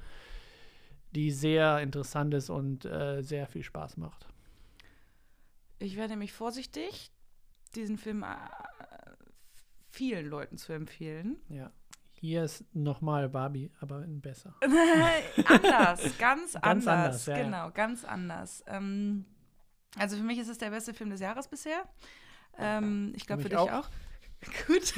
die 1.15 1.31
sehr 1.31 1.81
interessant 1.81 2.35
ist 2.35 2.51
und 2.51 2.85
äh, 2.85 3.23
sehr 3.23 3.47
viel 3.47 3.63
Spaß 3.63 3.97
macht. 3.97 4.27
Ich 5.79 5.97
werde 5.97 6.11
nämlich 6.13 6.33
vorsichtig, 6.33 7.11
diesen 7.75 7.99
Film 7.99 8.23
äh, 8.23 8.27
vielen 9.91 10.27
Leuten 10.27 10.57
zu 10.57 10.73
empfehlen. 10.73 11.37
Ja. 11.49 11.71
Hier 12.19 12.45
ist 12.45 12.65
nochmal 12.75 13.29
Barbie, 13.29 13.71
aber 13.81 14.01
besser. 14.07 14.55
anders, 14.63 16.19
ganz, 16.19 16.53
Ganz 16.55 16.55
anders. 16.55 16.87
anders, 16.87 17.27
ja, 17.27 17.37
ja. 17.37 17.45
genau, 17.45 17.71
ganz 17.71 18.05
anders. 18.05 18.65
Ähm, 18.67 19.27
also 19.99 20.17
für 20.17 20.23
mich 20.23 20.39
ist 20.39 20.49
es 20.49 20.59
der 20.59 20.71
beste 20.71 20.95
Film 20.95 21.11
des 21.11 21.21
Jahres 21.21 21.49
bisher. 21.49 21.89
Ähm, 22.59 23.13
ich 23.15 23.27
glaube 23.27 23.43
für 23.43 23.49
dich 23.49 23.59
auch. 23.59 23.71
auch. 23.71 23.89
Gut. 24.67 24.95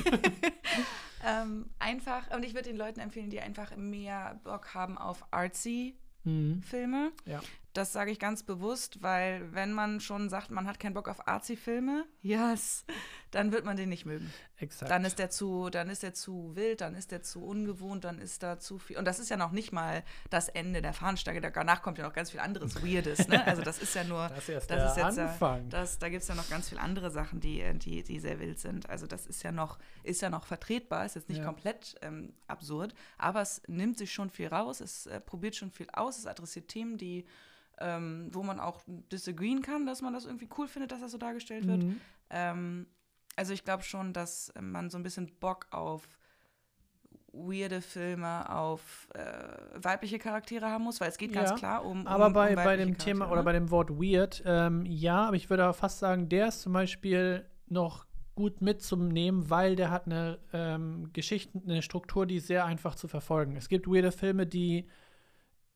ähm, 1.27 1.71
einfach, 1.79 2.31
und 2.35 2.45
ich 2.45 2.55
würde 2.55 2.69
den 2.69 2.77
Leuten 2.77 3.01
empfehlen, 3.01 3.31
die 3.31 3.41
einfach 3.41 3.77
mehr 3.77 4.41
Bock 4.45 4.75
haben 4.75 4.97
auf 4.99 5.25
artsy 5.33 5.97
Mhm. 6.25 6.63
Filme. 6.63 7.13
Ja. 7.25 7.41
Das 7.75 7.93
sage 7.93 8.11
ich 8.11 8.19
ganz 8.19 8.43
bewusst, 8.43 9.03
weil 9.03 9.53
wenn 9.53 9.73
man 9.73 10.01
schon 10.01 10.29
sagt, 10.31 10.51
man 10.51 10.67
hat 10.67 10.81
keinen 10.81 10.95
Bock 10.95 11.07
auf 11.07 11.29
Arzi-Filme, 11.29 12.07
yes, 12.23 12.85
dann 13.31 13.53
wird 13.53 13.65
man 13.65 13.77
den 13.77 13.89
nicht 13.91 14.07
mögen. 14.07 14.33
Exakt. 14.57 14.91
Dann 14.91 15.05
ist 15.05 15.19
der 15.21 15.31
zu, 15.31 15.71
dann 15.71 15.89
ist 15.89 16.03
der 16.03 16.15
zu 16.15 16.57
wild, 16.57 16.81
dann 16.81 16.95
ist 16.97 17.13
der 17.13 17.23
zu 17.23 17.45
ungewohnt, 17.45 18.05
dann 18.05 18.19
ist 18.19 18.43
da 18.43 18.59
zu 18.59 18.79
viel. 18.79 18.97
Und 18.97 19.05
das 19.05 19.21
ist 19.21 19.29
ja 19.29 19.37
noch 19.37 19.53
nicht 19.53 19.71
mal 19.71 20.03
das 20.31 20.49
Ende 20.49 20.83
der 20.83 20.93
Fahnenstange. 20.93 21.41
Danach 21.41 21.83
kommt 21.83 21.99
ja 21.99 22.05
noch 22.05 22.15
ganz 22.15 22.31
viel 22.33 22.41
anderes 22.41 22.83
Weirdes. 22.83 23.29
Ne? 23.29 23.47
Also 23.47 23.63
das 23.63 23.79
ist 23.79 23.95
ja 23.95 24.03
nur, 24.03 24.29
das 24.35 24.49
ist 24.49 24.49
das 24.49 24.67
der 24.67 24.87
ist 24.87 24.97
jetzt 24.97 25.19
Anfang. 25.19 25.63
Ja, 25.65 25.69
das, 25.69 25.99
da 25.99 26.09
gibt 26.09 26.23
es 26.23 26.29
ja 26.29 26.35
noch 26.35 26.49
ganz 26.49 26.71
viele 26.71 26.81
andere 26.81 27.11
Sachen, 27.11 27.39
die, 27.39 27.63
die, 27.79 28.03
die 28.03 28.19
sehr 28.19 28.41
wild 28.41 28.59
sind. 28.59 28.89
Also 28.91 29.07
das 29.07 29.27
ist 29.27 29.43
ja 29.45 29.53
noch, 29.53 29.79
ist 30.03 30.23
ja 30.23 30.31
noch 30.31 30.47
vertretbar, 30.47 31.05
ist 31.05 31.15
jetzt 31.15 31.29
nicht 31.29 31.39
Ja. 31.39 31.45
komplett 31.45 31.95
ähm, 32.03 32.33
absurd, 32.49 32.95
aber 33.19 33.43
es 33.43 33.63
nimmt 33.69 33.99
sich 33.99 34.13
schon 34.13 34.31
viel 34.31 34.49
raus, 34.49 34.81
es 34.81 35.07
äh, 35.07 35.21
probiert 35.21 35.55
schon 35.55 35.71
viel 35.71 35.89
aus, 35.93 36.19
es 36.19 36.27
adressiert 36.27 36.67
Themen, 36.69 36.97
die 36.99 37.27
ähm, 37.81 38.29
wo 38.33 38.43
man 38.43 38.61
auch 38.61 38.81
disagreeen 38.87 39.63
kann, 39.63 39.87
dass 39.87 40.03
man 40.03 40.13
das 40.13 40.25
irgendwie 40.27 40.49
cool 40.59 40.69
findet, 40.69 40.93
dass 40.93 41.01
das 41.01 41.13
so 41.13 41.19
dargestellt 41.19 41.67
wird. 41.67 41.83
Mhm. 41.83 42.01
Ähm, 42.31 42.87
also 43.37 43.53
ich 43.53 43.65
glaube 43.65 43.83
schon, 43.85 44.13
dass 44.13 44.51
äh, 44.51 44.63
man 44.63 44.91
so 44.91 44.99
ein 44.99 45.03
bisschen 45.03 45.31
Bock 45.41 45.67
auf 45.71 46.19
weirde 47.33 47.81
Filme, 47.83 48.51
auf 48.51 49.09
äh, 49.15 49.23
weibliche 49.85 50.19
Charaktere 50.19 50.67
haben 50.67 50.85
muss, 50.85 51.01
weil 51.01 51.09
es 51.09 51.19
geht 51.19 51.33
ganz 51.33 51.51
Ja, 51.51 51.57
klar 51.57 51.85
um. 51.85 52.01
um 52.01 52.07
Aber 52.07 52.31
bei, 52.31 52.51
um 52.51 52.55
bei 52.57 52.77
dem 52.77 52.99
Thema 52.99 53.27
Charaktere. 53.27 53.33
oder 53.33 53.43
bei 53.45 53.53
dem 53.53 53.71
Wort 53.71 53.91
weird, 53.91 54.43
ähm, 54.45 54.85
ja, 54.87 55.27
aber 55.27 55.37
ich 55.37 55.49
würde 55.51 55.65
aber 55.65 55.75
fast 55.75 55.99
sagen, 55.99 56.29
der 56.29 56.49
ist 56.49 56.63
zum 56.63 56.73
Beispiel 56.73 57.45
noch 57.69 58.07
gut 58.35 58.61
mitzunehmen, 58.61 59.51
weil 59.51 59.77
der 59.77 59.91
hat 59.91 60.07
eine 60.07 60.39
ähm, 60.53 61.11
Geschichte, 61.13 61.61
eine 61.65 61.83
Struktur, 61.83 62.25
die 62.25 62.39
sehr 62.41 62.65
einfach 62.65 62.95
zu 62.95 63.09
verfolgen. 63.09 63.57
Es 63.57 63.69
gibt 63.69 63.87
weirde 63.89 64.13
Filme, 64.13 64.47
die 64.47 64.89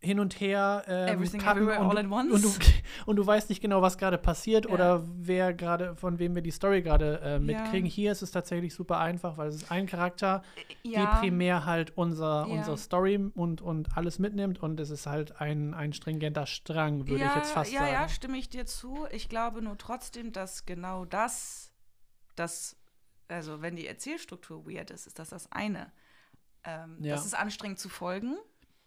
hin 0.05 0.19
und 0.19 0.41
her 0.41 0.83
ähm, 0.89 1.23
Everywhere 1.23 1.81
und. 1.81 1.97
Und, 2.33 2.43
du, 2.45 2.53
und 3.07 3.17
du 3.17 3.27
weißt 3.27 3.49
nicht 3.49 3.61
genau, 3.61 3.83
was 3.83 3.97
gerade 3.99 4.19
passiert 4.19 4.67
Ja. 4.67 4.73
oder 4.73 5.05
wer 5.07 5.55
gerade, 5.55 5.95
von 5.97 6.19
wem 6.19 6.35
wir 6.35 6.43
die 6.43 6.51
Story 6.51 6.83
gerade 6.83 7.21
äh, 7.23 7.33
Ja. 7.35 7.39
mitkriegen. 7.39 7.89
Hier 7.89 8.11
ist 8.11 8.21
es 8.23 8.33
tatsächlich 8.33 8.75
super 8.75 8.99
einfach, 8.99 9.37
weil 9.39 9.49
es 9.49 9.57
ist 9.57 9.71
ein 9.71 9.87
Charakter, 9.87 10.43
ja, 10.83 11.01
die 11.01 11.21
primär 11.21 11.65
halt 11.65 11.97
unser, 11.97 12.47
Ja. 12.49 12.55
unsere 12.55 12.77
Story 12.77 13.31
und, 13.35 13.63
und 13.63 13.97
alles 13.97 14.19
mitnimmt 14.19 14.61
und 14.63 14.81
es 14.81 14.91
ist 14.91 15.07
halt 15.07 15.41
ein, 15.41 15.73
ein 15.73 15.93
stringenter 15.93 16.47
Strang, 16.47 17.07
würde 17.09 17.23
ja, 17.23 17.31
ich 17.31 17.37
jetzt 17.37 17.53
fast 17.53 17.73
ja, 17.73 17.81
sagen. 17.81 17.93
Ja, 17.93 18.09
stimme 18.09 18.39
ich 18.39 18.49
dir 18.51 18.67
zu. 18.67 19.07
Ich 19.13 19.29
glaube 19.29 19.63
nur 19.63 19.79
trotzdem, 19.79 20.33
dass 20.33 20.67
genau 20.67 21.05
das, 21.05 21.73
das, 22.35 22.77
also 23.29 23.63
wenn 23.63 23.77
die 23.77 23.87
Erzählstruktur 23.87 24.67
weird 24.67 24.91
ist, 24.91 25.07
ist 25.07 25.19
das 25.21 25.31
das 25.31 25.51
eine. 25.53 25.93
Ähm, 26.65 26.97
Ja. 27.01 27.15
Das 27.15 27.25
ist 27.25 27.35
anstrengend 27.35 27.79
zu 27.79 27.89
folgen, 27.89 28.37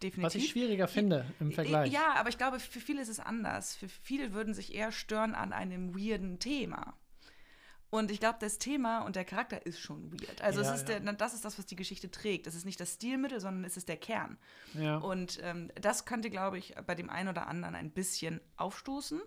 definitiv. 0.01 0.23
Was 0.23 0.35
ich 0.35 0.49
schwieriger 0.49 0.87
finde 0.87 1.25
im 1.39 1.51
Vergleich. 1.51 1.91
Ja, 1.91 2.15
aber 2.15 2.29
ich 2.29 2.37
glaube, 2.37 2.59
für 2.59 2.79
viele 2.79 3.01
ist 3.01 3.09
es 3.09 3.19
anders. 3.19 3.75
Für 3.75 3.89
viele 3.89 4.33
würden 4.33 4.53
sich 4.53 4.73
eher 4.73 4.91
stören 4.91 5.35
an 5.35 5.53
einem 5.53 5.95
weirden 5.95 6.39
Thema. 6.39 6.95
Und 7.89 8.11
ich 8.11 8.19
glaube, 8.19 8.37
das 8.41 8.57
Thema 8.57 9.03
und 9.05 9.15
der 9.15 9.23
Charakter 9.23 9.65
ist 9.65 9.79
schon 9.79 10.11
weird. 10.11 10.41
Also 10.41 10.61
Ja, 10.61 10.73
es 10.73 10.81
ist 10.81 10.89
ja. 10.89 10.99
der, 10.99 11.13
das 11.13 11.33
ist 11.33 11.45
das, 11.45 11.57
was 11.57 11.65
die 11.65 11.77
Geschichte 11.77 12.11
trägt. 12.11 12.45
Es 12.45 12.55
ist 12.55 12.65
nicht 12.65 12.79
das 12.79 12.95
Stilmittel, 12.95 13.39
sondern 13.39 13.63
es 13.63 13.77
ist 13.77 13.87
der 13.87 13.97
Kern. 13.97 14.37
Ja. 14.73 14.97
Und 14.97 15.39
ähm, 15.43 15.71
das 15.79 16.05
könnte, 16.05 16.29
glaube 16.29 16.57
ich, 16.57 16.75
bei 16.85 16.95
dem 16.95 17.09
einen 17.09 17.29
oder 17.29 17.47
anderen 17.47 17.75
ein 17.75 17.91
bisschen 17.91 18.41
aufstoßen. 18.57 19.21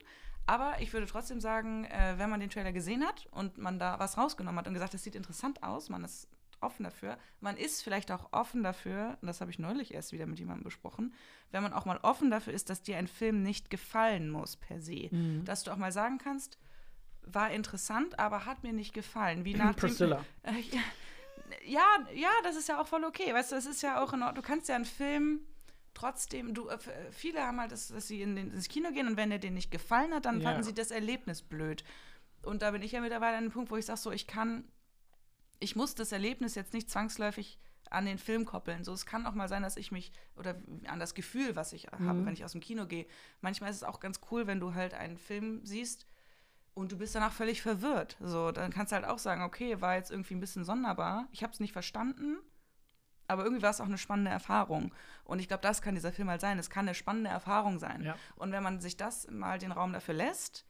Aber 0.46 0.80
ich 0.80 0.92
würde 0.92 1.06
trotzdem 1.06 1.40
sagen, 1.40 1.84
äh, 1.84 2.14
wenn 2.16 2.30
man 2.30 2.40
den 2.40 2.50
Trailer 2.50 2.72
gesehen 2.72 3.06
hat 3.06 3.26
und 3.30 3.58
man 3.58 3.78
da 3.78 3.98
was 3.98 4.18
rausgenommen 4.18 4.58
hat 4.58 4.66
und 4.66 4.74
gesagt, 4.74 4.94
das 4.94 5.02
sieht 5.02 5.14
interessant 5.14 5.62
aus, 5.62 5.88
man 5.88 6.04
ist 6.04 6.28
offen 6.60 6.84
dafür, 6.84 7.18
man 7.40 7.56
ist 7.56 7.82
vielleicht 7.82 8.10
auch 8.12 8.32
offen 8.32 8.62
dafür, 8.62 9.18
und 9.20 9.26
das 9.26 9.40
habe 9.40 9.50
ich 9.50 9.58
neulich 9.58 9.94
erst 9.94 10.12
wieder 10.12 10.26
mit 10.26 10.38
jemandem 10.38 10.64
besprochen, 10.64 11.14
wenn 11.50 11.62
man 11.62 11.72
auch 11.72 11.84
mal 11.84 11.98
offen 12.02 12.30
dafür 12.30 12.52
ist, 12.52 12.70
dass 12.70 12.82
dir 12.82 12.96
ein 12.98 13.06
Film 13.08 13.42
nicht 13.42 13.70
gefallen 13.70 14.30
muss 14.30 14.56
per 14.56 14.80
se. 14.80 15.08
Mhm. 15.10 15.44
Dass 15.44 15.62
du 15.64 15.70
auch 15.70 15.76
mal 15.76 15.92
sagen 15.92 16.18
kannst, 16.18 16.58
war 17.22 17.50
interessant, 17.50 18.18
aber 18.18 18.46
hat 18.46 18.62
mir 18.62 18.72
nicht 18.72 18.94
gefallen. 18.94 19.44
Wie 19.44 19.54
nach 19.54 19.74
dem, 19.74 19.76
Priscilla. 19.76 20.24
äh, 20.42 20.52
ja, 20.60 20.80
ja, 21.64 22.06
ja, 22.14 22.30
das 22.42 22.56
ist 22.56 22.68
ja 22.68 22.80
auch 22.80 22.86
voll 22.86 23.04
okay. 23.04 23.32
Weißt 23.32 23.52
du, 23.52 23.56
das 23.56 23.66
ist 23.66 23.82
ja 23.82 24.02
auch 24.02 24.12
in 24.12 24.22
Ordnung. 24.22 24.42
Du 24.42 24.46
kannst 24.46 24.68
ja 24.68 24.74
einen 24.76 24.84
Film 24.84 25.40
trotzdem, 25.94 26.54
du, 26.54 26.68
äh, 26.68 26.74
f- 26.74 26.90
viele 27.10 27.42
haben 27.42 27.60
halt, 27.60 27.72
das, 27.72 27.88
dass 27.88 28.06
sie 28.08 28.22
in 28.22 28.36
den, 28.36 28.52
ins 28.52 28.68
Kino 28.68 28.90
gehen 28.92 29.06
und 29.08 29.16
wenn 29.16 29.30
der 29.30 29.38
denen 29.38 29.54
nicht 29.54 29.70
gefallen 29.70 30.14
hat, 30.14 30.26
dann 30.26 30.40
Ja. 30.40 30.48
fanden 30.50 30.62
sie 30.62 30.74
das 30.74 30.90
Erlebnis 30.90 31.42
blöd. 31.42 31.84
Und 32.42 32.62
da 32.62 32.70
bin 32.70 32.82
ich 32.82 32.92
ja 32.92 33.00
mittlerweile 33.00 33.36
an 33.36 33.44
dem 33.44 33.52
Punkt, 33.52 33.70
wo 33.70 33.76
ich 33.76 33.86
sage, 33.86 33.98
so, 33.98 34.12
ich 34.12 34.26
kann, 34.26 34.64
ich 35.60 35.76
muss 35.76 35.94
das 35.94 36.12
Erlebnis 36.12 36.54
jetzt 36.54 36.72
nicht 36.72 36.90
zwangsläufig 36.90 37.58
an 37.90 38.04
den 38.04 38.18
Film 38.18 38.44
koppeln. 38.44 38.84
So, 38.84 38.92
es 38.92 39.06
kann 39.06 39.26
auch 39.26 39.34
mal 39.34 39.48
sein, 39.48 39.62
dass 39.62 39.76
ich 39.76 39.90
mich 39.90 40.12
oder 40.36 40.56
an 40.86 40.98
das 41.00 41.14
Gefühl, 41.14 41.56
was 41.56 41.72
ich 41.72 41.86
habe, 41.86 42.02
Mhm. 42.02 42.26
wenn 42.26 42.34
ich 42.34 42.44
aus 42.44 42.52
dem 42.52 42.60
Kino 42.60 42.86
gehe. 42.86 43.06
Manchmal 43.40 43.70
ist 43.70 43.76
es 43.76 43.82
auch 43.82 43.98
ganz 44.00 44.20
cool, 44.30 44.46
wenn 44.46 44.60
du 44.60 44.74
halt 44.74 44.92
einen 44.94 45.16
Film 45.16 45.64
siehst 45.64 46.06
und 46.74 46.92
du 46.92 46.98
bist 46.98 47.14
danach 47.14 47.32
völlig 47.32 47.62
verwirrt. 47.62 48.16
So, 48.20 48.52
dann 48.52 48.70
kannst 48.72 48.92
du 48.92 48.96
halt 48.96 49.06
auch 49.06 49.18
sagen, 49.18 49.42
okay, 49.42 49.80
war 49.80 49.94
jetzt 49.96 50.10
irgendwie 50.10 50.34
ein 50.34 50.40
bisschen 50.40 50.64
sonderbar. 50.64 51.28
Ich 51.32 51.42
habe 51.42 51.52
es 51.52 51.60
nicht 51.60 51.72
verstanden, 51.72 52.36
aber 53.26 53.44
irgendwie 53.44 53.62
war 53.62 53.70
es 53.70 53.80
auch 53.80 53.86
eine 53.86 53.98
spannende 53.98 54.30
Erfahrung. 54.30 54.94
Und 55.24 55.38
ich 55.38 55.48
glaube, 55.48 55.62
das 55.62 55.80
kann 55.82 55.94
dieser 55.94 56.12
Film 56.12 56.28
halt 56.28 56.40
sein. 56.42 56.58
Es 56.58 56.70
kann 56.70 56.86
eine 56.86 56.94
spannende 56.94 57.30
Erfahrung 57.30 57.78
sein. 57.78 58.02
Ja. 58.02 58.16
Und 58.36 58.52
wenn 58.52 58.62
man 58.62 58.80
sich 58.80 58.96
das 58.96 59.28
mal 59.30 59.58
den 59.58 59.72
Raum 59.72 59.92
dafür 59.92 60.14
lässt, 60.14 60.66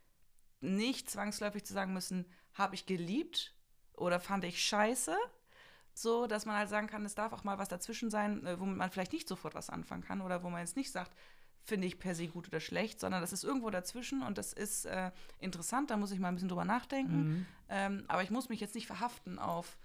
nicht 0.61 1.11
zwangsläufig 1.11 1.65
zu 1.65 1.73
sagen 1.73 1.93
müssen, 1.93 2.27
habe 2.55 2.75
ich 2.75 2.87
geliebt 2.87 3.55
oder 3.99 4.21
fand 4.21 4.45
ich 4.45 4.63
scheiße, 4.63 5.17
so 5.95 6.27
dass 6.27 6.47
man 6.47 6.57
halt 6.57 6.69
sagen 6.69 6.87
kann, 6.87 7.05
es 7.05 7.15
darf 7.15 7.33
auch 7.33 7.45
mal 7.45 7.59
was 7.59 7.69
dazwischen 7.69 8.11
sein, 8.11 8.47
äh, 8.47 8.59
womit 8.59 8.77
man 8.77 8.91
vielleicht 8.91 9.13
nicht 9.13 9.29
sofort 9.29 9.55
was 9.55 9.71
anfangen 9.71 10.03
kann 10.03 10.21
oder 10.21 10.43
wo 10.43 10.51
man 10.51 10.61
jetzt 10.61 10.77
nicht 10.77 10.93
sagt, 10.93 11.13
finde 11.65 11.87
ich 11.87 11.99
per 11.99 12.15
se 12.15 12.29
gut 12.29 12.49
oder 12.49 12.61
schlecht, 12.61 12.99
sondern 12.99 13.21
das 13.21 13.33
ist 13.33 13.45
irgendwo 13.45 13.69
dazwischen 13.71 14.23
und 14.23 14.39
das 14.39 14.53
ist 14.53 14.87
äh, 14.87 15.11
interessant, 15.39 15.91
da 15.91 15.97
muss 15.97 16.11
ich 16.11 16.19
mal 16.19 16.29
ein 16.29 16.35
bisschen 16.35 16.49
drüber 16.49 16.65
nachdenken. 16.65 17.29
Mhm. 17.29 17.47
Ähm, 17.69 18.05
aber 18.09 18.23
ich 18.23 18.31
muss 18.31 18.49
mich 18.49 18.61
jetzt 18.61 18.75
nicht 18.75 18.87
verhaften 18.87 19.39
auf 19.39 19.77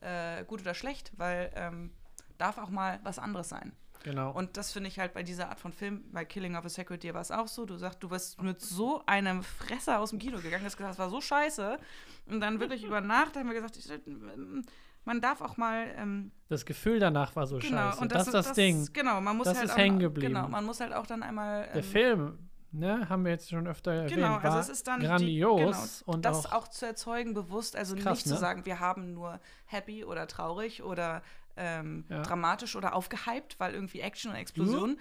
äh, 0.00 0.44
gut 0.44 0.60
oder 0.60 0.74
schlecht, 0.74 1.12
weil 1.16 1.50
ähm, 1.56 1.90
darf 2.38 2.58
auch 2.58 2.70
mal 2.70 3.00
was 3.02 3.18
anderes 3.18 3.48
sein. 3.48 3.72
Genau. 4.04 4.30
Und 4.32 4.56
das 4.56 4.72
finde 4.72 4.88
ich 4.88 4.98
halt 4.98 5.14
bei 5.14 5.22
dieser 5.22 5.48
Art 5.48 5.60
von 5.60 5.72
Film, 5.72 6.04
bei 6.12 6.24
Killing 6.24 6.56
of 6.56 6.64
a 6.64 6.68
Sacred 6.68 7.02
Deer 7.02 7.14
war 7.14 7.20
es 7.20 7.30
auch 7.30 7.46
so. 7.48 7.64
Du 7.66 7.76
sagst, 7.76 8.02
du 8.02 8.08
bist 8.08 8.40
mit 8.42 8.60
so 8.60 9.02
einem 9.06 9.42
Fresser 9.42 10.00
aus 10.00 10.10
dem 10.10 10.18
Kino 10.18 10.38
gegangen, 10.38 10.64
hast 10.64 10.76
gesagt, 10.76 10.92
das 10.92 10.98
war 10.98 11.10
so 11.10 11.20
scheiße. 11.20 11.78
Und 12.26 12.40
dann 12.40 12.60
wirklich 12.60 12.84
über 12.84 13.00
Nacht 13.00 13.36
haben 13.36 13.46
wir 13.48 13.54
gesagt, 13.54 13.76
ich, 13.76 13.90
ähm, 13.90 14.62
man 15.04 15.20
darf 15.20 15.40
auch 15.40 15.56
mal 15.56 15.86
ähm, 15.96 16.30
das 16.48 16.64
Gefühl 16.64 17.00
danach 17.00 17.34
war 17.34 17.46
so 17.46 17.58
genau 17.58 17.90
scheiße. 17.90 18.00
und 18.00 18.12
das 18.12 18.26
ist 18.26 18.34
das, 18.34 18.52
Ding. 18.52 18.88
Genau, 18.92 19.20
man 19.20 19.36
muss 19.36 19.46
Das 19.46 19.56
halt 19.58 19.66
ist 19.66 19.72
auch 19.72 19.78
hängen 19.78 19.96
mal- 19.96 20.02
geblieben. 20.02 20.34
Genau, 20.34 20.48
man 20.48 20.64
muss 20.64 20.80
halt 20.80 20.92
auch 20.92 21.06
dann 21.06 21.22
einmal 21.24 21.62
Der 21.74 21.76
ähm, 21.76 21.82
Film, 21.82 22.38
ne, 22.70 23.08
haben 23.08 23.24
wir 23.24 23.32
jetzt 23.32 23.50
schon 23.50 23.66
öfter 23.66 23.92
erwähnt, 23.92 24.14
Genau, 24.14 24.36
also 24.36 24.58
es 24.58 24.68
ist 24.68 24.86
dann 24.86 25.00
die- 25.00 25.06
grandios 25.06 26.02
genau, 26.04 26.12
und 26.14 26.24
das 26.24 26.46
auch, 26.46 26.52
auch, 26.52 26.68
zu 26.68 26.86
erzeugen 26.86 27.34
bewusst, 27.34 27.74
also 27.76 27.96
Krass, 27.96 28.18
nicht 28.18 28.26
ne? 28.26 28.32
zu 28.34 28.38
sagen, 28.38 28.64
wir 28.64 28.78
haben 28.78 29.12
nur 29.12 29.40
happy 29.66 30.04
oder 30.04 30.28
traurig 30.28 30.82
oder 30.84 31.22
ähm, 31.56 32.04
Ja. 32.08 32.22
dramatisch 32.22 32.76
oder 32.76 32.94
aufgehypt, 32.94 33.58
weil 33.60 33.74
irgendwie 33.74 34.00
Action 34.00 34.30
und 34.30 34.36
Explosion. 34.38 34.98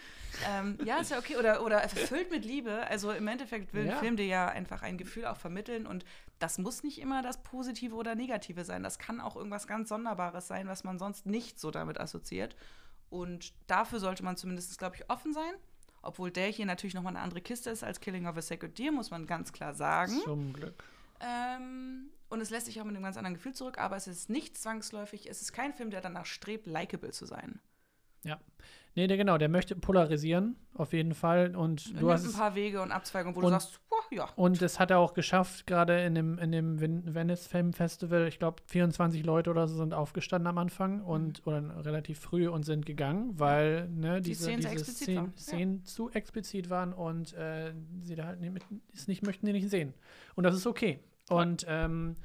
ähm, 0.47 0.78
ja, 0.84 0.97
ist 0.99 1.12
ja 1.12 1.18
okay. 1.20 1.38
Oder, 1.38 1.64
oder 1.64 1.78
erfüllt 1.82 2.30
mit 2.32 2.43
Liebe. 2.45 2.86
Also 2.88 3.12
im 3.12 3.28
Endeffekt 3.28 3.74
will 3.74 3.86
Ja. 3.86 3.93
ein 3.93 3.99
Film 3.99 4.18
dir 4.18 4.26
ja 4.26 4.47
einfach 4.47 4.82
ein 4.82 4.97
Gefühl 4.97 5.26
auch 5.26 5.38
vermitteln 5.38 5.86
und 5.88 6.04
das 6.39 6.58
muss 6.58 6.84
nicht 6.84 6.99
immer 6.99 7.22
das 7.22 7.41
Positive 7.43 7.95
oder 7.95 8.16
Negative 8.16 8.66
sein. 8.66 8.84
Das 8.84 8.97
kann 8.99 9.22
auch 9.22 9.36
irgendwas 9.36 9.68
ganz 9.68 9.89
Sonderbares 9.89 10.47
sein, 10.47 10.68
was 10.68 10.84
man 10.84 10.97
sonst 10.99 11.26
nicht 11.26 11.60
so 11.60 11.72
damit 11.72 11.99
assoziiert. 11.99 12.56
Und 13.10 13.54
dafür 13.68 13.99
sollte 13.99 14.24
man 14.24 14.38
zumindest, 14.38 14.78
glaube 14.78 14.95
ich, 14.95 15.10
offen 15.10 15.34
sein. 15.34 15.54
Obwohl 16.02 16.32
der 16.32 16.47
hier 16.47 16.66
natürlich 16.66 16.95
nochmal 16.95 17.16
eine 17.16 17.24
andere 17.24 17.41
Kiste 17.41 17.70
ist 17.70 17.84
als 17.84 17.99
Killing 17.99 18.26
of 18.26 18.36
a 18.38 18.41
Sacred 18.41 18.78
Deer, 18.80 18.91
muss 18.91 19.12
man 19.12 19.28
ganz 19.28 19.54
klar 19.54 19.74
sagen. 19.76 20.20
zum 20.24 20.52
Glück. 20.54 20.84
Ähm, 21.20 22.10
und 22.32 22.42
es 22.42 22.50
lässt 22.50 22.66
sich 22.66 22.80
auch 22.82 22.86
mit 22.86 22.96
einem 22.96 23.04
ganz 23.04 23.18
anderen 23.18 23.36
Gefühl 23.36 23.54
zurück, 23.54 23.78
aber 23.78 23.96
es 23.96 24.08
ist 24.08 24.30
nicht 24.30 24.58
zwangsläufig, 24.58 25.30
es 25.30 25.42
ist 25.42 25.54
kein 25.54 25.74
Film, 25.74 25.92
der 25.92 26.02
danach 26.02 26.26
strebt, 26.26 26.66
likable 26.66 27.12
zu 27.12 27.26
sein. 27.26 27.60
Nee, 28.94 29.08
der, 29.08 29.16
genau, 29.16 29.38
der 29.38 29.48
möchte 29.48 29.74
polarisieren, 29.78 30.58
auf 30.74 30.92
jeden 30.92 31.14
Fall. 31.14 31.56
Und 31.56 31.94
Er 31.96 32.02
du 32.02 32.12
hast 32.12 32.26
ein 32.26 32.34
paar 32.34 32.56
Wege 32.56 32.82
und 32.82 32.92
Abzweigungen, 32.92 33.34
wo 33.38 33.40
Und- 33.40 33.46
du 33.46 33.52
sagst, 33.52 33.80
boah, 33.90 34.02
ja. 34.12 34.26
Und 34.36 34.62
es 34.62 34.82
hat 34.82 34.92
er 34.92 34.98
auch 35.00 35.14
geschafft, 35.14 35.66
gerade 35.66 36.02
in 36.04 36.14
dem, 36.14 36.38
in 36.38 36.52
dem 36.52 36.82
Ven- 36.82 37.16
Venice 37.16 37.48
Film 37.48 37.72
Festival. 37.72 38.28
Ich 38.28 38.38
glaube, 38.38 38.62
24 38.68 39.24
Leute 39.24 39.50
oder 39.50 39.70
so 39.70 39.78
sind 39.78 39.94
aufgestanden 39.94 40.48
am 40.48 40.58
Anfang 40.58 41.00
und 41.06 41.48
oder 41.48 41.86
relativ 41.86 42.20
früh 42.20 42.50
und 42.50 42.64
sind 42.64 42.86
gegangen, 42.86 43.40
weil 43.40 43.88
ne, 43.88 44.20
Die 44.20 44.32
diese, 44.32 44.44
Szenen 44.44 44.62
sehr 44.62 44.72
diese 44.72 44.82
explizit 44.82 45.04
Szenen, 45.06 45.18
waren. 45.24 45.34
Ja. 45.38 45.42
Szenen 45.42 45.86
zu 45.86 46.10
explizit 46.12 46.70
waren 46.70 46.92
und 46.92 47.32
äh, 47.32 47.74
sie 48.02 48.16
da 48.16 48.26
halt 48.26 48.42
nicht, 48.42 48.52
mit, 48.54 48.64
nicht 49.08 49.24
möchten, 49.26 49.46
die 49.46 49.54
nicht 49.54 49.70
sehen. 49.70 49.94
Und 50.36 50.44
das 50.44 50.54
ist 50.54 50.68
okay. 50.68 51.00
Und 51.36 51.66
ähm, 51.68 52.16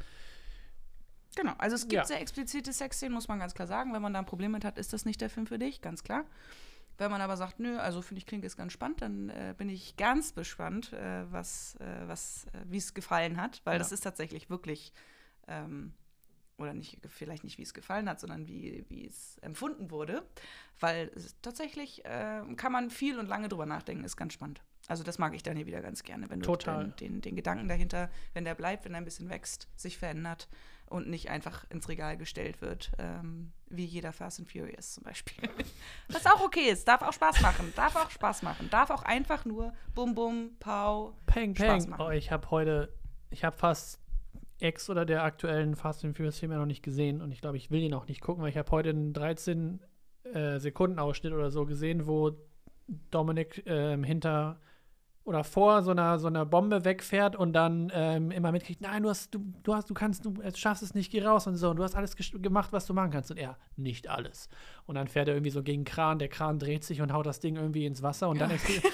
Genau, 1.37 1.53
also 1.59 1.75
es 1.77 1.83
gibt 1.83 1.93
Ja. 1.93 2.05
sehr 2.07 2.21
explizite 2.21 2.73
Sexszenen, 2.73 3.13
muss 3.13 3.29
man 3.29 3.39
ganz 3.39 3.53
klar 3.55 3.69
sagen. 3.69 3.93
Wenn 3.93 4.01
man 4.01 4.15
da 4.15 4.21
ein 4.21 4.25
Problem 4.27 4.53
mit 4.53 4.65
hat, 4.65 4.79
ist 4.79 4.93
das 4.95 5.05
nicht 5.05 5.21
der 5.21 5.29
Film 5.29 5.47
für 5.47 5.59
dich, 5.59 5.83
ganz 5.83 6.03
klar. 6.03 6.25
Wenn 6.99 7.11
man 7.11 7.21
aber 7.21 7.37
sagt, 7.37 7.61
nö, 7.61 7.77
also 7.77 8.01
finde 8.01 8.21
ich 8.21 8.27
klingt 8.27 8.43
es 8.47 8.57
ganz 8.57 8.73
spannend, 8.73 9.03
dann 9.03 9.29
äh, 9.29 9.55
bin 9.57 9.69
ich 9.69 9.99
ganz 9.99 10.35
gespannt, 10.35 10.95
äh, 10.95 11.31
was, 11.31 11.77
äh, 11.77 12.09
was, 12.09 12.47
äh, 12.55 12.61
wie 12.71 12.79
es 12.79 12.95
gefallen 12.95 13.39
hat, 13.39 13.61
weil 13.65 13.75
Ja. 13.75 13.79
das 13.81 13.93
ist 13.93 14.01
tatsächlich 14.01 14.49
wirklich, 14.49 14.95
ähm, 15.47 15.93
oder 16.57 16.73
nicht, 16.73 16.99
vielleicht 17.07 17.45
nicht, 17.45 17.59
wie 17.59 17.63
es 17.65 17.75
gefallen 17.75 18.09
hat, 18.09 18.19
sondern 18.19 18.47
wie, 18.49 18.87
wie 18.89 19.07
es 19.07 19.37
empfunden 19.43 19.91
wurde, 19.91 20.27
weil 20.81 21.11
es 21.15 21.37
tatsächlich 21.43 22.03
äh, 22.07 22.41
kann 22.57 22.73
man 22.73 22.89
viel 22.89 23.19
und 23.19 23.27
lange 23.27 23.49
drüber 23.51 23.67
nachdenken, 23.67 24.05
ist 24.05 24.17
ganz 24.17 24.33
spannend. 24.33 24.63
Also 24.89 25.03
das 25.03 25.18
mag 25.18 25.34
ich 25.34 25.43
dann 25.43 25.57
hier 25.57 25.66
wieder 25.66 25.82
ganz 25.82 26.03
gerne, 26.03 26.30
wenn 26.30 26.41
du 26.41 26.47
Total. 26.47 26.84
Den, 26.84 26.97
den, 26.97 27.20
den 27.20 27.37
Gedanken 27.37 27.68
dahinter, 27.68 28.09
wenn 28.34 28.45
der 28.45 28.55
bleibt, 28.55 28.84
wenn 28.84 28.93
er 28.95 28.99
ein 28.99 29.05
bisschen 29.05 29.28
wächst, 29.28 29.68
sich 29.76 29.99
verändert 29.99 30.49
und 30.89 31.09
nicht 31.09 31.30
einfach 31.30 31.64
ins 31.70 31.89
Regal 31.89 32.16
gestellt 32.16 32.61
wird, 32.62 32.93
ähm, 32.99 33.53
wie 33.68 33.84
jeder 33.84 34.12
Fast 34.12 34.39
and 34.39 34.51
Furious 34.51 34.95
zum 34.95 35.05
Beispiel. 35.05 35.49
Was 36.09 36.26
auch 36.26 36.45
okay 36.45 36.70
ist, 36.70 36.87
darf 36.87 37.03
auch 37.03 37.12
Spaß 37.12 37.41
machen, 37.41 37.72
darf 37.74 37.97
auch 37.97 38.11
Spaß 38.11 38.43
machen, 38.43 38.70
darf 38.70 38.91
auch 38.91 39.03
einfach 39.03 39.45
nur 39.45 39.72
Bum 39.95 40.14
Bum, 40.14 40.51
Pau. 40.61 41.16
Peng, 41.26 41.55
Spaß 41.57 41.84
peng. 41.84 41.91
machen. 41.91 42.07
Oh, 42.07 42.11
ich 42.11 42.30
habe 42.30 42.51
heute, 42.51 42.93
ich 43.30 43.45
habe 43.45 43.57
fast 43.57 44.01
Ex 44.61 44.89
oder 44.89 45.05
der 45.05 45.24
aktuellen 45.24 45.74
Fast 45.74 46.05
and 46.05 46.16
Furious 46.16 46.39
Film 46.39 46.53
ja 46.53 46.59
noch 46.59 46.66
nicht 46.66 46.82
gesehen 46.82 47.20
und 47.20 47.32
ich 47.32 47.41
glaube, 47.41 47.57
ich 47.57 47.70
will 47.70 47.82
ihn 47.82 47.93
auch 47.93 48.07
nicht 48.07 48.20
gucken, 48.20 48.43
weil 48.43 48.51
ich 48.51 48.57
habe 48.57 48.70
heute 48.70 48.91
einen 48.91 49.12
13 49.12 49.80
äh, 50.32 50.59
Sekunden 50.59 50.99
Ausschnitt 50.99 51.32
oder 51.32 51.51
so 51.51 51.66
gesehen, 51.66 52.07
wo 52.07 52.37
Dominik 53.11 53.64
ähm, 53.66 54.05
hinter 54.05 54.61
oder 55.27 55.43
vor 55.43 55.83
so 55.83 55.91
einer, 55.91 56.20
so 56.20 56.29
einer 56.29 56.47
Bombe 56.47 56.85
wegfährt 56.85 57.35
und 57.35 57.53
dann 57.53 57.91
ähm, 57.93 58.31
immer 58.31 58.53
mitkriegt, 58.53 58.81
nein, 58.81 59.03
du 59.03 59.09
hast, 59.09 59.35
du, 59.35 59.41
du 59.64 59.74
hast, 59.74 59.91
du 59.91 59.95
kannst, 59.95 60.24
du 60.24 60.35
schaffst 60.55 60.85
es 60.85 60.95
nicht, 60.95 61.11
geh 61.11 61.20
raus 61.20 61.49
und 61.49 61.57
so, 61.57 61.70
und 61.70 61.77
du 61.77 61.83
hast 61.83 61.97
alles 61.97 62.14
gemacht, 62.16 62.72
was 62.72 62.87
du 62.87 62.95
machen 62.95 63.11
kannst. 63.11 63.33
Und 63.33 63.37
er, 63.37 63.59
nicht 63.74 64.09
alles. 64.09 64.49
Und 64.87 64.95
dann 64.95 65.09
fährt 65.09 65.27
er 65.27 65.35
irgendwie 65.35 65.51
so 65.51 65.64
gegen 65.64 65.83
den 65.83 65.85
Kran, 65.85 66.20
der 66.20 66.29
Kran 66.29 66.61
dreht 66.61 66.85
sich 66.85 67.03
und 67.03 67.12
haut 67.12 67.27
das 67.27 67.41
Ding 67.41 67.57
irgendwie 67.57 67.87
ins 67.87 68.03
Wasser 68.03 68.29
und 68.29 68.41
dann 68.41 68.51
explodiert. 68.53 68.93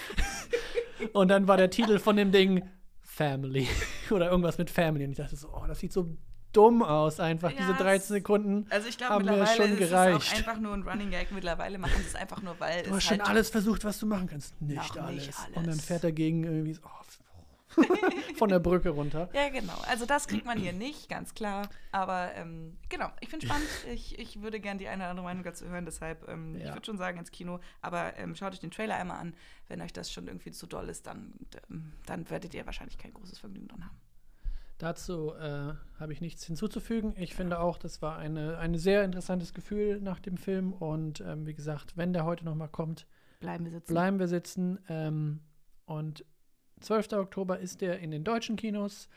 und 1.12 1.28
dann 1.28 1.46
war 1.48 1.58
der 1.58 1.68
Titel 1.68 1.98
von 1.98 2.16
dem 2.16 2.32
Ding 2.32 2.62
Family 3.02 3.68
oder 4.10 4.30
irgendwas 4.30 4.56
mit 4.56 4.70
Family. 4.70 5.04
Und 5.04 5.10
ich 5.10 5.18
dachte 5.18 5.36
so, 5.36 5.50
oh, 5.52 5.66
das 5.66 5.80
sieht 5.80 5.92
so 5.92 6.16
dumm 6.52 6.82
aus, 6.82 7.20
einfach 7.20 7.50
Ja, 7.50 7.56
diese 7.58 7.72
es- 7.72 7.78
13 7.78 8.08
Sekunden. 8.14 8.66
Also 8.70 8.88
ich 8.88 8.98
glaube 8.98 9.14
Haben 9.14 9.24
mir 9.24 9.46
schon 9.46 9.66
ist 9.72 9.80
es 9.80 9.88
gereicht. 9.90 10.32
auch 10.32 10.36
einfach 10.36 10.58
nur 10.58 10.74
ein 10.74 10.82
Running 10.82 11.10
Gag. 11.10 11.32
Mittlerweile 11.32 11.78
machen 11.78 11.94
sie 11.98 12.06
es 12.08 12.14
einfach 12.14 12.42
nur, 12.42 12.58
weil 12.60 12.82
Du 12.82 12.94
hast 12.94 13.04
schon 13.04 13.18
halt 13.18 13.28
alles 13.28 13.50
versucht, 13.50 13.84
was 13.84 13.98
du 13.98 14.06
machen 14.06 14.26
kannst. 14.28 14.60
Nicht, 14.60 14.98
alles. 14.98 15.26
nicht 15.26 15.38
Und 15.48 15.56
dann 15.56 15.68
alles. 15.70 15.84
fährt 15.84 16.04
er 16.04 16.12
gegen 16.12 16.44
irgendwie 16.44 16.74
so, 16.74 16.82
oh, 16.84 16.88
von 18.36 18.50
der 18.50 18.58
Brücke 18.58 18.90
runter. 18.90 19.30
Ja, 19.32 19.48
genau. 19.48 19.72
Also 19.88 20.04
das 20.04 20.28
kriegt 20.28 20.44
man 20.44 20.58
hier 20.58 20.74
nicht, 20.74 21.08
ganz 21.08 21.32
klar. 21.32 21.70
Aber 21.90 22.34
ähm, 22.34 22.76
genau, 22.90 23.08
ich 23.20 23.30
finde 23.30 23.46
spannend. 23.46 23.66
Ich, 23.90 24.18
ich 24.18 24.42
würde 24.42 24.60
gerne 24.60 24.78
die 24.78 24.88
eine 24.88 25.04
oder 25.04 25.10
andere 25.10 25.24
Meinung 25.24 25.42
dazu 25.42 25.66
hören. 25.66 25.86
Deshalb, 25.86 26.28
ähm, 26.28 26.56
ich 26.56 26.64
Ja. 26.64 26.74
würde 26.74 26.84
schon 26.84 26.98
sagen, 26.98 27.18
ins 27.18 27.30
Kino. 27.30 27.60
Aber 27.80 28.14
ähm, 28.18 28.34
schaut 28.34 28.52
euch 28.52 28.60
den 28.60 28.70
Trailer 28.70 28.96
einmal 28.96 29.18
an. 29.20 29.34
Wenn 29.68 29.80
euch 29.80 29.92
das 29.94 30.12
schon 30.12 30.26
irgendwie 30.26 30.50
zu 30.50 30.66
doll 30.66 30.88
ist, 30.90 31.06
dann, 31.06 31.32
ähm, 31.70 31.92
dann 32.04 32.28
werdet 32.28 32.52
ihr 32.52 32.66
wahrscheinlich 32.66 32.98
kein 32.98 33.14
großes 33.14 33.38
Vergnügen 33.38 33.68
dran 33.68 33.84
haben. 33.84 33.96
Dazu 34.82 35.32
äh, 35.34 35.74
habe 36.00 36.12
ich 36.12 36.20
nichts 36.20 36.44
hinzuzufügen. 36.44 37.14
Ich 37.16 37.36
finde 37.36 37.60
auch, 37.60 37.78
das 37.78 38.02
war 38.02 38.18
eine, 38.18 38.58
ein 38.58 38.76
sehr 38.76 39.04
interessantes 39.04 39.54
Gefühl 39.54 40.00
nach 40.00 40.18
dem 40.18 40.36
Film. 40.36 40.72
Und 40.72 41.20
ähm, 41.20 41.46
wie 41.46 41.54
gesagt, 41.54 41.96
wenn 41.96 42.12
der 42.12 42.24
heute 42.24 42.44
noch 42.44 42.56
mal 42.56 42.66
kommt, 42.66 43.06
Bleiben 43.38 43.64
wir 43.64 43.70
sitzen. 43.70 43.94
bleiben 43.94 44.18
wir 44.18 44.26
sitzen. 44.26 44.80
Ähm, 44.88 45.38
und 45.86 46.24
12. 46.80 47.12
Oktober 47.12 47.60
ist 47.60 47.80
der 47.80 48.00
in 48.00 48.10
den 48.10 48.24
deutschen 48.24 48.56
Kinos. 48.56 49.08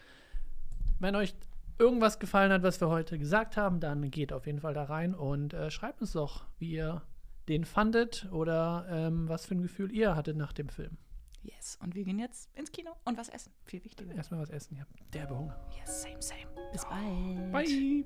Wenn 0.99 1.15
euch 1.15 1.33
irgendwas 1.79 2.19
gefallen 2.19 2.51
hat, 2.51 2.61
was 2.61 2.79
wir 2.79 2.89
heute 2.89 3.17
gesagt 3.17 3.57
haben, 3.57 3.79
dann 3.79 4.11
geht 4.11 4.33
auf 4.33 4.45
jeden 4.45 4.59
Fall 4.59 4.75
da 4.75 4.83
rein 4.83 5.15
und 5.15 5.55
äh, 5.55 5.71
schreibt 5.71 5.99
uns 5.99 6.11
doch, 6.11 6.45
wie 6.59 6.73
ihr 6.73 7.01
den 7.47 7.65
fandet 7.65 8.27
oder 8.31 8.85
ähm, 8.87 9.27
was 9.27 9.47
für 9.47 9.55
ein 9.55 9.63
Gefühl 9.63 9.91
ihr 9.91 10.15
hattet 10.15 10.37
nach 10.37 10.53
dem 10.53 10.69
Film. 10.69 10.99
Yes. 11.45 11.77
Und 11.81 11.93
wir 11.95 12.03
gehen 12.03 12.19
jetzt 12.19 12.49
ins 12.55 12.71
Kino 12.71 12.95
und 13.05 13.17
was 13.17 13.29
essen. 13.29 13.51
Viel 13.65 13.83
wichtiger. 13.83 14.15
Erstmal 14.15 14.41
was 14.41 14.49
essen, 14.49 14.79
habt 14.79 14.91
derbe 15.13 15.37
Hunger. 15.37 15.59
Yes, 15.77 16.01
same, 16.01 16.21
same. 16.21 16.47
Bis 16.71 16.83
bald. 16.85 17.51
Bye! 17.51 18.05